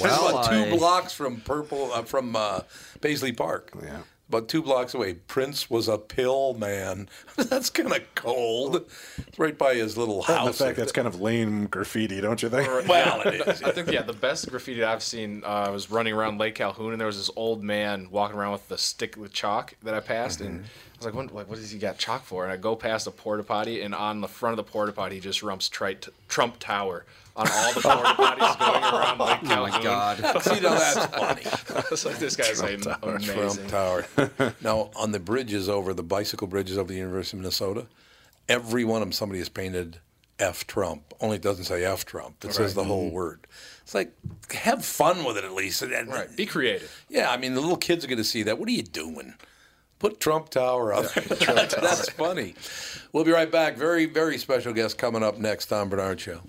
Well, 0.00 0.28
about 0.28 0.50
two 0.50 0.56
I- 0.56 0.70
blocks 0.76 1.12
from 1.12 1.40
Purple 1.42 1.92
uh, 1.92 2.02
from 2.02 2.34
uh, 2.34 2.60
Paisley 3.02 3.32
Park. 3.32 3.72
Yeah. 3.82 4.00
About 4.28 4.48
two 4.48 4.60
blocks 4.60 4.92
away. 4.92 5.14
Prince 5.14 5.70
was 5.70 5.86
a 5.86 5.98
pill 5.98 6.54
man. 6.54 7.08
That's 7.36 7.70
kind 7.70 7.92
of 7.92 8.02
cold. 8.16 8.84
It's 9.18 9.38
right 9.38 9.56
by 9.56 9.74
his 9.74 9.96
little 9.96 10.16
And 10.16 10.26
the 10.26 10.32
house. 10.38 10.58
fact 10.58 10.76
that's 10.78 10.90
kind 10.90 11.06
of 11.06 11.20
lame 11.20 11.66
graffiti, 11.66 12.20
don't 12.20 12.42
you 12.42 12.48
think? 12.48 12.68
well, 12.88 13.20
it 13.20 13.46
is. 13.46 13.62
I 13.62 13.70
think 13.70 13.88
yeah, 13.92 14.02
the 14.02 14.12
best 14.12 14.50
graffiti 14.50 14.82
I've 14.82 15.02
seen 15.02 15.42
uh, 15.44 15.68
was 15.70 15.92
running 15.92 16.12
around 16.12 16.38
Lake 16.38 16.56
Calhoun, 16.56 16.90
and 16.90 17.00
there 17.00 17.06
was 17.06 17.18
this 17.18 17.30
old 17.36 17.62
man 17.62 18.08
walking 18.10 18.36
around 18.36 18.50
with 18.52 18.68
the 18.68 18.78
stick 18.78 19.16
with 19.16 19.32
chalk 19.32 19.74
that 19.84 19.94
I 19.94 20.00
passed, 20.00 20.40
and 20.40 20.64
I 20.96 20.98
was 20.98 21.06
like, 21.06 21.14
what, 21.14 21.32
what, 21.32 21.48
what 21.48 21.56
does 21.58 21.70
he 21.70 21.78
got 21.78 21.98
chalk 21.98 22.24
for? 22.24 22.44
And 22.44 22.52
I 22.52 22.56
go 22.56 22.74
past 22.74 23.06
a 23.06 23.10
porta 23.10 23.42
potty, 23.42 23.82
and 23.82 23.94
on 23.94 24.20
the 24.22 24.28
front 24.28 24.58
of 24.58 24.64
the 24.64 24.70
porta 24.70 24.92
potty, 24.92 25.16
he 25.16 25.20
just 25.20 25.42
rumps 25.42 25.68
trite, 25.68 26.08
Trump 26.28 26.56
Tower 26.58 27.04
on 27.36 27.46
all 27.52 27.74
the 27.74 27.80
porta 27.82 28.02
potties 28.14 28.58
going 28.58 28.82
around 28.82 29.18
Lake 29.18 29.38
Oh 29.42 29.68
my 29.68 29.82
God. 29.82 30.16
See, 30.42 30.60
now 30.60 30.70
that's 30.78 31.06
funny. 31.06 31.42
I 31.84 31.84
was 31.90 32.06
like, 32.06 32.18
this 32.18 32.34
guy's 32.34 32.60
Trump 32.60 33.02
amazing. 33.02 33.66
Tower. 33.66 34.06
now, 34.62 34.90
on 34.96 35.12
the 35.12 35.20
bridges 35.20 35.68
over 35.68 35.92
the 35.92 36.02
bicycle 36.02 36.46
bridges 36.46 36.78
over 36.78 36.88
the 36.88 36.98
University 36.98 37.36
of 37.36 37.42
Minnesota, 37.42 37.86
every 38.48 38.84
one 38.84 39.02
of 39.02 39.08
them 39.08 39.12
somebody 39.12 39.38
has 39.40 39.50
painted 39.50 39.98
F 40.38 40.66
Trump. 40.66 41.02
Only 41.20 41.36
it 41.36 41.42
doesn't 41.42 41.64
say 41.64 41.84
F 41.84 42.06
Trump. 42.06 42.42
It 42.42 42.54
says 42.54 42.72
the 42.74 42.84
whole 42.84 43.10
word. 43.10 43.46
It's 43.82 43.94
like 43.94 44.12
have 44.52 44.84
fun 44.84 45.24
with 45.24 45.36
it 45.36 45.44
at 45.44 45.52
least. 45.52 45.82
And- 45.82 45.92
and- 45.92 46.08
Right, 46.08 46.34
be 46.34 46.46
creative. 46.46 47.04
Yeah, 47.10 47.30
I 47.30 47.36
mean 47.36 47.54
the 47.54 47.60
little 47.60 47.76
kids 47.76 48.02
are 48.04 48.08
going 48.08 48.16
to 48.18 48.24
see 48.24 48.42
that. 48.44 48.58
What 48.58 48.68
are 48.68 48.72
you 48.72 48.82
doing? 48.82 49.34
Put 49.98 50.20
Trump 50.20 50.50
Tower 50.50 50.92
up. 50.92 51.12
That's 51.14 52.10
funny. 52.10 52.54
We'll 53.12 53.24
be 53.24 53.30
right 53.30 53.50
back. 53.50 53.76
Very, 53.76 54.06
very 54.06 54.38
special 54.38 54.72
guest 54.72 54.98
coming 54.98 55.22
up 55.22 55.38
next. 55.38 55.66
Tom 55.66 55.88
Barnard 55.88 56.20
Show. 56.20 56.40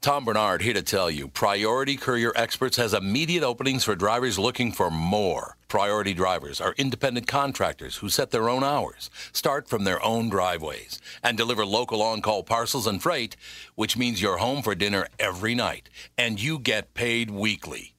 Tom 0.00 0.24
Barnard 0.24 0.62
here 0.62 0.74
to 0.74 0.82
tell 0.82 1.10
you 1.10 1.26
Priority 1.26 1.96
Courier 1.96 2.32
Experts 2.36 2.76
has 2.76 2.94
immediate 2.94 3.42
openings 3.42 3.82
for 3.82 3.96
drivers 3.96 4.38
looking 4.38 4.70
for 4.70 4.92
more. 4.92 5.56
Priority 5.66 6.14
drivers 6.14 6.60
are 6.60 6.74
independent 6.78 7.26
contractors 7.26 7.96
who 7.96 8.08
set 8.08 8.30
their 8.30 8.48
own 8.48 8.62
hours, 8.62 9.10
start 9.32 9.68
from 9.68 9.82
their 9.82 10.02
own 10.04 10.28
driveways, 10.28 11.00
and 11.22 11.36
deliver 11.36 11.66
local 11.66 12.00
on 12.00 12.22
call 12.22 12.44
parcels 12.44 12.86
and 12.86 13.02
freight, 13.02 13.36
which 13.74 13.96
means 13.96 14.22
you're 14.22 14.38
home 14.38 14.62
for 14.62 14.76
dinner 14.76 15.08
every 15.18 15.54
night, 15.54 15.90
and 16.16 16.40
you 16.40 16.60
get 16.60 16.94
paid 16.94 17.28
weekly. 17.30 17.92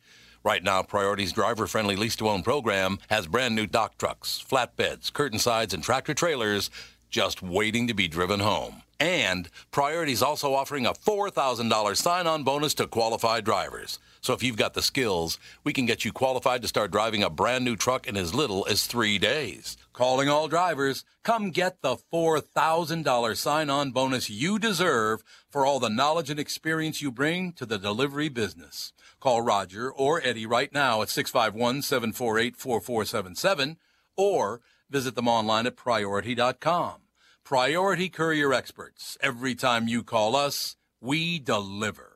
Right 0.43 0.63
now, 0.63 0.81
Priority's 0.83 1.33
driver 1.33 1.67
friendly 1.67 1.97
lease 1.97 2.15
to 2.17 2.29
own 2.29 2.43
program 2.43 2.99
has 3.09 3.27
brand 3.27 3.55
new 3.55 3.67
dock 3.67 3.97
trucks, 3.97 4.43
flatbeds, 4.49 5.11
curtain 5.11 5.39
sides, 5.39 5.73
and 5.73 5.83
tractor 5.83 6.13
trailers 6.13 6.69
just 7.09 7.41
waiting 7.41 7.87
to 7.87 7.93
be 7.93 8.07
driven 8.07 8.39
home. 8.39 8.81
And 9.01 9.49
Priority's 9.71 10.21
also 10.21 10.53
offering 10.53 10.85
a 10.85 10.93
$4,000 10.93 11.97
sign 11.97 12.25
on 12.25 12.43
bonus 12.43 12.73
to 12.75 12.87
qualified 12.87 13.43
drivers. 13.43 13.99
So 14.21 14.33
if 14.33 14.43
you've 14.43 14.57
got 14.57 14.73
the 14.73 14.81
skills, 14.81 15.39
we 15.63 15.73
can 15.73 15.85
get 15.85 16.03
you 16.03 16.11
qualified 16.11 16.61
to 16.61 16.67
start 16.67 16.91
driving 16.91 17.23
a 17.23 17.29
brand 17.29 17.63
new 17.65 17.75
truck 17.75 18.07
in 18.07 18.17
as 18.17 18.33
little 18.33 18.65
as 18.69 18.85
three 18.85 19.17
days. 19.17 19.77
Calling 19.93 20.29
all 20.29 20.47
drivers, 20.47 21.05
come 21.23 21.51
get 21.51 21.81
the 21.81 21.97
$4,000 22.13 23.37
sign 23.37 23.69
on 23.69 23.91
bonus 23.91 24.29
you 24.29 24.59
deserve 24.59 25.23
for 25.49 25.65
all 25.65 25.79
the 25.79 25.89
knowledge 25.89 26.29
and 26.29 26.39
experience 26.39 27.01
you 27.01 27.11
bring 27.11 27.53
to 27.53 27.65
the 27.65 27.77
delivery 27.77 28.29
business. 28.29 28.93
Call 29.19 29.41
Roger 29.41 29.91
or 29.91 30.21
Eddie 30.23 30.45
right 30.45 30.73
now 30.73 31.01
at 31.01 31.09
651 31.09 31.81
748 31.81 32.55
4477 32.55 33.77
or 34.15 34.61
visit 34.89 35.15
them 35.15 35.27
online 35.27 35.67
at 35.67 35.75
priority.com. 35.75 37.01
Priority 37.43 38.09
Courier 38.09 38.53
Experts. 38.53 39.17
Every 39.21 39.55
time 39.55 39.87
you 39.87 40.03
call 40.03 40.35
us, 40.35 40.75
we 41.01 41.39
deliver. 41.39 42.08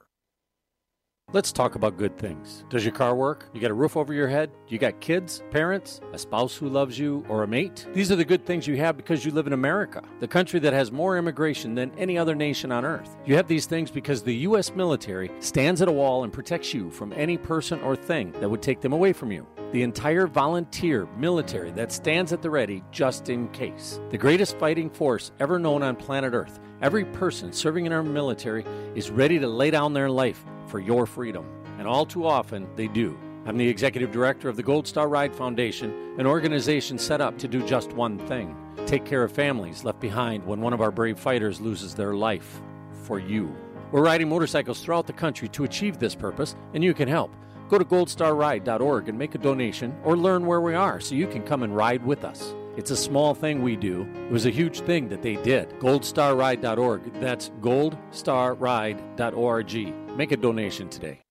Let's 1.34 1.52
talk 1.52 1.74
about 1.74 1.98
good 1.98 2.16
things. 2.16 2.64
Does 2.70 2.86
your 2.86 2.94
car 2.94 3.16
work? 3.16 3.50
You 3.54 3.60
got 3.60 3.72
a 3.72 3.74
roof 3.74 3.98
over 3.98 4.14
your 4.14 4.28
head? 4.28 4.52
You 4.68 4.78
got 4.78 5.02
kids, 5.02 5.42
parents, 5.50 6.00
a 6.12 6.20
spouse 6.20 6.56
who 6.56 6.70
loves 6.70 7.00
you, 7.00 7.26
or 7.28 7.42
a 7.42 7.48
mate? 7.48 7.88
These 7.92 8.12
are 8.12 8.16
the 8.16 8.24
good 8.24 8.46
things 8.46 8.68
you 8.68 8.78
have 8.78 8.98
because 8.98 9.26
you 9.26 9.32
live 9.32 9.48
in 9.48 9.54
America, 9.54 10.04
the 10.20 10.28
country 10.28 10.60
that 10.60 10.74
has 10.74 10.92
more 10.92 11.18
immigration 11.18 11.74
than 11.74 11.92
any 11.98 12.20
other 12.20 12.36
nation 12.36 12.72
on 12.72 12.86
earth. 12.86 13.18
You 13.26 13.36
have 13.36 13.48
these 13.48 13.66
things 13.66 13.90
because 13.90 14.22
the 14.22 14.36
U.S. 14.48 14.76
military 14.76 15.32
stands 15.40 15.82
at 15.82 15.88
a 15.88 15.92
wall 15.92 16.24
and 16.24 16.32
protects 16.32 16.72
you 16.72 16.92
from 16.92 17.12
any 17.14 17.40
person 17.40 17.82
or 17.82 17.96
thing 17.96 18.32
that 18.34 18.50
would 18.50 18.62
take 18.62 18.82
them 18.82 18.94
away 18.94 19.12
from 19.12 19.32
you. 19.32 19.48
The 19.72 19.82
entire 19.82 20.28
volunteer 20.28 21.08
military 21.18 21.72
that 21.72 21.92
stands 21.92 22.32
at 22.32 22.44
the 22.44 22.52
ready 22.52 22.84
just 22.92 23.30
in 23.30 23.48
case. 23.48 24.00
The 24.12 24.20
greatest 24.20 24.60
fighting 24.60 24.92
force 24.92 25.32
ever 25.40 25.58
known 25.58 25.82
on 25.82 25.96
planet 25.96 26.36
Earth. 26.36 26.60
Every 26.84 27.06
person 27.06 27.52
serving 27.52 27.88
in 27.88 27.92
our 27.92 28.04
military 28.04 28.66
is 28.94 29.10
ready 29.10 29.40
to 29.40 29.48
lay 29.48 29.72
down 29.72 29.94
their 29.94 30.12
life 30.12 30.46
for 30.74 30.80
your 30.80 31.06
freedom. 31.06 31.46
And 31.78 31.88
all 31.88 32.04
too 32.04 32.26
often, 32.26 32.68
they 32.76 32.88
do. 32.88 33.16
I'm 33.46 33.58
the 33.58 33.70
executive 33.70 34.12
director 34.12 34.50
of 34.50 34.56
the 34.56 34.64
Gold 34.64 34.88
Star 34.88 35.08
Ride 35.08 35.36
Foundation, 35.36 36.16
an 36.18 36.26
organization 36.26 36.98
set 36.98 37.22
up 37.22 37.38
to 37.38 37.48
do 37.48 37.64
just 37.64 37.94
one 37.94 38.18
thing 38.28 38.58
take 38.88 39.06
care 39.06 39.24
of 39.24 39.32
families 39.32 39.84
left 39.84 40.00
behind 40.00 40.44
when 40.46 40.62
one 40.62 40.74
of 40.74 40.82
our 40.82 40.90
brave 40.90 41.20
fighters 41.20 41.62
loses 41.62 41.94
their 41.94 42.16
life 42.16 42.60
for 43.04 43.20
you. 43.20 43.56
We're 43.92 44.04
riding 44.04 44.28
motorcycles 44.28 44.82
throughout 44.82 45.06
the 45.06 45.14
country 45.14 45.48
to 45.50 45.64
achieve 45.64 46.00
this 46.00 46.16
purpose, 46.16 46.56
and 46.74 46.84
you 46.84 46.96
can 46.96 47.08
help. 47.08 47.32
Go 47.70 47.78
to 47.78 47.86
goldstarride.org 47.86 49.10
and 49.10 49.18
make 49.18 49.36
a 49.36 49.38
donation 49.38 49.96
or 50.04 50.18
learn 50.18 50.48
where 50.48 50.62
we 50.62 50.74
are 50.74 51.00
so 51.00 51.14
you 51.14 51.28
can 51.28 51.44
come 51.44 51.62
and 51.62 51.76
ride 51.76 52.04
with 52.04 52.26
us. 52.26 52.56
It's 52.76 52.90
a 52.90 52.98
small 52.98 53.36
thing 53.36 53.62
we 53.62 53.76
do. 53.76 54.08
It 54.26 54.32
was 54.32 54.48
a 54.48 54.50
huge 54.50 54.80
thing 54.80 55.08
that 55.10 55.22
they 55.22 55.36
did. 55.36 55.70
Goldstarride.org. 55.80 57.22
That's 57.22 57.52
goldstarride.org. 57.62 60.03
Make 60.16 60.32
a 60.32 60.38
donation 60.38 60.90
today. 60.90 61.22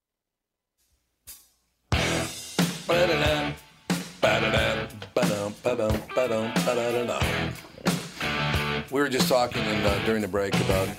We 8.91 8.99
were 8.99 9.07
just 9.07 9.29
talking 9.29 9.63
in, 9.63 9.85
uh, 9.85 10.03
during 10.05 10.21
the 10.21 10.27
break 10.27 10.53
about 10.55 10.89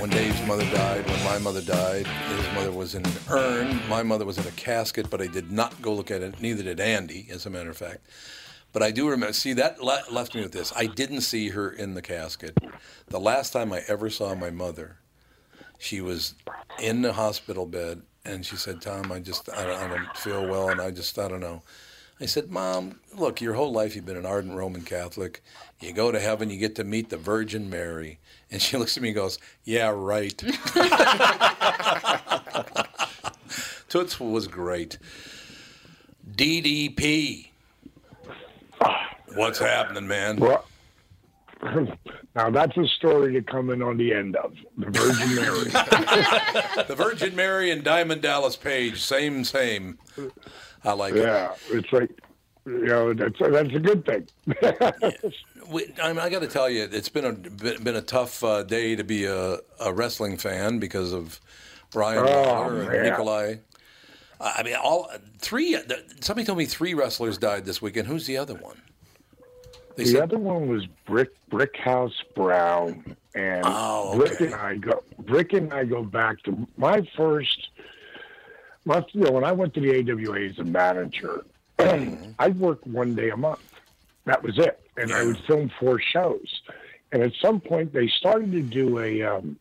when 0.00 0.08
Dave's 0.08 0.40
mother 0.46 0.64
died, 0.70 1.06
when 1.06 1.22
my 1.24 1.36
mother 1.36 1.60
died. 1.60 2.06
His 2.06 2.54
mother 2.54 2.72
was 2.72 2.94
in 2.94 3.04
an 3.04 3.12
urn. 3.28 3.78
My 3.90 4.02
mother 4.02 4.24
was 4.24 4.38
in 4.38 4.46
a 4.46 4.50
casket, 4.52 5.10
but 5.10 5.20
I 5.20 5.26
did 5.26 5.52
not 5.52 5.82
go 5.82 5.92
look 5.92 6.10
at 6.10 6.22
it. 6.22 6.40
Neither 6.40 6.62
did 6.62 6.80
Andy, 6.80 7.28
as 7.30 7.44
a 7.44 7.50
matter 7.50 7.68
of 7.68 7.76
fact. 7.76 8.06
But 8.72 8.82
I 8.82 8.90
do 8.90 9.06
remember. 9.06 9.34
See, 9.34 9.52
that 9.52 9.82
le- 9.82 10.02
left 10.10 10.34
me 10.34 10.40
with 10.40 10.52
this. 10.52 10.72
I 10.74 10.86
didn't 10.86 11.20
see 11.20 11.50
her 11.50 11.70
in 11.70 11.92
the 11.92 12.02
casket. 12.02 12.56
The 13.08 13.20
last 13.20 13.52
time 13.52 13.70
I 13.70 13.82
ever 13.86 14.08
saw 14.08 14.34
my 14.34 14.50
mother, 14.50 14.96
she 15.84 16.00
was 16.00 16.34
in 16.78 17.02
the 17.02 17.12
hospital 17.12 17.66
bed, 17.66 18.00
and 18.24 18.44
she 18.44 18.56
said, 18.56 18.80
"Tom, 18.80 19.12
I 19.12 19.20
just 19.20 19.50
I 19.50 19.66
don't, 19.66 19.82
I 19.82 19.88
don't 19.88 20.16
feel 20.16 20.48
well, 20.48 20.70
and 20.70 20.80
I 20.80 20.90
just 20.90 21.18
I 21.18 21.28
don't 21.28 21.40
know." 21.40 21.60
I 22.20 22.26
said, 22.26 22.50
"Mom, 22.50 23.00
look, 23.14 23.42
your 23.42 23.52
whole 23.52 23.70
life 23.70 23.94
you've 23.94 24.06
been 24.06 24.16
an 24.16 24.24
ardent 24.24 24.56
Roman 24.56 24.80
Catholic. 24.80 25.42
You 25.80 25.92
go 25.92 26.10
to 26.10 26.18
heaven, 26.18 26.48
you 26.48 26.56
get 26.56 26.74
to 26.76 26.84
meet 26.84 27.10
the 27.10 27.18
Virgin 27.18 27.68
Mary." 27.68 28.18
And 28.50 28.62
she 28.62 28.76
looks 28.78 28.96
at 28.96 29.02
me 29.02 29.10
and 29.10 29.16
goes, 29.16 29.38
"Yeah, 29.64 29.92
right." 29.94 30.36
Toots 33.90 34.18
was 34.18 34.48
great. 34.48 34.96
DDP. 36.34 37.48
What's 39.34 39.58
happening, 39.58 40.08
man? 40.08 40.38
Well, 40.38 40.64
now 42.36 42.50
that's 42.50 42.76
a 42.76 42.86
story 42.88 43.32
to 43.34 43.42
come 43.42 43.70
in 43.70 43.82
on 43.82 43.96
the 43.96 44.12
end 44.12 44.36
of 44.36 44.54
the 44.76 44.90
Virgin 44.90 45.34
Mary. 45.34 45.64
the 46.88 46.94
Virgin 46.96 47.34
Mary 47.34 47.70
and 47.70 47.82
Diamond 47.82 48.22
Dallas 48.22 48.56
Page, 48.56 49.00
same, 49.00 49.44
same. 49.44 49.98
I 50.84 50.92
like 50.92 51.14
it. 51.14 51.22
yeah, 51.22 51.54
it's 51.70 51.90
like 51.92 52.10
you 52.66 52.86
know 52.86 53.14
that's 53.14 53.38
that's 53.38 53.74
a 53.74 53.80
good 53.80 54.04
thing. 54.04 54.28
We, 55.70 55.90
I, 56.02 56.08
mean, 56.08 56.18
I 56.18 56.28
got 56.28 56.40
to 56.42 56.46
tell 56.46 56.68
you, 56.68 56.86
it's 56.92 57.08
been 57.08 57.24
a 57.24 57.32
been 57.32 57.82
been 57.82 57.96
a 57.96 58.02
tough 58.02 58.44
uh, 58.44 58.64
day 58.64 58.96
to 58.96 59.02
be 59.02 59.24
a, 59.24 59.60
a 59.80 59.94
wrestling 59.94 60.36
fan 60.36 60.78
because 60.78 61.14
of 61.14 61.40
Brian 61.90 62.18
Oh, 62.28 62.68
and. 62.68 63.02
Nikolai. 63.02 63.54
I 64.38 64.62
mean, 64.62 64.74
all 64.74 65.10
three. 65.38 65.78
Somebody 66.20 66.44
told 66.44 66.58
me 66.58 66.66
three 66.66 66.92
wrestlers 66.92 67.38
died 67.38 67.64
this 67.64 67.80
weekend. 67.80 68.08
Who's 68.08 68.26
the 68.26 68.36
other 68.36 68.54
one? 68.56 68.76
They 69.96 70.04
the 70.04 70.10
said- 70.10 70.22
other 70.22 70.38
one 70.38 70.68
was 70.68 70.86
Brick 71.06 71.30
Brickhouse 71.50 72.14
Brown, 72.34 73.16
and 73.34 73.62
Oh, 73.64 74.16
Brick 74.16 74.40
and 74.40 74.54
I 74.54 74.76
go. 74.76 75.02
Brick 75.20 75.52
and 75.52 75.72
I 75.72 75.84
go 75.84 76.02
back 76.02 76.42
to 76.44 76.66
my 76.76 77.06
first. 77.16 77.68
My, 78.86 79.04
you 79.12 79.22
know, 79.22 79.30
when 79.30 79.44
I 79.44 79.52
went 79.52 79.72
to 79.74 79.80
the 79.80 79.96
AWA 79.98 80.40
as 80.48 80.58
a 80.58 80.64
manager, 80.64 81.44
Mm-hmm. 81.78 82.30
I 82.38 82.48
worked 82.48 82.86
one 82.86 83.14
day 83.16 83.30
a 83.30 83.36
month. 83.36 83.60
That 84.26 84.42
was 84.44 84.58
it, 84.58 84.80
and 84.96 85.12
I 85.12 85.24
would 85.24 85.38
film 85.40 85.70
four 85.80 86.00
shows. 86.00 86.62
And 87.10 87.20
at 87.22 87.32
some 87.42 87.60
point, 87.60 87.92
they 87.92 88.06
started 88.08 88.52
to 88.52 88.62
do 88.62 88.98
a. 89.00 89.22
Um, 89.22 89.58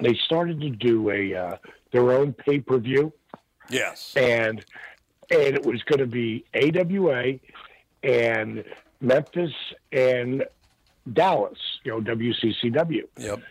they 0.00 0.14
started 0.14 0.60
to 0.62 0.70
do 0.70 1.10
a 1.10 1.34
uh, 1.34 1.56
their 1.92 2.10
own 2.12 2.32
pay 2.32 2.60
per 2.60 2.78
view. 2.78 3.12
Yes. 3.68 4.14
And 4.16 4.64
and 5.30 5.54
it 5.54 5.64
was 5.64 5.82
going 5.82 5.98
to 6.00 6.06
be 6.06 6.44
AWA 6.54 7.34
and 8.02 8.64
Memphis 9.00 9.52
and 9.92 10.44
Dallas, 11.12 11.58
you 11.84 11.92
know, 11.92 12.00
WCCW. 12.00 13.04
Yep. 13.16 13.42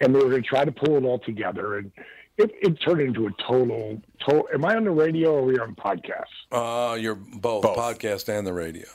And 0.00 0.14
they 0.14 0.18
were 0.18 0.30
going 0.30 0.42
to 0.42 0.48
try 0.48 0.64
to 0.64 0.72
pull 0.72 0.96
it 0.96 1.04
all 1.04 1.18
together, 1.20 1.78
and 1.78 1.92
it, 2.38 2.50
it 2.60 2.80
turned 2.80 3.00
into 3.00 3.26
a 3.26 3.30
total. 3.42 4.00
total 4.24 4.48
am 4.52 4.64
I 4.64 4.74
on 4.76 4.84
the 4.84 4.90
radio 4.90 5.34
or 5.34 5.38
are 5.40 5.42
we 5.42 5.58
on 5.58 5.74
podcast? 5.74 6.24
Uh, 6.50 6.94
you're 6.94 7.14
both, 7.14 7.64
podcast 7.64 8.28
and 8.28 8.46
the 8.46 8.52
radio. 8.52 8.86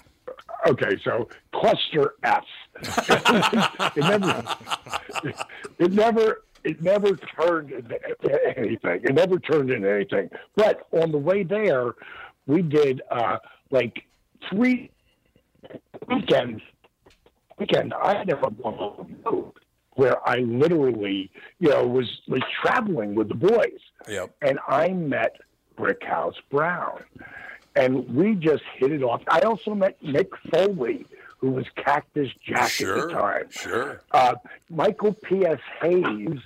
Okay, 0.68 0.99
so 1.03 1.30
cluster 1.53 2.16
F. 2.24 2.43
it 3.95 3.97
never, 3.97 4.55
it 5.80 5.91
never, 5.91 6.43
it 6.64 6.82
never 6.82 7.16
turned 7.16 7.72
into 7.72 8.58
anything. 8.58 9.01
It 9.03 9.14
never 9.14 9.39
turned 9.39 9.70
into 9.70 9.89
anything. 9.89 10.30
But 10.55 10.88
on 10.91 11.12
the 11.12 11.18
way 11.18 11.43
there, 11.43 11.93
we 12.47 12.62
did 12.62 13.01
uh, 13.10 13.38
like 13.70 14.03
three 14.49 14.91
weekends. 16.08 16.62
Weekend, 17.60 17.93
I 17.93 18.18
had 18.18 18.28
never 18.28 18.49
gone 18.51 18.74
on 18.76 19.16
the 19.24 19.30
road 19.30 19.53
where 19.93 20.28
I 20.30 20.38
literally, 20.38 21.32
you 21.60 21.70
know, 21.70 21.88
was 21.88 22.22
was 22.28 22.41
traveling 22.62 23.16
with 23.16 23.30
the 23.30 23.36
boys, 23.36 23.80
Yep. 24.08 24.30
and 24.43 24.60
I 24.68 24.89
met 24.89 25.38
Brickhouse 25.76 26.36
Brown, 26.51 27.03
and 27.76 28.08
we 28.16 28.36
just 28.36 28.62
hit 28.76 28.91
it 28.91 29.01
off. 29.01 29.24
I 29.28 29.39
also 29.41 29.74
met 29.74 29.99
Mick 30.03 30.30
Foley, 30.51 31.05
who 31.39 31.49
was 31.49 31.66
Cactus 31.76 32.30
Jack 32.45 32.80
at 32.80 32.88
the 32.95 33.10
time. 33.12 33.45
Sure. 33.49 34.01
Uh, 34.12 34.36
Michael 34.70 35.14
P.S. 35.14 35.60
Hayes. 35.82 36.39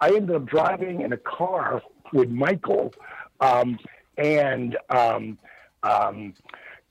I 0.00 0.08
ended 0.14 0.36
up 0.36 0.46
driving 0.46 1.00
in 1.00 1.12
a 1.12 1.16
car 1.16 1.82
with 2.12 2.28
Michael, 2.30 2.94
um, 3.40 3.80
and 4.16 4.76
um, 4.90 5.38
um, 5.82 6.34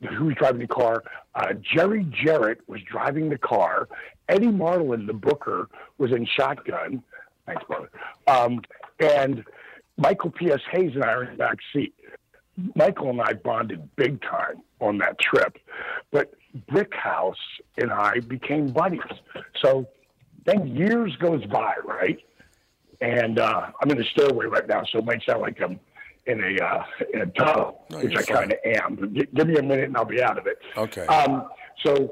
who 0.09 0.25
was 0.25 0.35
driving 0.35 0.61
the 0.61 0.67
car? 0.67 1.03
Uh, 1.35 1.53
Jerry 1.53 2.05
Jarrett 2.23 2.61
was 2.67 2.81
driving 2.81 3.29
the 3.29 3.37
car. 3.37 3.87
Eddie 4.27 4.51
Marlin, 4.51 5.05
the 5.05 5.13
booker, 5.13 5.69
was 5.97 6.11
in 6.11 6.25
shotgun. 6.25 7.03
Thanks, 7.45 7.63
brother. 7.65 7.89
Um, 8.27 8.61
and 8.99 9.43
Michael 9.97 10.31
P.S. 10.31 10.61
Hayes 10.71 10.91
and 10.95 11.03
I 11.03 11.11
are 11.11 11.23
in 11.23 11.31
the 11.31 11.37
back 11.37 11.57
seat. 11.73 11.93
Michael 12.75 13.09
and 13.09 13.21
I 13.21 13.33
bonded 13.33 13.95
big 13.95 14.21
time 14.21 14.61
on 14.79 14.97
that 14.99 15.19
trip, 15.19 15.57
but 16.11 16.33
Brickhouse 16.69 17.33
and 17.77 17.91
I 17.91 18.19
became 18.19 18.67
buddies. 18.67 18.99
So 19.61 19.87
then 20.45 20.75
years 20.75 21.15
goes 21.17 21.45
by, 21.45 21.75
right? 21.85 22.19
And 22.99 23.39
uh, 23.39 23.71
I'm 23.81 23.89
in 23.89 23.97
the 23.97 24.03
stairway 24.05 24.45
right 24.45 24.67
now, 24.67 24.83
so 24.91 24.99
it 24.99 25.05
might 25.05 25.23
sound 25.25 25.41
like 25.41 25.61
I'm 25.61 25.79
in 26.28 26.43
a 26.43 26.63
uh, 26.63 26.84
in 27.13 27.22
a 27.22 27.26
tunnel, 27.28 27.86
No, 27.89 27.99
which 27.99 28.15
I 28.15 28.22
kind 28.24 28.51
of 28.53 28.59
am. 28.65 29.13
Gi- 29.13 29.28
give 29.34 29.47
me 29.47 29.57
a 29.57 29.61
minute 29.63 29.86
and 29.86 29.97
I'll 29.97 30.05
be 30.05 30.22
out 30.22 30.38
of 30.38 30.47
it. 30.47 30.57
Okay. 30.78 31.05
Um, 31.07 31.47
so 31.84 32.11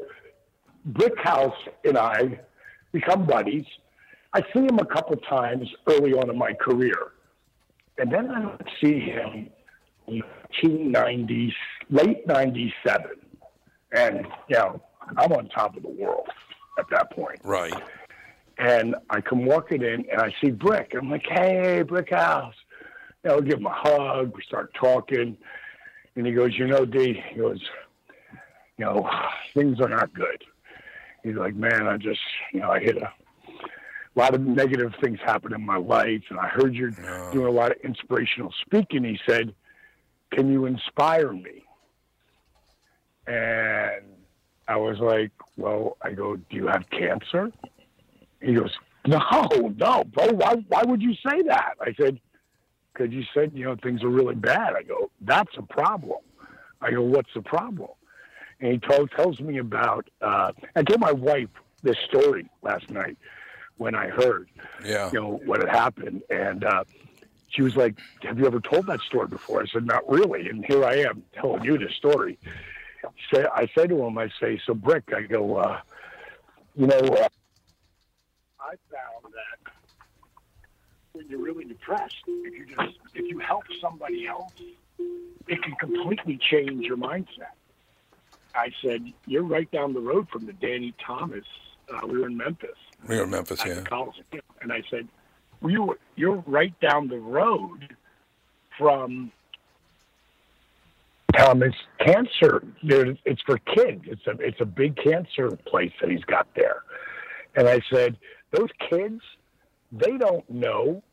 Brickhouse 0.92 1.54
and 1.86 1.98
I 1.98 2.40
become 2.92 3.26
buddies. 3.26 3.66
I 4.34 4.42
see 4.54 4.60
him 4.60 4.80
a 4.80 4.86
couple 4.86 5.16
times 5.18 5.68
early 5.88 6.14
on 6.14 6.30
in 6.30 6.38
my 6.38 6.54
career, 6.54 7.14
and 7.98 8.12
then 8.12 8.30
I 8.30 8.42
don't 8.42 8.62
see 8.82 9.00
him 9.00 9.50
in 10.08 10.22
1990s, 10.64 11.54
late 11.90 12.26
'97, 12.28 13.06
and 13.92 14.26
you 14.48 14.56
know 14.58 14.82
I'm 15.18 15.32
on 15.34 15.50
top 15.50 15.76
of 15.78 15.84
the 15.84 15.90
world 15.90 16.28
at 16.78 16.86
that 16.92 17.12
point. 17.12 17.40
Right. 17.44 17.74
And 18.58 18.96
I 19.10 19.22
come 19.22 19.46
walking 19.46 19.82
in, 19.84 20.06
and 20.12 20.22
I 20.22 20.34
see 20.42 20.52
Brick. 20.52 20.94
I'm 21.00 21.10
like, 21.10 21.26
"Hey, 21.28 21.84
Brickhouse," 21.86 22.54
you 23.24 23.30
know, 23.30 23.42
give 23.42 23.60
him 23.60 23.66
a 23.66 23.74
hug. 23.74 24.36
We 24.36 24.42
start 24.44 24.74
talking, 24.74 25.38
and 26.16 26.26
he 26.26 26.34
goes, 26.34 26.58
"You 26.58 26.68
know, 26.68 26.86
D," 26.86 27.14
he 27.14 27.36
goes, 27.36 27.62
"You 28.78 28.86
know, 28.86 29.10
things 29.54 29.80
are 29.82 29.90
not 29.90 30.14
good." 30.14 30.44
He's 31.24 31.36
like, 31.36 31.56
"Man, 31.56 31.88
I 31.88 31.98
just, 31.98 32.22
you 32.54 32.62
know, 32.62 32.72
I 32.72 32.80
hit 32.80 32.98
a." 32.98 33.12
A 34.16 34.20
lot 34.20 34.34
of 34.34 34.42
negative 34.42 34.94
things 35.02 35.20
happen 35.24 35.54
in 35.54 35.66
my 35.66 35.78
life, 35.78 36.24
and 36.30 36.40
I 36.40 36.48
heard 36.48 36.74
you're 36.74 36.96
doing 37.32 37.46
a 37.46 37.52
lot 37.52 37.72
of 37.72 37.78
inspirational 37.84 38.52
speaking. 38.66 39.04
He 39.04 39.20
said, 39.26 39.54
"Can 40.32 40.52
you 40.52 40.66
inspire 40.66 41.32
me?" 41.32 41.64
And 43.28 44.04
I 44.68 44.76
was 44.78 44.98
like, 45.00 45.32
"Well," 45.58 45.96
I 46.02 46.12
go, 46.14 46.36
"Do 46.36 46.56
you 46.56 46.68
have 46.68 46.90
cancer?" 46.90 47.52
He 48.42 48.56
goes, 48.56 48.76
"No, 49.06 49.20
no, 49.78 50.04
bro. 50.06 50.32
Why? 50.34 50.56
Why 50.68 50.84
would 50.86 51.02
you 51.02 51.14
say 51.14 51.44
that?" 51.44 51.76
I 51.80 51.94
said, 51.94 52.20
"Because 52.94 53.12
you 53.14 53.24
said 53.34 53.52
you 53.54 53.66
know 53.66 53.76
things 53.76 54.04
are 54.04 54.10
really 54.10 54.36
bad." 54.36 54.74
I 54.76 54.84
go, 54.84 55.10
"That's 55.22 55.56
a 55.58 55.62
problem." 55.62 56.20
I 56.82 56.92
go, 56.92 57.02
"What's 57.02 57.34
the 57.34 57.42
problem?" 57.42 57.90
And 58.62 58.74
he 58.74 58.80
told, 58.80 59.12
tells 59.12 59.40
me 59.40 59.58
about. 59.58 60.10
Uh, 60.22 60.52
I 60.76 60.84
told 60.84 61.00
my 61.00 61.12
wife 61.14 61.50
this 61.84 61.98
story 62.08 62.50
last 62.62 62.90
night 62.90 63.18
when 63.78 63.96
I 63.96 64.08
heard, 64.10 64.50
Yeah. 64.84 65.10
you 65.14 65.22
know, 65.22 65.40
what 65.46 65.62
had 65.62 65.70
happened, 65.70 66.22
and 66.30 66.66
uh, 66.66 66.84
she 67.50 67.62
was 67.62 67.76
like, 67.78 67.96
"Have 68.24 68.38
you 68.38 68.46
ever 68.46 68.60
told 68.60 68.88
that 68.88 69.00
story 69.02 69.28
before?" 69.28 69.62
I 69.62 69.66
said, 69.68 69.86
"Not 69.86 70.10
really." 70.10 70.50
And 70.50 70.66
here 70.66 70.84
I 70.84 70.96
am 70.98 71.24
telling 71.34 71.64
you 71.64 71.78
this 71.78 71.94
story. 71.96 72.38
Say, 73.34 73.46
I 73.56 73.66
say 73.76 73.88
to 73.88 74.04
him, 74.06 74.18
I 74.18 74.30
say, 74.42 74.60
"So, 74.66 74.74
Brick," 74.74 75.06
I 75.16 75.22
go, 75.22 75.56
uh, 75.56 75.80
"You 76.76 76.88
know, 76.88 76.98
uh, 76.98 77.28
I 78.60 78.76
found 78.92 79.34
that 79.34 79.69
when 81.14 81.28
you're 81.28 81.42
really 81.42 81.66
depressed, 81.66 82.24
if 82.28 82.54
you 82.58 82.66
just 82.66 82.98
if 83.14 83.26
you 83.30 83.40
help 83.40 83.64
somebody 83.82 84.28
else, 84.28 84.54
it 85.48 85.62
can 85.64 85.76
completely 85.76 86.38
change 86.38 86.86
your 86.86 86.98
mindset." 86.98 87.56
I 88.56 88.72
said, 88.82 89.12
"You're 89.26 89.44
right 89.44 89.70
down 89.72 89.94
the 89.94 90.02
road 90.02 90.30
from 90.30 90.46
the 90.46 90.54
Danny 90.54 90.94
Thomas. 91.06 91.46
Uh, 91.92 92.08
we 92.08 92.20
were 92.20 92.28
in 92.28 92.38
Memphis." 92.38 92.78
We 93.08 93.18
were 93.18 93.24
in 93.24 93.30
Memphis, 93.30 93.64
yeah. 93.66 93.82
Coliseum. 93.82 94.42
And 94.62 94.74
I 94.74 94.84
said, 94.90 95.08
well, 95.62 95.72
you, 95.72 95.98
you're 96.16 96.44
right 96.46 96.78
down 96.80 97.08
the 97.08 97.20
road 97.20 97.96
from 98.78 99.32
Thomas 101.36 101.76
Cancer. 102.00 102.64
It's 102.84 103.42
for 103.44 103.58
kids. 103.60 104.04
It's 104.06 104.26
a, 104.28 104.32
it's 104.40 104.62
a 104.62 104.66
big 104.66 104.98
cancer 104.98 105.52
place 105.66 105.92
that 106.02 106.10
he's 106.10 106.24
got 106.24 106.48
there. 106.56 106.84
And 107.56 107.68
I 107.68 107.80
said, 107.92 108.18
those 108.52 108.70
kids, 108.90 109.22
they 109.92 110.18
don't 110.18 110.48
know 110.50 111.04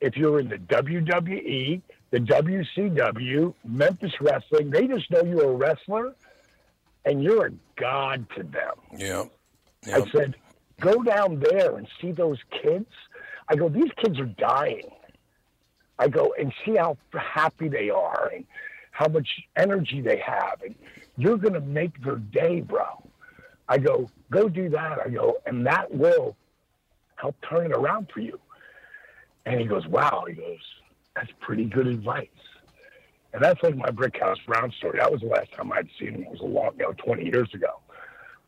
if 0.00 0.16
you're 0.16 0.40
in 0.40 0.48
the 0.48 0.58
WWE, 0.58 1.80
the 2.10 2.18
WCW, 2.18 3.54
Memphis 3.64 4.12
Wrestling. 4.20 4.70
They 4.70 4.86
just 4.86 5.10
know 5.10 5.22
you're 5.22 5.50
a 5.50 5.54
wrestler 5.54 6.14
and 7.04 7.22
you're 7.22 7.46
a 7.46 7.52
god 7.76 8.26
to 8.36 8.42
them. 8.42 8.74
Yeah. 8.96 9.24
I 9.86 10.04
said, 10.10 10.34
go 10.80 11.02
down 11.02 11.40
there 11.40 11.76
and 11.76 11.86
see 12.00 12.12
those 12.12 12.38
kids. 12.50 12.90
I 13.48 13.54
go, 13.54 13.68
these 13.68 13.90
kids 14.02 14.18
are 14.18 14.26
dying. 14.26 14.90
I 15.98 16.08
go, 16.08 16.34
and 16.38 16.52
see 16.64 16.76
how 16.76 16.98
happy 17.12 17.68
they 17.68 17.88
are 17.88 18.30
and 18.34 18.44
how 18.90 19.08
much 19.08 19.28
energy 19.56 20.00
they 20.00 20.18
have. 20.18 20.60
And 20.62 20.74
you're 21.16 21.38
going 21.38 21.54
to 21.54 21.60
make 21.60 22.02
their 22.02 22.16
day, 22.16 22.60
bro. 22.60 22.84
I 23.68 23.78
go, 23.78 24.10
go 24.30 24.48
do 24.48 24.68
that. 24.70 24.98
I 25.04 25.08
go, 25.08 25.38
and 25.46 25.66
that 25.66 25.92
will 25.94 26.36
help 27.16 27.36
turn 27.48 27.66
it 27.66 27.72
around 27.72 28.08
for 28.12 28.20
you. 28.20 28.38
And 29.44 29.60
he 29.60 29.66
goes, 29.66 29.86
wow. 29.86 30.24
He 30.28 30.34
goes, 30.34 30.58
that's 31.14 31.30
pretty 31.40 31.64
good 31.64 31.86
advice. 31.86 32.28
And 33.32 33.42
that's 33.42 33.62
like 33.62 33.76
my 33.76 33.88
Brickhouse 33.90 34.44
Brown 34.46 34.72
story. 34.72 34.98
That 34.98 35.10
was 35.12 35.20
the 35.20 35.26
last 35.28 35.52
time 35.52 35.72
I'd 35.72 35.88
seen 35.98 36.14
him. 36.14 36.22
It 36.22 36.30
was 36.30 36.40
a 36.40 36.44
long, 36.44 36.72
you 36.78 36.84
know, 36.84 36.92
20 36.92 37.24
years 37.24 37.52
ago. 37.54 37.80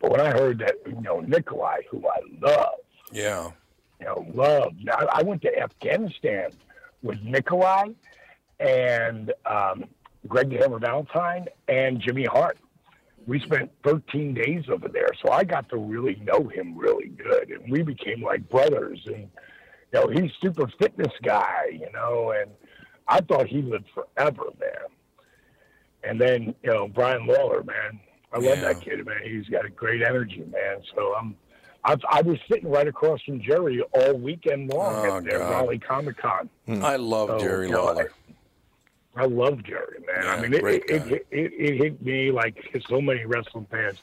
But 0.00 0.12
when 0.12 0.20
I 0.20 0.30
heard 0.30 0.58
that, 0.60 0.76
you 0.86 1.00
know, 1.00 1.20
Nikolai, 1.20 1.80
who 1.90 2.02
I 2.08 2.18
love, 2.40 2.74
Yeah. 3.12 3.50
you 4.00 4.06
know, 4.06 4.26
love. 4.34 4.72
I, 4.90 5.06
I 5.20 5.22
went 5.22 5.42
to 5.42 5.58
Afghanistan 5.58 6.50
with 7.02 7.20
Nikolai 7.22 7.88
and 8.60 9.32
um, 9.46 9.84
Greg 10.26 10.50
the 10.50 10.56
Hammer 10.58 10.78
Valentine 10.78 11.46
and 11.68 12.00
Jimmy 12.00 12.24
Hart. 12.24 12.58
We 13.28 13.38
spent 13.40 13.70
13 13.84 14.32
days 14.32 14.64
over 14.70 14.88
there, 14.88 15.10
so 15.22 15.30
I 15.30 15.44
got 15.44 15.68
to 15.68 15.76
really 15.76 16.16
know 16.24 16.48
him 16.48 16.76
really 16.76 17.08
good, 17.08 17.50
and 17.50 17.70
we 17.70 17.82
became 17.82 18.22
like 18.22 18.48
brothers. 18.48 19.00
And 19.04 19.28
you 19.92 20.00
know, 20.00 20.08
he's 20.08 20.30
super 20.40 20.66
fitness 20.80 21.12
guy, 21.22 21.66
you 21.72 21.92
know, 21.92 22.32
and 22.32 22.50
I 23.06 23.20
thought 23.20 23.46
he 23.46 23.60
lived 23.60 23.84
forever, 23.94 24.44
man. 24.58 24.88
And 26.04 26.18
then 26.18 26.54
you 26.62 26.70
know, 26.72 26.88
Brian 26.88 27.26
Lawler, 27.26 27.62
man, 27.64 28.00
I 28.32 28.38
love 28.38 28.60
that 28.62 28.80
kid, 28.80 29.04
man. 29.04 29.18
He's 29.22 29.46
got 29.48 29.66
a 29.66 29.70
great 29.70 30.02
energy, 30.02 30.44
man. 30.50 30.78
So 30.96 31.14
I'm. 31.14 31.36
I, 31.84 31.96
I 32.10 32.22
was 32.22 32.38
sitting 32.50 32.68
right 32.68 32.88
across 32.88 33.22
from 33.22 33.40
Jerry 33.40 33.80
all 33.94 34.14
weekend 34.14 34.68
long 34.72 34.96
Oh, 35.06 35.16
at 35.18 35.24
the 35.24 35.30
God. 35.30 35.50
Raleigh 35.50 35.78
Comic 35.78 36.16
Con. 36.18 36.50
Hmm. 36.66 36.84
I 36.84 36.96
love 36.96 37.28
So, 37.28 37.38
Jerry 37.38 37.66
you 37.66 37.72
know, 37.72 37.84
Lawler. 37.84 38.10
I 39.18 39.24
love 39.24 39.64
Jerry, 39.64 39.98
man. 40.06 40.26
I 40.26 40.40
mean, 40.40 40.54
it, 40.54 40.64
it, 40.64 40.90
it, 40.90 41.26
it, 41.30 41.52
it 41.58 41.76
hit 41.82 42.02
me 42.02 42.30
like 42.30 42.56
so 42.88 43.00
many 43.00 43.24
wrestling 43.24 43.66
fans. 43.70 43.98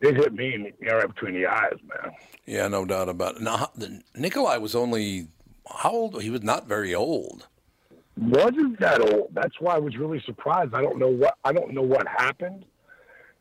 It 0.00 0.16
hit 0.16 0.32
me 0.32 0.54
in 0.54 0.62
the, 0.80 0.94
right 0.94 1.06
between 1.06 1.34
the 1.34 1.46
eyes, 1.46 1.76
man. 1.86 2.12
Yeah, 2.46 2.68
no 2.68 2.84
doubt 2.84 3.08
about 3.08 3.36
it. 3.36 3.42
Now, 3.42 3.70
the- 3.76 4.02
Nikolai 4.14 4.56
was 4.56 4.74
only 4.74 5.28
how 5.68 5.90
old? 5.90 6.22
He 6.22 6.30
was 6.30 6.42
not 6.42 6.66
very 6.66 6.94
old. 6.94 7.46
wasn't 8.16 8.78
that 8.80 9.00
old. 9.00 9.28
That's 9.32 9.60
why 9.60 9.74
I 9.74 9.78
was 9.78 9.96
really 9.96 10.20
surprised. 10.24 10.74
I 10.74 10.80
don't 10.80 10.98
know 10.98 11.08
what 11.08 11.36
I 11.44 11.52
don't 11.52 11.74
know 11.74 11.82
what 11.82 12.06
happened, 12.06 12.64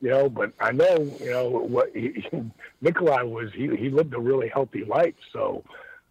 you 0.02 0.10
know, 0.10 0.28
but 0.30 0.52
I 0.60 0.72
know 0.72 1.10
you 1.20 1.30
know 1.32 1.50
what 1.50 1.92
he, 1.94 2.26
Nikolai 2.82 3.24
was. 3.24 3.52
He 3.54 3.74
he 3.76 3.90
lived 3.90 4.14
a 4.14 4.20
really 4.20 4.50
healthy 4.50 4.84
life, 4.84 5.16
so 5.32 5.64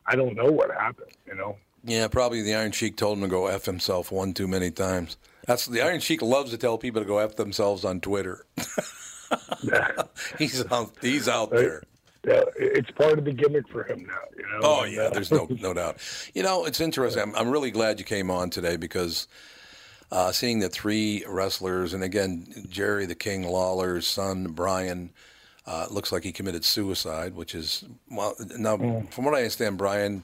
I 0.06 0.14
don't 0.16 0.36
know 0.36 0.50
what 0.50 0.70
happened. 0.70 1.12
You 1.26 1.34
know. 1.34 1.56
Yeah, 1.84 2.08
probably 2.08 2.42
the 2.42 2.54
Iron 2.54 2.72
Sheik 2.72 2.96
told 2.96 3.18
him 3.18 3.24
to 3.24 3.28
go 3.28 3.46
f 3.46 3.66
himself 3.66 4.10
one 4.10 4.32
too 4.34 4.48
many 4.48 4.70
times. 4.70 5.16
That's 5.46 5.66
the 5.66 5.82
Iron 5.82 6.00
Sheik 6.00 6.22
loves 6.22 6.50
to 6.52 6.58
tell 6.58 6.78
people 6.78 7.02
to 7.02 7.06
go 7.06 7.18
f 7.18 7.36
themselves 7.36 7.84
on 7.84 8.00
Twitter. 8.00 8.46
he's 10.38 10.64
out, 10.70 10.92
he's 11.00 11.28
out 11.28 11.50
there. 11.50 11.82
Yeah, 12.26 12.42
it's 12.56 12.90
part 12.92 13.18
of 13.18 13.24
the 13.26 13.32
gimmick 13.32 13.68
for 13.68 13.84
him 13.84 14.06
now. 14.06 14.14
You 14.36 14.42
know. 14.44 14.60
Oh 14.62 14.84
yeah, 14.84 15.10
there's 15.10 15.30
no 15.30 15.46
no 15.60 15.74
doubt. 15.74 15.98
You 16.32 16.42
know, 16.42 16.64
it's 16.64 16.80
interesting. 16.80 17.22
I'm, 17.22 17.34
I'm 17.36 17.50
really 17.50 17.70
glad 17.70 17.98
you 17.98 18.04
came 18.06 18.30
on 18.30 18.48
today 18.48 18.76
because 18.76 19.28
uh, 20.10 20.32
seeing 20.32 20.60
the 20.60 20.70
three 20.70 21.22
wrestlers, 21.28 21.92
and 21.92 22.02
again, 22.02 22.66
Jerry 22.70 23.04
the 23.04 23.14
King 23.14 23.42
Lawler's 23.46 24.06
son 24.06 24.44
Brian. 24.52 25.10
Uh, 25.66 25.86
looks 25.90 26.12
like 26.12 26.22
he 26.22 26.30
committed 26.30 26.62
suicide, 26.62 27.34
which 27.34 27.54
is 27.54 27.84
well. 28.10 28.34
Now, 28.58 28.76
Mm. 28.76 29.10
from 29.10 29.24
what 29.24 29.32
I 29.34 29.38
understand, 29.38 29.78
Brian, 29.78 30.22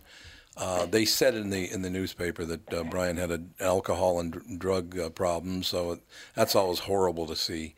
uh, 0.60 0.86
they 0.86 1.04
said 1.04 1.34
in 1.34 1.50
the 1.50 1.70
in 1.72 1.82
the 1.82 1.90
newspaper 1.90 2.44
that 2.44 2.72
uh, 2.72 2.84
Brian 2.84 3.16
had 3.16 3.30
an 3.30 3.54
alcohol 3.60 4.20
and 4.20 4.32
dr- 4.32 4.58
drug 4.58 4.98
uh, 4.98 5.08
problem, 5.10 5.62
so 5.62 5.92
it, 5.92 6.00
that's 6.34 6.54
always 6.54 6.80
horrible 6.80 7.26
to 7.26 7.34
see. 7.34 7.74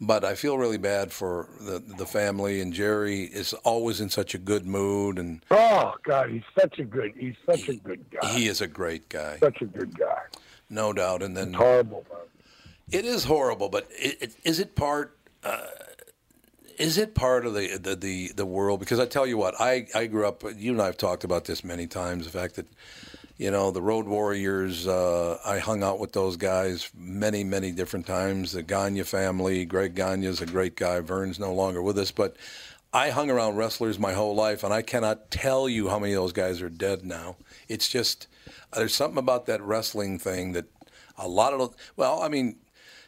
But 0.00 0.24
I 0.24 0.34
feel 0.34 0.58
really 0.58 0.78
bad 0.78 1.12
for 1.12 1.48
the 1.60 1.78
the 1.98 2.06
family, 2.06 2.60
and 2.60 2.72
Jerry 2.72 3.22
is 3.24 3.52
always 3.64 4.00
in 4.00 4.08
such 4.08 4.34
a 4.34 4.38
good 4.38 4.66
mood, 4.66 5.18
and 5.18 5.44
Oh 5.50 5.94
God, 6.04 6.30
he's 6.30 6.42
such 6.60 6.78
a 6.78 6.84
good. 6.84 7.12
He's 7.16 7.36
such 7.46 7.68
a 7.68 7.74
good 7.76 8.04
guy. 8.10 8.28
he 8.32 8.46
is 8.48 8.60
a 8.60 8.66
great 8.66 9.08
guy, 9.08 9.38
Such 9.38 9.60
a 9.62 9.66
good 9.66 9.96
guy. 9.98 10.22
no 10.70 10.92
doubt. 10.92 11.22
And 11.22 11.36
then 11.36 11.48
It's 11.48 11.56
horrible. 11.56 12.04
man. 12.10 12.20
It 12.90 13.04
is 13.04 13.24
horrible, 13.24 13.68
but 13.68 13.86
it, 13.92 14.18
it, 14.22 14.34
is 14.44 14.58
it 14.60 14.74
part? 14.74 15.16
Uh, 16.72 16.82
is 16.82 16.98
it 16.98 17.14
part 17.14 17.46
of 17.46 17.54
the, 17.54 17.78
the 17.78 17.96
the 17.96 18.32
the 18.34 18.46
world? 18.46 18.80
Because 18.80 18.98
I 19.00 19.06
tell 19.06 19.26
you 19.26 19.36
what, 19.36 19.60
I 19.60 19.86
I 19.94 20.06
grew 20.06 20.26
up. 20.26 20.42
You 20.56 20.72
and 20.72 20.82
I 20.82 20.86
have 20.86 20.96
talked 20.96 21.24
about 21.24 21.44
this 21.44 21.64
many 21.64 21.86
times. 21.86 22.24
The 22.24 22.38
fact 22.38 22.56
that 22.56 22.66
you 23.36 23.50
know 23.50 23.70
the 23.70 23.82
Road 23.82 24.06
Warriors. 24.06 24.86
Uh, 24.86 25.38
I 25.44 25.58
hung 25.58 25.82
out 25.82 25.98
with 25.98 26.12
those 26.12 26.36
guys 26.36 26.90
many 26.96 27.44
many 27.44 27.72
different 27.72 28.06
times. 28.06 28.52
The 28.52 28.62
Gagne 28.62 29.02
family. 29.02 29.64
Greg 29.64 29.94
Gagne's 29.94 30.40
a 30.40 30.46
great 30.46 30.76
guy. 30.76 31.00
Vern's 31.00 31.38
no 31.38 31.52
longer 31.52 31.82
with 31.82 31.98
us, 31.98 32.10
but. 32.10 32.36
I 32.94 33.08
hung 33.08 33.30
around 33.30 33.56
wrestlers 33.56 33.98
my 33.98 34.12
whole 34.12 34.34
life, 34.34 34.62
and 34.62 34.74
I 34.74 34.82
cannot 34.82 35.30
tell 35.30 35.66
you 35.66 35.88
how 35.88 35.98
many 35.98 36.12
of 36.12 36.20
those 36.20 36.34
guys 36.34 36.60
are 36.60 36.68
dead 36.68 37.06
now. 37.06 37.36
It's 37.66 37.88
just 37.88 38.26
there's 38.74 38.94
something 38.94 39.16
about 39.16 39.46
that 39.46 39.62
wrestling 39.62 40.18
thing 40.18 40.52
that 40.52 40.66
a 41.16 41.28
lot 41.28 41.52
of 41.54 41.74
well, 41.96 42.20
I 42.22 42.28
mean, 42.28 42.56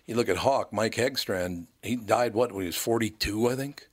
you 0.06 0.14
look 0.14 0.28
at 0.28 0.38
Hawk, 0.38 0.72
Mike 0.72 0.94
Hegstrand. 0.94 1.66
He 1.82 1.96
died 1.96 2.34
what 2.34 2.52
when 2.52 2.62
he 2.62 2.66
was 2.66 2.76
42, 2.76 3.48
I 3.48 3.54
think. 3.54 3.88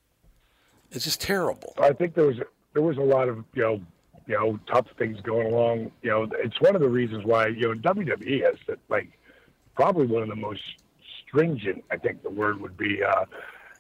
It's 0.92 1.06
just 1.06 1.22
terrible. 1.22 1.74
I 1.80 1.94
think 1.94 2.16
there 2.16 2.26
was 2.26 2.38
there 2.74 2.82
was 2.82 2.98
a 2.98 3.02
lot 3.02 3.30
of 3.30 3.44
you 3.54 3.62
know 3.62 3.82
you 4.28 4.36
know 4.36 4.60
tough 4.72 4.88
things 4.98 5.20
going 5.22 5.48
along. 5.48 5.92
You 6.02 6.10
know, 6.10 6.30
it's 6.34 6.60
one 6.60 6.76
of 6.76 6.82
the 6.82 6.90
reasons 6.90 7.24
why 7.26 7.48
you 7.48 7.74
know 7.74 7.94
WWE 7.94 8.44
has 8.44 8.56
like 8.90 9.10
probably 9.76 10.06
one 10.06 10.22
of 10.22 10.30
the 10.30 10.36
most 10.36 10.62
stringent. 11.26 11.84
I 11.92 11.98
think 11.98 12.24
the 12.24 12.30
word 12.30 12.60
would 12.60 12.76
be 12.76 13.02
uh, 13.04 13.26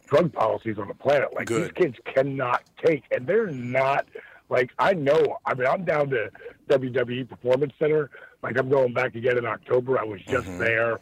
drug 0.07 0.31
policies 0.31 0.77
on 0.77 0.87
the 0.87 0.93
planet. 0.93 1.33
Like 1.35 1.47
Good. 1.47 1.63
these 1.63 1.71
kids 1.73 1.97
cannot 2.05 2.63
take, 2.83 3.03
and 3.11 3.27
they're 3.27 3.47
not 3.47 4.05
like 4.49 4.71
I 4.79 4.93
know. 4.93 5.37
I 5.45 5.53
mean, 5.53 5.67
I'm 5.67 5.83
down 5.83 6.09
to 6.11 6.31
WWE 6.69 7.27
Performance 7.27 7.73
Center. 7.77 8.09
Like 8.41 8.57
I'm 8.57 8.69
going 8.69 8.93
back 8.93 9.15
again 9.15 9.37
in 9.37 9.45
October. 9.45 9.99
I 9.99 10.03
was 10.05 10.21
just 10.21 10.47
there. 10.57 11.01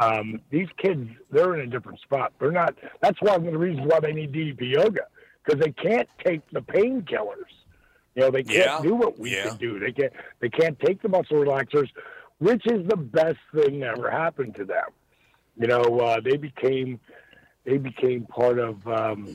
Um, 0.00 0.40
these 0.50 0.68
kids, 0.78 1.08
they're 1.30 1.54
in 1.54 1.60
a 1.60 1.66
different 1.66 2.00
spot. 2.00 2.32
They're 2.40 2.50
not. 2.50 2.74
That's 3.02 3.20
one 3.20 3.46
of 3.46 3.52
the 3.52 3.58
reasons 3.58 3.86
why 3.86 4.00
they 4.00 4.12
need 4.12 4.32
DDP 4.32 4.72
yoga 4.72 5.02
because 5.44 5.60
they 5.60 5.70
can't 5.72 6.08
take 6.24 6.40
the 6.50 6.60
painkillers. 6.60 7.44
You 8.14 8.22
know, 8.22 8.30
they 8.30 8.42
can't 8.42 8.56
Yeah, 8.56 8.80
do 8.82 8.94
what 8.94 9.18
we 9.18 9.34
yeah. 9.36 9.48
can 9.50 9.56
do. 9.58 9.78
They 9.78 9.92
can't. 9.92 10.12
They 10.40 10.48
can't 10.48 10.78
take 10.80 11.02
the 11.02 11.08
muscle 11.08 11.36
relaxers, 11.36 11.88
which 12.38 12.66
is 12.66 12.86
the 12.88 12.96
best 12.96 13.38
thing 13.54 13.80
that 13.80 13.98
ever 13.98 14.10
happened 14.10 14.56
to 14.56 14.64
them. 14.64 14.86
You 15.56 15.66
know, 15.68 15.82
uh, 16.00 16.20
they 16.20 16.36
became 16.38 16.98
they 17.64 17.76
became 17.76 18.24
part 18.24 18.58
of 18.58 18.86
um, 18.88 19.26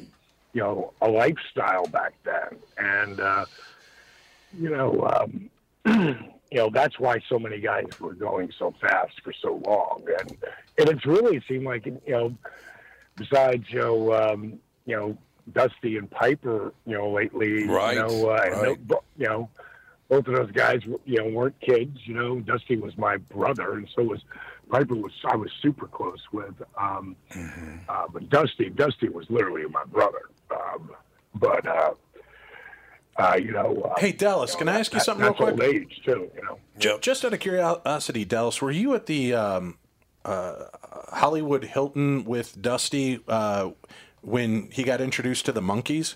you 0.54 0.62
know 0.62 0.94
a 1.02 1.08
lifestyle 1.10 1.86
back 1.88 2.14
then, 2.24 2.58
and 2.78 3.20
uh, 3.20 3.46
you 4.60 4.70
know 4.72 5.30
um, 5.86 6.26
you 6.52 6.58
know 6.60 6.70
that's 6.72 7.00
why 7.00 7.20
so 7.30 7.40
many 7.40 7.60
guys 7.60 7.86
were 8.00 8.14
going 8.14 8.52
so 8.58 8.74
fast 8.82 9.14
for 9.24 9.34
so 9.42 9.62
long, 9.66 10.04
and 10.20 10.38
and 10.78 10.90
it's 10.90 11.06
really 11.06 11.42
seemed 11.48 11.66
like 11.66 11.86
you 11.86 12.00
know 12.08 12.36
besides 13.18 13.66
you 13.70 13.80
know 13.80 14.14
um, 14.14 14.60
you 14.86 14.96
know 14.96 15.18
Dusty 15.54 15.98
and 15.98 16.10
Piper 16.10 16.74
you 16.86 16.94
know 16.98 17.12
lately 17.12 17.68
Right, 17.68 17.96
you 17.96 18.02
know 18.02 18.30
uh, 18.30 18.50
right. 18.52 18.88
tho- 18.88 19.04
you 19.18 19.28
know 19.28 19.50
both 20.10 20.28
of 20.28 20.36
those 20.36 20.52
guys 20.52 20.82
you 21.06 21.18
know 21.18 21.30
weren't 21.30 21.60
kids 21.62 21.98
you 22.06 22.14
know 22.14 22.40
Dusty 22.42 22.78
was 22.78 22.96
my 22.98 23.18
brother 23.18 23.74
and 23.74 23.88
so 23.96 24.04
was 24.04 24.22
Piper 24.70 24.96
was 24.96 25.12
I 25.26 25.36
was 25.36 25.52
super 25.62 25.88
close 25.88 26.22
with 26.32 26.54
um, 26.80 27.16
Mm-hmm. 27.36 27.78
uh, 27.90 28.06
but 28.12 28.30
Dusty 28.30 28.70
Dusty 28.70 29.10
was 29.10 29.30
literally 29.30 29.66
my 29.66 29.84
brother 29.86 30.30
um, 30.52 30.92
but 31.36 31.66
uh, 31.68 31.92
uh, 33.18 33.40
you 33.42 33.52
know 33.52 33.82
uh, 33.96 34.00
Hey, 34.00 34.12
Dallas, 34.12 34.56
can 34.56 34.68
I 34.68 34.80
ask 34.80 34.92
you 34.94 35.00
that- 35.00 35.06
something 35.06 35.24
real 35.26 35.34
that's 35.34 35.42
old 35.50 35.56
quick? 35.60 35.76
age 35.76 36.02
too 36.06 36.30
you 36.36 36.42
know 36.44 36.60
Ju- 36.78 36.98
Just 37.02 37.24
out 37.24 37.34
of 37.34 37.40
curiosity, 37.40 38.26
Dallas, 38.26 38.62
were 38.62 38.72
you 38.72 38.94
at 38.96 39.06
the 39.06 39.34
um, 39.34 39.78
uh, 40.26 40.66
Hollywood 41.14 41.64
Hilton 41.64 42.26
with 42.26 42.62
Dusty 42.62 43.22
uh, 43.28 43.70
when 44.22 44.70
he 44.72 44.84
got 44.84 45.00
introduced 45.02 45.46
to 45.46 45.52
the 45.54 45.62
Monkees? 45.62 46.16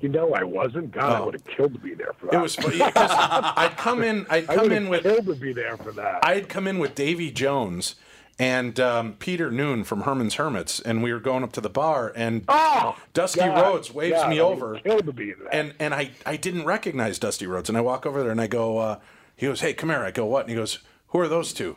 you 0.00 0.08
know 0.08 0.34
I 0.34 0.42
wasn't 0.42 0.90
God 0.90 1.12
I 1.12 1.18
Oh. 1.20 1.24
would 1.26 1.34
have 1.34 1.44
killed 1.44 1.72
to 1.74 1.78
be 1.78 1.94
there 1.94 2.12
for 2.18 2.26
that 2.26 2.34
It 2.34 2.40
was 2.40 2.56
because 2.56 2.80
I'd 2.92 3.74
come 3.76 4.02
in. 4.02 4.26
I'd 4.30 4.46
come 4.48 4.58
would 4.64 4.72
in 4.72 4.88
with. 4.88 5.02
killed 5.04 5.26
to 5.26 5.34
be 5.36 5.52
there 5.52 5.76
for 5.76 5.92
that 5.92 6.24
I'd 6.24 6.48
come 6.48 6.66
in 6.66 6.78
with 6.80 6.94
Davy 6.96 7.30
Jones 7.30 7.94
and 8.38 8.78
um, 8.80 9.14
Peter 9.14 9.50
Noone 9.50 9.84
from 9.84 10.02
Herman's 10.02 10.34
Hermits, 10.34 10.80
and 10.80 11.02
we 11.02 11.12
were 11.12 11.20
going 11.20 11.44
up 11.44 11.52
to 11.52 11.60
the 11.60 11.70
bar, 11.70 12.12
and 12.16 12.44
oh 12.48 12.96
Dusty 13.14 13.40
God, 13.40 13.60
Rhodes 13.60 13.92
waves 13.92 14.16
God, 14.16 14.30
me 14.30 14.40
over, 14.40 14.78
killed 14.80 15.06
to 15.06 15.12
be 15.12 15.30
in 15.30 15.38
that 15.44 15.54
and 15.54 15.74
and 15.78 15.94
I 15.94 16.10
I 16.26 16.36
didn't 16.36 16.64
recognize 16.64 17.18
Dusty 17.18 17.46
Rhodes, 17.46 17.68
and 17.68 17.78
I 17.78 17.80
walk 17.80 18.06
over 18.06 18.22
there 18.22 18.32
and 18.32 18.40
I 18.40 18.46
go, 18.46 18.78
uh, 18.78 18.98
he 19.36 19.46
goes, 19.46 19.60
hey, 19.60 19.74
come 19.74 19.90
here. 19.90 20.00
I 20.00 20.10
go, 20.10 20.24
what? 20.26 20.42
And 20.42 20.50
he 20.50 20.56
goes, 20.56 20.78
who 21.08 21.18
are 21.18 21.28
those 21.28 21.52
two? 21.52 21.76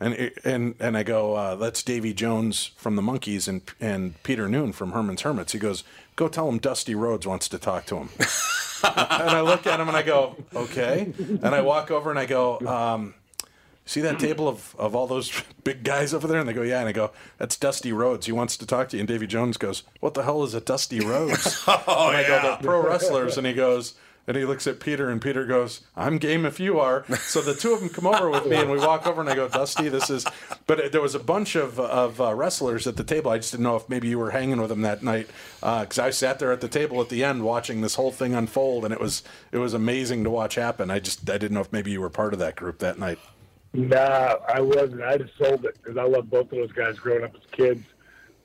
And 0.00 0.32
and 0.44 0.74
and 0.80 0.96
I 0.96 1.02
go, 1.02 1.34
uh, 1.34 1.54
that's 1.56 1.82
Davy 1.82 2.12
Jones 2.12 2.72
from 2.76 2.96
the 2.96 3.02
Monkees 3.02 3.46
and 3.46 3.62
and 3.80 4.20
Peter 4.22 4.48
Noone 4.48 4.72
from 4.72 4.92
Herman's 4.92 5.22
Hermits. 5.22 5.52
He 5.52 5.58
goes, 5.58 5.84
go 6.16 6.28
tell 6.28 6.48
him 6.48 6.58
Dusty 6.58 6.94
Rhodes 6.94 7.26
wants 7.26 7.48
to 7.48 7.58
talk 7.58 7.86
to 7.86 7.96
him. 7.96 8.08
and 8.84 9.30
I 9.30 9.40
look 9.40 9.66
at 9.66 9.78
him 9.78 9.88
and 9.88 9.96
I 9.96 10.02
go, 10.02 10.36
okay. 10.54 11.12
And 11.18 11.46
I 11.54 11.60
walk 11.60 11.90
over 11.90 12.10
and 12.10 12.18
I 12.18 12.26
go, 12.26 12.58
um, 12.60 13.14
see 13.84 14.00
that 14.02 14.18
table 14.18 14.48
of, 14.48 14.74
of 14.78 14.94
all 14.94 15.06
those 15.06 15.32
big 15.64 15.82
guys 15.84 16.12
over 16.14 16.26
there? 16.26 16.40
And 16.40 16.48
they 16.48 16.52
go, 16.52 16.62
yeah. 16.62 16.80
And 16.80 16.88
I 16.88 16.92
go, 16.92 17.10
that's 17.38 17.56
Dusty 17.56 17.92
Rhodes. 17.92 18.26
He 18.26 18.32
wants 18.32 18.56
to 18.58 18.66
talk 18.66 18.88
to 18.90 18.96
you. 18.96 19.00
And 19.00 19.08
Davy 19.08 19.26
Jones 19.26 19.56
goes, 19.56 19.82
what 20.00 20.14
the 20.14 20.22
hell 20.22 20.42
is 20.44 20.54
a 20.54 20.60
Dusty 20.60 21.00
Rhodes? 21.04 21.62
Oh, 21.68 22.08
and 22.08 22.16
I 22.16 22.26
go, 22.26 22.56
the 22.60 22.64
pro 22.66 22.82
wrestlers. 22.86 23.36
And 23.38 23.46
he 23.46 23.52
goes, 23.52 23.94
and 24.26 24.36
he 24.36 24.44
looks 24.44 24.68
at 24.68 24.78
Peter, 24.78 25.10
and 25.10 25.20
Peter 25.20 25.44
goes, 25.44 25.80
"I'm 25.96 26.16
game 26.18 26.46
if 26.46 26.60
you 26.60 26.78
are." 26.78 27.04
So 27.16 27.40
the 27.40 27.54
two 27.54 27.72
of 27.72 27.80
them 27.80 27.88
come 27.88 28.06
over 28.06 28.30
with 28.30 28.46
me, 28.46 28.54
and 28.54 28.70
we 28.70 28.78
walk 28.78 29.04
over, 29.04 29.20
and 29.20 29.28
I 29.28 29.34
go, 29.34 29.48
"Dusty, 29.48 29.88
this 29.88 30.10
is." 30.10 30.24
But 30.68 30.78
it- 30.78 30.92
there 30.92 31.00
was 31.00 31.16
a 31.16 31.18
bunch 31.18 31.56
of 31.56 31.80
of 31.80 32.20
uh, 32.20 32.32
wrestlers 32.32 32.86
at 32.86 32.96
the 32.96 33.02
table. 33.02 33.32
I 33.32 33.38
just 33.38 33.50
didn't 33.50 33.64
know 33.64 33.74
if 33.74 33.88
maybe 33.88 34.06
you 34.08 34.20
were 34.20 34.30
hanging 34.30 34.60
with 34.60 34.68
them 34.68 34.82
that 34.82 35.02
night, 35.02 35.28
because 35.58 35.98
I 35.98 36.10
sat 36.10 36.38
there 36.38 36.52
at 36.52 36.60
the 36.60 36.68
table 36.68 37.00
at 37.00 37.08
the 37.08 37.24
end 37.24 37.42
watching 37.42 37.80
this 37.80 37.96
whole 37.96 38.12
thing 38.12 38.32
unfold, 38.32 38.84
and 38.84 38.94
it 38.94 39.00
was 39.00 39.24
it 39.50 39.58
was 39.58 39.74
amazing 39.74 40.22
to 40.22 40.30
watch 40.30 40.54
happen. 40.54 40.88
I 40.88 41.00
just 41.00 41.28
I 41.28 41.36
didn't 41.36 41.54
know 41.54 41.60
if 41.62 41.72
maybe 41.72 41.90
you 41.90 42.00
were 42.00 42.08
part 42.08 42.32
of 42.32 42.38
that 42.38 42.54
group 42.54 42.78
that 42.78 43.00
night. 43.00 43.18
Nah, 43.74 44.36
I 44.48 44.60
wasn't. 44.60 45.02
I 45.02 45.16
just 45.16 45.36
sold 45.38 45.64
it 45.64 45.78
because 45.82 45.96
I 45.96 46.04
loved 46.04 46.30
both 46.30 46.52
of 46.52 46.58
those 46.58 46.72
guys 46.72 46.98
growing 46.98 47.24
up 47.24 47.34
as 47.34 47.42
kids. 47.52 47.84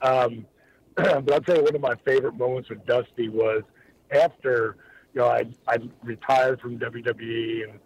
Um, 0.01 0.45
but 0.95 1.31
I'll 1.31 1.41
tell 1.41 1.57
you, 1.57 1.63
one 1.63 1.75
of 1.75 1.81
my 1.81 1.95
favorite 2.05 2.35
moments 2.35 2.69
with 2.69 2.85
Dusty 2.85 3.29
was 3.29 3.63
after 4.11 4.77
you 5.13 5.21
know 5.21 5.27
I 5.27 5.45
I 5.67 5.77
retired 6.03 6.61
from 6.61 6.79
WWE 6.79 7.69
and 7.69 7.79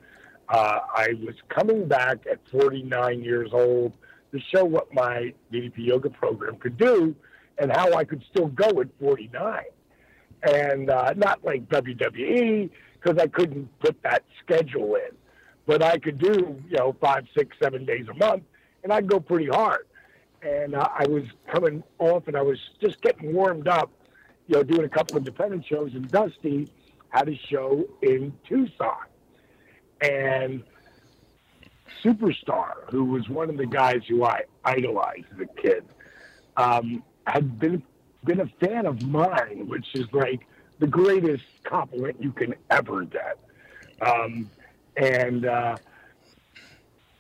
uh, 0.50 0.80
I 0.96 1.16
was 1.26 1.36
coming 1.50 1.88
back 1.88 2.26
at 2.30 2.40
49 2.50 3.24
years 3.24 3.50
old 3.54 3.94
to 4.32 4.40
show 4.40 4.64
what 4.64 4.94
my 4.94 5.34
DDP 5.52 5.78
yoga 5.78 6.10
program 6.10 6.58
could 6.58 6.78
do 6.78 7.16
and 7.58 7.72
how 7.72 7.94
I 7.94 8.04
could 8.04 8.24
still 8.30 8.48
go 8.48 8.82
at 8.82 8.88
49 9.00 9.64
and 10.44 10.90
uh, 10.90 11.14
not 11.16 11.44
like 11.44 11.68
WWE 11.70 12.70
because 13.02 13.18
I 13.22 13.28
couldn't 13.28 13.68
put 13.80 14.02
that 14.04 14.24
schedule 14.44 14.96
in, 14.96 15.16
but 15.72 15.82
I 15.82 16.00
could 16.00 16.18
do 16.18 16.62
you 16.70 16.78
know 16.78 16.94
five, 17.00 17.28
six, 17.34 17.56
seven 17.64 17.86
days 17.86 18.06
a 18.10 18.14
month, 18.16 18.44
and 18.84 18.92
I'd 18.92 19.08
go 19.08 19.22
pretty 19.22 19.48
hard. 19.48 19.88
And 20.42 20.76
uh, 20.76 20.86
I 20.94 21.08
was 21.08 21.24
coming 21.48 21.82
off, 21.98 22.28
and 22.28 22.36
I 22.36 22.42
was 22.42 22.60
just 22.82 23.02
getting 23.02 23.34
warmed 23.34 23.70
up, 23.70 23.90
you 24.48 24.58
know, 24.58 24.64
doing 24.64 24.84
a 24.84 24.90
couple 24.90 25.16
of 25.16 25.22
independent 25.22 25.66
shows, 25.66 25.94
and 25.94 26.12
Dusty 26.12 26.70
had 27.08 27.30
a 27.30 27.38
show 27.38 27.88
in 28.02 28.34
Tucson, 28.46 29.06
and 30.02 30.62
Superstar, 32.04 32.74
who 32.90 33.06
was 33.06 33.30
one 33.30 33.50
of 33.50 33.56
the 33.56 33.66
guys 33.66 34.02
who 34.10 34.26
I 34.26 34.42
idolized 34.66 35.28
as 35.34 35.40
a 35.40 35.62
kid, 35.62 35.86
um, 36.58 37.02
had 37.26 37.60
been 37.60 37.82
been 38.26 38.42
a 38.42 38.48
fan 38.60 38.86
of 38.86 39.08
mine, 39.08 39.70
which 39.70 39.88
is 39.94 40.12
like 40.12 40.46
the 40.80 40.88
greatest 40.88 41.46
compliment 41.64 42.18
you 42.20 42.34
can 42.34 42.56
ever 42.70 43.06
get. 43.06 43.38
Um, 44.02 44.50
and 44.98 45.46
uh, 45.46 45.76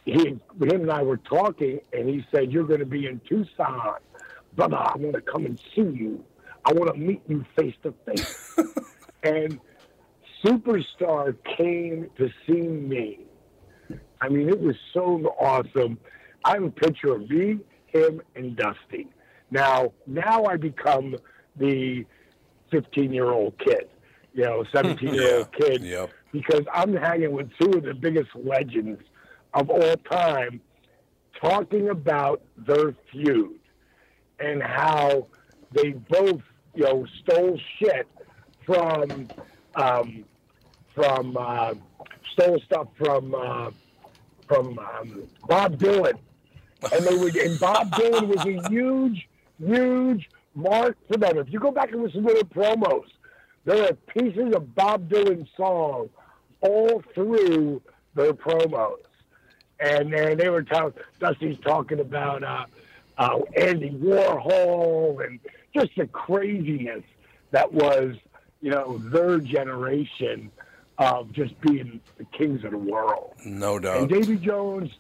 he, 0.06 0.28
him 0.28 0.42
and 0.60 0.92
I 0.92 1.02
were 1.04 1.18
talking, 1.18 1.80
and 1.94 2.10
he 2.10 2.26
said, 2.34 2.52
"You're 2.52 2.66
going 2.66 2.80
to 2.80 2.86
be 2.86 3.06
in 3.08 3.22
Tucson, 3.28 3.98
brother. 4.56 4.78
I 4.78 4.96
want 4.98 5.16
to 5.16 5.22
come 5.22 5.46
and 5.46 5.60
see 5.76 5.82
you. 5.82 6.24
I 6.66 6.74
want 6.74 6.94
to 6.94 7.00
meet 7.00 7.22
you 7.28 7.46
face 7.56 7.76
to 7.84 7.94
face." 8.06 8.56
And 9.24 9.60
Superstar 10.44 11.36
came 11.58 12.10
to 12.18 12.30
see 12.46 12.62
me. 12.62 13.20
I 14.20 14.30
mean, 14.30 14.50
it 14.50 14.60
was 14.60 14.76
so 14.94 15.36
awesome. 15.40 16.00
I 16.44 16.54
have 16.54 16.64
a 16.64 16.70
picture 16.70 17.14
of 17.14 17.30
me, 17.30 17.60
him, 17.88 18.22
and 18.36 18.56
Dusty. 18.56 19.08
Now, 19.52 19.94
now 20.08 20.46
I 20.46 20.58
become 20.58 21.16
the 21.58 22.06
15 22.72 23.14
year 23.14 23.30
old 23.32 23.58
kid, 23.60 23.90
you 24.34 24.44
know, 24.44 24.64
17 24.72 25.14
year 25.14 25.38
old 25.40 25.52
kid, 25.54 25.84
Yep. 25.84 26.12
Because 26.32 26.64
I'm 26.74 26.96
hanging 26.96 27.32
with 27.32 27.52
two 27.60 27.72
of 27.78 27.84
the 27.84 27.94
biggest 27.94 28.30
legends 28.36 29.02
of 29.54 29.70
all 29.70 29.96
time 30.10 30.62
talking 31.42 31.90
about 31.90 32.42
their 32.58 32.94
feud 33.12 33.60
and 34.40 34.62
how 34.62 35.28
they 35.72 35.92
both, 35.92 36.42
you 36.76 36.84
know, 36.84 37.06
stole 37.22 37.60
shit 37.78 38.08
from, 38.66 39.28
um, 39.76 40.24
from, 40.96 41.38
uh, 41.38 41.74
stole 42.34 42.60
stuff 42.66 42.88
from, 42.98 43.36
uh, 43.36 43.72
from 44.48 44.80
um, 44.80 45.24
Bob 45.48 45.78
Dylan. 45.78 46.18
And 46.94 47.06
they 47.06 47.16
would, 47.16 47.36
and 47.36 47.60
Bob 47.60 47.92
Dylan 47.92 48.28
was 48.28 48.46
a 48.46 48.70
huge, 48.70 49.28
huge 49.60 50.30
mark 50.56 50.98
for 51.08 51.18
them. 51.18 51.38
If 51.38 51.52
you 51.52 51.60
go 51.60 51.72
back 51.72 51.92
and 51.92 52.02
listen 52.02 52.24
to 52.26 52.34
their 52.34 52.44
promos, 52.44 53.06
there 53.66 53.84
are 53.84 53.94
pieces 53.94 54.56
of 54.56 54.74
Bob 54.74 55.10
Dylan 55.10 55.48
song 55.56 56.10
all 56.62 57.04
through 57.14 57.82
their 58.16 58.34
promos. 58.34 58.98
And 59.80 60.14
then 60.14 60.38
they 60.38 60.50
were 60.50 60.64
talking, 60.64 61.02
Dusty's 61.20 61.58
talking 61.60 62.00
about 62.00 62.44
uh, 62.44 62.66
uh, 63.18 63.40
Andy 63.58 63.90
Warhol 63.90 65.26
and 65.26 65.40
just 65.74 65.96
the 65.96 66.08
craziness 66.08 67.04
that 67.52 67.72
was, 67.74 68.16
you 68.62 68.70
know, 68.70 69.00
their 69.00 69.40
generation 69.40 70.52
of 70.98 71.32
just 71.32 71.60
being 71.62 72.00
the 72.18 72.26
kings 72.26 72.64
of 72.64 72.72
the 72.72 72.78
world. 72.78 73.34
No 73.44 73.80
doubt. 73.80 74.02
And. 74.02 74.10
Davy 74.10 74.38
Jones 74.38 74.92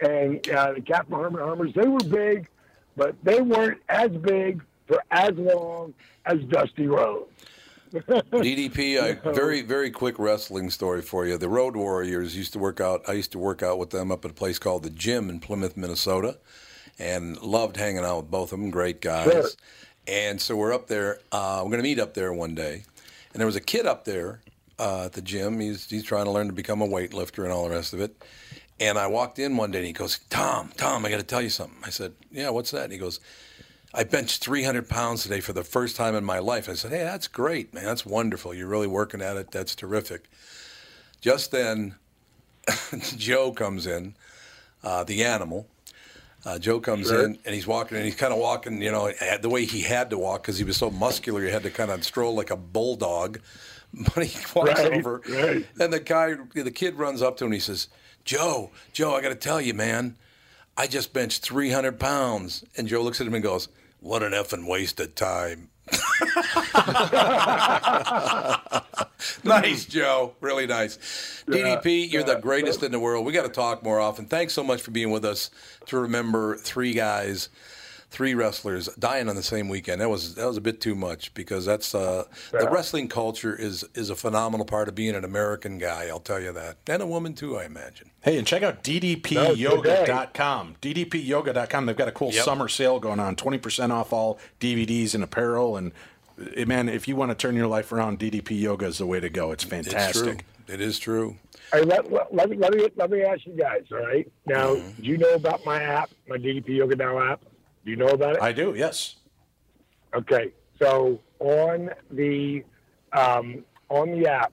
and 0.00 0.48
uh, 0.50 0.74
the 0.74 0.80
Captain 0.80 1.18
Herman's 1.18 1.44
Hermits, 1.44 1.74
they 1.74 1.88
were 1.88 1.98
big, 1.98 2.48
but 2.96 3.16
they 3.24 3.40
weren't 3.40 3.80
as 3.88 4.10
big 4.10 4.62
for 4.86 5.02
as 5.10 5.32
long 5.36 5.94
as 6.26 6.40
Dusty 6.44 6.86
Rhodes. 6.86 7.30
DDP, 7.92 9.00
I, 9.00 9.32
very 9.32 9.62
very 9.62 9.90
quick 9.90 10.18
wrestling 10.18 10.70
story 10.70 11.02
for 11.02 11.26
you. 11.26 11.38
The 11.38 11.48
Road 11.48 11.76
Warriors 11.76 12.36
used 12.36 12.52
to 12.52 12.58
work 12.58 12.80
out. 12.80 13.02
I 13.08 13.12
used 13.12 13.32
to 13.32 13.38
work 13.38 13.62
out 13.62 13.78
with 13.78 13.90
them 13.90 14.12
up 14.12 14.24
at 14.24 14.30
a 14.30 14.34
place 14.34 14.58
called 14.58 14.82
the 14.82 14.90
Gym 14.90 15.30
in 15.30 15.40
Plymouth, 15.40 15.76
Minnesota, 15.76 16.38
and 16.98 17.40
loved 17.40 17.76
hanging 17.76 18.04
out 18.04 18.18
with 18.18 18.30
both 18.30 18.52
of 18.52 18.60
them. 18.60 18.70
Great 18.70 19.00
guys. 19.00 19.32
Sure. 19.32 19.48
And 20.06 20.40
so 20.40 20.56
we're 20.56 20.72
up 20.72 20.86
there. 20.86 21.20
Uh, 21.32 21.60
we're 21.62 21.70
going 21.70 21.78
to 21.78 21.88
meet 21.88 21.98
up 21.98 22.14
there 22.14 22.32
one 22.32 22.54
day, 22.54 22.82
and 23.32 23.40
there 23.40 23.46
was 23.46 23.56
a 23.56 23.60
kid 23.60 23.86
up 23.86 24.04
there 24.04 24.40
uh, 24.78 25.06
at 25.06 25.12
the 25.12 25.22
gym. 25.22 25.60
He's 25.60 25.88
he's 25.88 26.04
trying 26.04 26.26
to 26.26 26.30
learn 26.30 26.46
to 26.48 26.52
become 26.52 26.82
a 26.82 26.88
weightlifter 26.88 27.44
and 27.44 27.52
all 27.52 27.64
the 27.64 27.74
rest 27.74 27.92
of 27.92 28.00
it. 28.00 28.22
And 28.80 28.96
I 28.96 29.06
walked 29.06 29.38
in 29.38 29.56
one 29.56 29.70
day, 29.70 29.78
and 29.78 29.86
he 29.86 29.92
goes, 29.92 30.18
"Tom, 30.30 30.72
Tom, 30.76 31.04
I 31.04 31.10
got 31.10 31.16
to 31.18 31.22
tell 31.22 31.42
you 31.42 31.50
something." 31.50 31.78
I 31.84 31.90
said, 31.90 32.12
"Yeah, 32.30 32.50
what's 32.50 32.70
that?" 32.72 32.84
And 32.84 32.92
he 32.92 32.98
goes. 32.98 33.20
I 33.94 34.04
benched 34.04 34.42
300 34.44 34.88
pounds 34.88 35.22
today 35.22 35.40
for 35.40 35.52
the 35.52 35.64
first 35.64 35.96
time 35.96 36.14
in 36.14 36.24
my 36.24 36.38
life. 36.40 36.68
I 36.68 36.74
said, 36.74 36.90
Hey, 36.92 37.04
that's 37.04 37.26
great, 37.28 37.72
man. 37.72 37.84
That's 37.84 38.04
wonderful. 38.04 38.52
You're 38.54 38.66
really 38.68 38.86
working 38.86 39.22
at 39.22 39.36
it. 39.36 39.50
That's 39.50 39.74
terrific. 39.74 40.24
Just 41.20 41.50
then, 41.50 41.94
Joe 43.16 43.52
comes 43.52 43.86
in, 43.86 44.14
uh, 44.84 45.04
the 45.04 45.24
animal. 45.24 45.66
Uh, 46.44 46.58
Joe 46.58 46.80
comes 46.80 47.08
Sure. 47.08 47.24
in 47.24 47.38
and 47.44 47.54
he's 47.54 47.66
walking 47.66 47.96
and 47.96 48.04
he's 48.06 48.14
kind 48.14 48.32
of 48.32 48.38
walking, 48.38 48.80
you 48.80 48.92
know, 48.92 49.10
the 49.40 49.48
way 49.48 49.64
he 49.64 49.80
had 49.82 50.10
to 50.10 50.18
walk 50.18 50.42
because 50.42 50.58
he 50.58 50.64
was 50.64 50.76
so 50.76 50.90
muscular. 50.90 51.42
He 51.42 51.50
had 51.50 51.62
to 51.64 51.70
kind 51.70 51.90
of 51.90 52.04
stroll 52.04 52.34
like 52.34 52.50
a 52.50 52.56
bulldog. 52.56 53.40
But 54.14 54.26
he 54.26 54.38
walks 54.54 54.78
Right, 54.80 54.92
over, 54.92 55.22
right. 55.30 55.66
and 55.80 55.90
the 55.90 55.98
guy, 55.98 56.34
the 56.54 56.70
kid 56.70 56.96
runs 56.96 57.22
up 57.22 57.38
to 57.38 57.44
him 57.44 57.48
and 57.48 57.54
he 57.54 57.60
says, 57.60 57.88
Joe, 58.22 58.70
Joe, 58.92 59.14
I 59.14 59.22
got 59.22 59.30
to 59.30 59.34
tell 59.34 59.62
you, 59.62 59.72
man, 59.72 60.14
I 60.76 60.86
just 60.86 61.14
benched 61.14 61.42
300 61.42 61.98
pounds. 61.98 62.62
And 62.76 62.86
Joe 62.86 63.00
looks 63.02 63.18
at 63.22 63.26
him 63.26 63.32
and 63.32 63.42
goes, 63.42 63.68
What 64.00 64.22
an 64.22 64.32
effing 64.32 64.66
waste 64.66 65.00
of 65.00 65.14
time. 65.14 65.70
nice, 69.44 69.84
Joe. 69.86 70.34
Really 70.40 70.66
nice. 70.66 71.42
DDP, 71.46 72.10
you're 72.10 72.22
the 72.22 72.36
greatest 72.36 72.82
in 72.82 72.92
the 72.92 73.00
world. 73.00 73.26
We 73.26 73.32
got 73.32 73.44
to 73.44 73.48
talk 73.48 73.82
more 73.82 73.98
often. 73.98 74.26
Thanks 74.26 74.54
so 74.54 74.62
much 74.62 74.82
for 74.82 74.90
being 74.90 75.10
with 75.10 75.24
us 75.24 75.50
to 75.86 75.98
remember 75.98 76.56
three 76.56 76.92
guys, 76.92 77.48
three 78.10 78.34
wrestlers 78.34 78.88
dying 78.98 79.28
on 79.28 79.36
the 79.36 79.42
same 79.42 79.68
weekend. 79.68 80.00
That 80.00 80.08
was 80.08 80.34
that 80.36 80.46
was 80.46 80.56
a 80.56 80.60
bit 80.62 80.80
too 80.80 80.94
much 80.94 81.32
because 81.34 81.64
that's 81.66 81.94
uh, 81.94 82.24
the 82.52 82.68
wrestling 82.70 83.08
culture 83.08 83.54
is 83.54 83.84
is 83.94 84.08
a 84.10 84.16
phenomenal 84.16 84.64
part 84.66 84.88
of 84.88 84.94
being 84.94 85.14
an 85.14 85.24
American 85.24 85.78
guy. 85.78 86.06
I'll 86.08 86.18
tell 86.20 86.40
you 86.40 86.52
that, 86.52 86.78
and 86.86 87.02
a 87.02 87.06
woman 87.06 87.34
too, 87.34 87.58
I 87.58 87.64
imagine. 87.64 88.10
Hey, 88.22 88.38
and 88.38 88.46
check 88.46 88.62
out 88.62 88.82
ddpyoga.com. 88.82 90.76
ddpyoga.com. 90.82 91.86
They've 91.86 91.96
got 91.96 92.08
a 92.08 92.12
cool 92.12 92.32
Yep. 92.32 92.44
summer 92.44 92.68
sale 92.68 92.98
going 93.00 93.20
on 93.20 93.36
20% 93.36 93.90
off 93.92 94.12
all 94.12 94.38
DVDs 94.60 95.14
and 95.14 95.22
apparel. 95.24 95.76
And 95.76 95.92
eh, 96.56 96.64
man, 96.64 96.88
if 96.88 97.08
you 97.08 97.16
want 97.16 97.30
to 97.30 97.34
turn 97.34 97.54
your 97.56 97.66
life 97.68 97.92
around, 97.92 98.18
DDP 98.18 98.60
Yoga 98.60 98.86
is 98.86 98.98
the 98.98 99.06
way 99.06 99.20
to 99.20 99.28
go. 99.30 99.52
It's 99.52 99.64
It's 99.64 99.70
true. 99.70 99.82
fantastic. 99.82 100.44
It 100.66 100.80
is 100.80 100.98
true. 100.98 101.36
All 101.72 101.78
right, 101.80 101.88
let, 101.88 102.10
let, 102.12 102.34
let 102.34 102.50
me, 102.50 102.56
let, 102.56 102.74
me, 102.74 102.88
let 102.96 103.10
me 103.10 103.22
ask 103.22 103.44
you 103.46 103.52
guys, 103.52 103.84
all 103.92 103.98
right? 103.98 104.30
Now, 104.46 104.74
do 104.74 104.82
you 105.00 105.16
know 105.18 105.34
about 105.34 105.64
my 105.66 105.82
app, 105.82 106.10
my 106.26 106.36
DDP 106.38 106.76
Yoga 106.76 106.96
Now 106.96 107.20
app? 107.20 107.40
Do 107.88 107.92
you 107.92 107.96
know 107.96 108.08
about 108.08 108.36
it? 108.36 108.42
I 108.42 108.52
do, 108.52 108.74
yes. 108.76 109.16
Okay, 110.14 110.52
so 110.78 111.20
on 111.38 111.88
the 112.10 112.62
um, 113.14 113.64
on 113.88 114.10
the 114.10 114.28
app, 114.28 114.52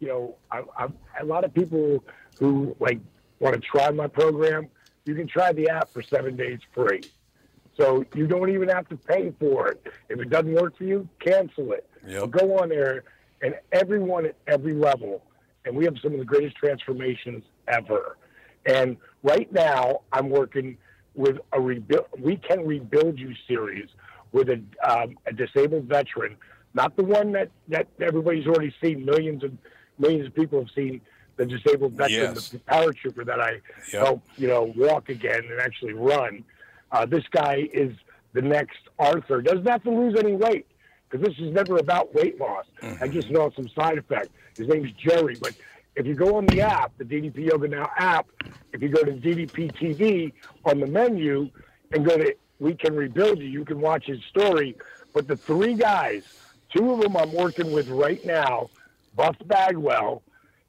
you 0.00 0.08
know, 0.08 0.34
I, 0.50 0.64
I, 0.76 0.88
a 1.20 1.24
lot 1.24 1.44
of 1.44 1.54
people 1.54 2.02
who 2.40 2.74
like 2.80 2.98
want 3.38 3.54
to 3.54 3.60
try 3.60 3.88
my 3.92 4.08
program, 4.08 4.66
you 5.04 5.14
can 5.14 5.28
try 5.28 5.52
the 5.52 5.68
app 5.68 5.90
for 5.90 6.02
seven 6.02 6.34
days 6.34 6.58
free. 6.74 7.02
So 7.76 8.04
you 8.16 8.26
don't 8.26 8.50
even 8.50 8.68
have 8.68 8.88
to 8.88 8.96
pay 8.96 9.32
for 9.38 9.68
it. 9.68 9.86
If 10.08 10.18
it 10.18 10.28
doesn't 10.28 10.52
work 10.52 10.76
for 10.76 10.82
you, 10.82 11.08
cancel 11.20 11.70
it. 11.70 11.88
Yep. 12.04 12.32
Go 12.32 12.58
on 12.58 12.70
there, 12.70 13.04
and 13.42 13.54
everyone 13.70 14.26
at 14.26 14.34
every 14.48 14.74
level, 14.74 15.22
and 15.64 15.76
we 15.76 15.84
have 15.84 15.94
some 16.02 16.14
of 16.14 16.18
the 16.18 16.24
greatest 16.24 16.56
transformations 16.56 17.44
ever. 17.68 18.16
And 18.64 18.96
right 19.22 19.52
now, 19.52 20.00
I'm 20.12 20.30
working 20.30 20.78
with 21.16 21.38
a 21.52 21.60
rebuild. 21.60 22.06
We 22.18 22.36
can 22.36 22.64
rebuild 22.66 23.18
you 23.18 23.34
series 23.48 23.88
with 24.32 24.48
a, 24.50 24.60
um, 24.88 25.18
a 25.26 25.32
disabled 25.32 25.84
veteran, 25.84 26.36
not 26.74 26.94
the 26.96 27.02
one 27.04 27.32
that 27.32 27.50
that 27.68 27.88
everybody's 28.00 28.46
already 28.46 28.72
seen. 28.82 29.04
Millions 29.04 29.42
of 29.42 29.52
millions 29.98 30.26
of 30.26 30.34
people 30.34 30.60
have 30.60 30.70
seen 30.74 31.00
the 31.36 31.46
disabled 31.46 31.92
veteran, 31.94 32.34
Yes. 32.34 32.48
the 32.50 32.58
paratrooper 32.58 33.24
that 33.26 33.40
I 33.40 33.60
Yep. 33.92 34.06
helped, 34.06 34.28
you 34.38 34.46
know, 34.48 34.72
walk 34.76 35.08
again 35.08 35.42
and 35.50 35.60
actually 35.60 35.94
run. 35.94 36.44
Uh, 36.92 37.04
this 37.06 37.24
guy 37.30 37.68
is 37.72 37.92
the 38.34 38.42
next 38.42 38.78
Arthur. 38.98 39.40
Doesn't 39.42 39.66
have 39.66 39.82
to 39.84 39.90
lose 39.90 40.16
any 40.18 40.34
weight 40.34 40.66
because 41.08 41.26
this 41.26 41.38
is 41.38 41.52
never 41.52 41.78
about 41.78 42.14
weight 42.14 42.38
loss. 42.38 42.66
I 43.00 43.08
just 43.08 43.30
know 43.30 43.50
some 43.56 43.68
side 43.68 43.98
effect. 43.98 44.28
His 44.56 44.68
name's 44.68 44.92
Jerry. 44.92 45.36
But 45.36 45.54
if 45.96 46.06
you 46.06 46.14
go 46.14 46.36
on 46.36 46.46
the 46.46 46.60
app, 46.60 46.96
the 46.98 47.04
DDP 47.04 47.50
Yoga 47.50 47.68
Now 47.68 47.90
app, 47.96 48.26
if 48.72 48.82
you 48.82 48.88
go 48.90 49.02
to 49.02 49.12
DDP 49.12 49.72
TV 49.74 50.32
on 50.64 50.78
the 50.80 50.86
menu 50.86 51.50
and 51.92 52.04
go 52.04 52.16
to 52.16 52.34
We 52.60 52.74
Can 52.74 52.94
Rebuild 52.94 53.38
You, 53.38 53.46
you 53.48 53.64
can 53.64 53.80
watch 53.80 54.04
his 54.06 54.22
story. 54.24 54.76
But 55.14 55.26
the 55.26 55.36
three 55.36 55.74
guys, 55.74 56.24
two 56.76 56.92
of 56.92 57.00
them 57.00 57.16
I'm 57.16 57.32
working 57.32 57.72
with 57.72 57.88
right 57.88 58.24
now, 58.26 58.68
Buff 59.14 59.36
Bagwell, 59.46 60.22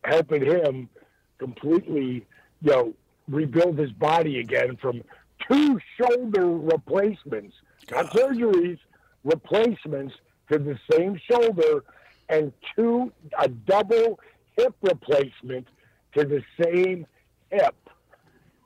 helping 0.06 0.46
him 0.46 0.90
completely, 1.38 2.26
you 2.62 2.72
know, 2.72 2.94
rebuild 3.28 3.78
his 3.78 3.92
body 3.92 4.40
again 4.40 4.78
from 4.78 5.04
two 5.50 5.78
shoulder 6.00 6.48
replacements, 6.48 7.56
not 7.92 8.06
surgeries, 8.12 8.80
replacements 9.26 10.16
to 10.50 10.58
the 10.58 10.80
same 10.90 11.20
shoulder, 11.30 11.84
and 12.30 12.54
two 12.76 13.12
a 13.38 13.50
double 13.50 14.20
hip 14.58 14.76
replacement 14.82 15.68
to 16.16 16.26
the 16.26 16.44
same 16.62 17.06
hip. 17.52 17.76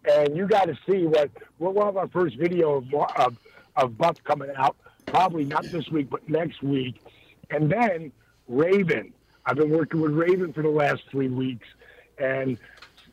And 0.10 0.36
you 0.36 0.48
got 0.48 0.66
to 0.66 0.78
see 0.90 1.06
what 1.06 1.30
we'll 1.60 1.86
have 1.86 1.98
our 1.98 2.08
first 2.08 2.38
video 2.38 2.78
of, 2.78 2.94
of 3.16 3.38
of 3.76 3.98
Buff 3.98 4.22
coming 4.24 4.50
out 4.58 4.76
probably 5.06 5.46
not 5.46 5.64
this 5.66 5.90
week 5.90 6.10
but 6.10 6.28
next 6.28 6.64
week, 6.64 7.02
and 7.50 7.72
then 7.72 8.12
Raven. 8.48 9.14
I've 9.46 9.56
been 9.56 9.72
working 9.72 10.02
with 10.02 10.12
Raven 10.12 10.54
for 10.54 10.62
the 10.62 10.70
last 10.70 11.02
three 11.10 11.28
weeks, 11.28 11.68
and 12.18 12.58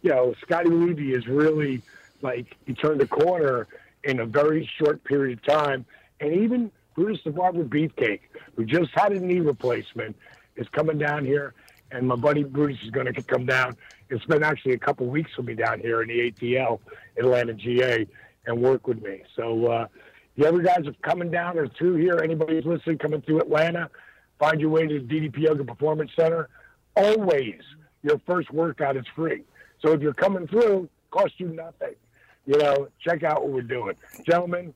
you 0.03 0.11
know, 0.11 0.35
Scotty 0.43 0.68
Levy 0.70 1.12
is 1.12 1.26
really 1.26 1.83
like 2.22 2.57
he 2.66 2.74
turned 2.74 3.01
the 3.01 3.07
corner 3.07 3.66
in 4.05 4.20
a 4.20 4.26
very 4.26 4.68
short 4.79 5.03
period 5.05 5.39
of 5.39 5.45
time, 5.45 5.85
and 6.20 6.33
even 6.35 6.70
Brutus 6.95 7.22
the 7.24 7.31
Barber 7.31 7.64
Beefcake, 7.64 8.20
who 8.57 8.64
just 8.64 8.91
had 8.95 9.12
a 9.12 9.20
knee 9.20 9.41
replacement, 9.41 10.16
is 10.57 10.68
coming 10.68 10.99
down 10.99 11.24
here, 11.24 11.55
and 11.91 12.07
my 12.07 12.16
buddy 12.16 12.45
Bruce 12.45 12.78
is 12.84 12.91
going 12.91 13.12
to 13.12 13.22
come 13.22 13.47
down 13.47 13.76
It's 14.11 14.24
been 14.26 14.43
actually 14.43 14.72
a 14.74 14.78
couple 14.78 15.07
weeks 15.07 15.36
with 15.36 15.47
me 15.47 15.55
down 15.55 15.80
here 15.80 16.03
in 16.03 16.09
the 16.09 16.30
ATL, 16.32 16.80
Atlanta, 17.16 17.55
GA, 17.55 18.07
and 18.47 18.62
work 18.62 18.86
with 18.86 19.03
me. 19.03 19.22
So, 19.36 19.66
uh, 19.66 19.86
the 20.36 20.47
other 20.47 20.62
guys 20.62 20.86
are 20.86 20.95
coming 21.03 21.30
down 21.32 21.59
or 21.59 21.68
through 21.68 21.97
here. 21.97 22.20
Anybody 22.22 22.55
who's 22.57 22.64
listening 22.64 22.99
coming 22.99 23.20
through 23.22 23.41
Atlanta, 23.41 23.91
find 24.39 24.61
your 24.61 24.70
way 24.70 24.86
to 24.86 25.01
the 25.01 25.05
DDP 25.05 25.39
Yoga 25.39 25.64
Performance 25.64 26.12
Center. 26.14 26.49
Always, 26.95 27.61
your 28.03 28.20
first 28.24 28.51
workout 28.53 28.97
is 28.97 29.05
free. 29.16 29.43
So 29.82 29.93
if 29.93 30.01
you're 30.01 30.14
coming 30.14 30.47
through, 30.47 30.89
cost 31.11 31.34
you 31.39 31.49
nothing. 31.49 31.95
You 32.47 32.57
know, 32.59 32.89
check 33.05 33.24
out 33.24 33.43
what 33.43 33.51
we're 33.51 33.62
doing, 33.62 33.95
gentlemen. 34.28 34.72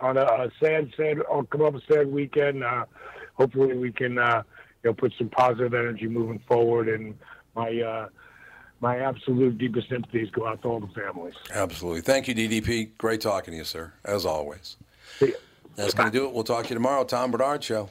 On 0.00 0.18
a, 0.18 0.22
a 0.22 0.50
sad, 0.62 0.92
sad, 0.96 1.18
I'll 1.32 1.44
come 1.44 1.62
up 1.62 1.74
a 1.74 1.80
sad 1.90 2.12
weekend. 2.12 2.62
Uh, 2.62 2.84
hopefully, 3.34 3.74
we 3.76 3.90
can, 3.90 4.18
uh, 4.18 4.42
you 4.82 4.90
know, 4.90 4.94
put 4.94 5.12
some 5.18 5.28
positive 5.28 5.74
energy 5.74 6.06
moving 6.06 6.40
forward. 6.46 6.88
And 6.88 7.16
my, 7.54 7.80
uh, 7.80 8.08
my 8.80 8.98
absolute 8.98 9.58
deepest 9.58 9.88
sympathies 9.88 10.30
go 10.30 10.46
out 10.46 10.62
to 10.62 10.68
all 10.68 10.80
the 10.80 10.88
families. 10.88 11.34
Absolutely. 11.52 12.02
Thank 12.02 12.28
you, 12.28 12.34
DDP. 12.34 12.90
Great 12.98 13.20
talking 13.20 13.52
to 13.52 13.58
you, 13.58 13.64
sir, 13.64 13.92
as 14.04 14.26
always. 14.26 14.76
That's 15.76 15.94
going 15.94 16.10
to 16.10 16.18
do 16.18 16.26
it. 16.26 16.32
We'll 16.32 16.44
talk 16.44 16.64
to 16.64 16.70
you 16.70 16.74
tomorrow. 16.74 17.04
Tom 17.04 17.30
Barnard 17.30 17.62
Show. 17.62 17.88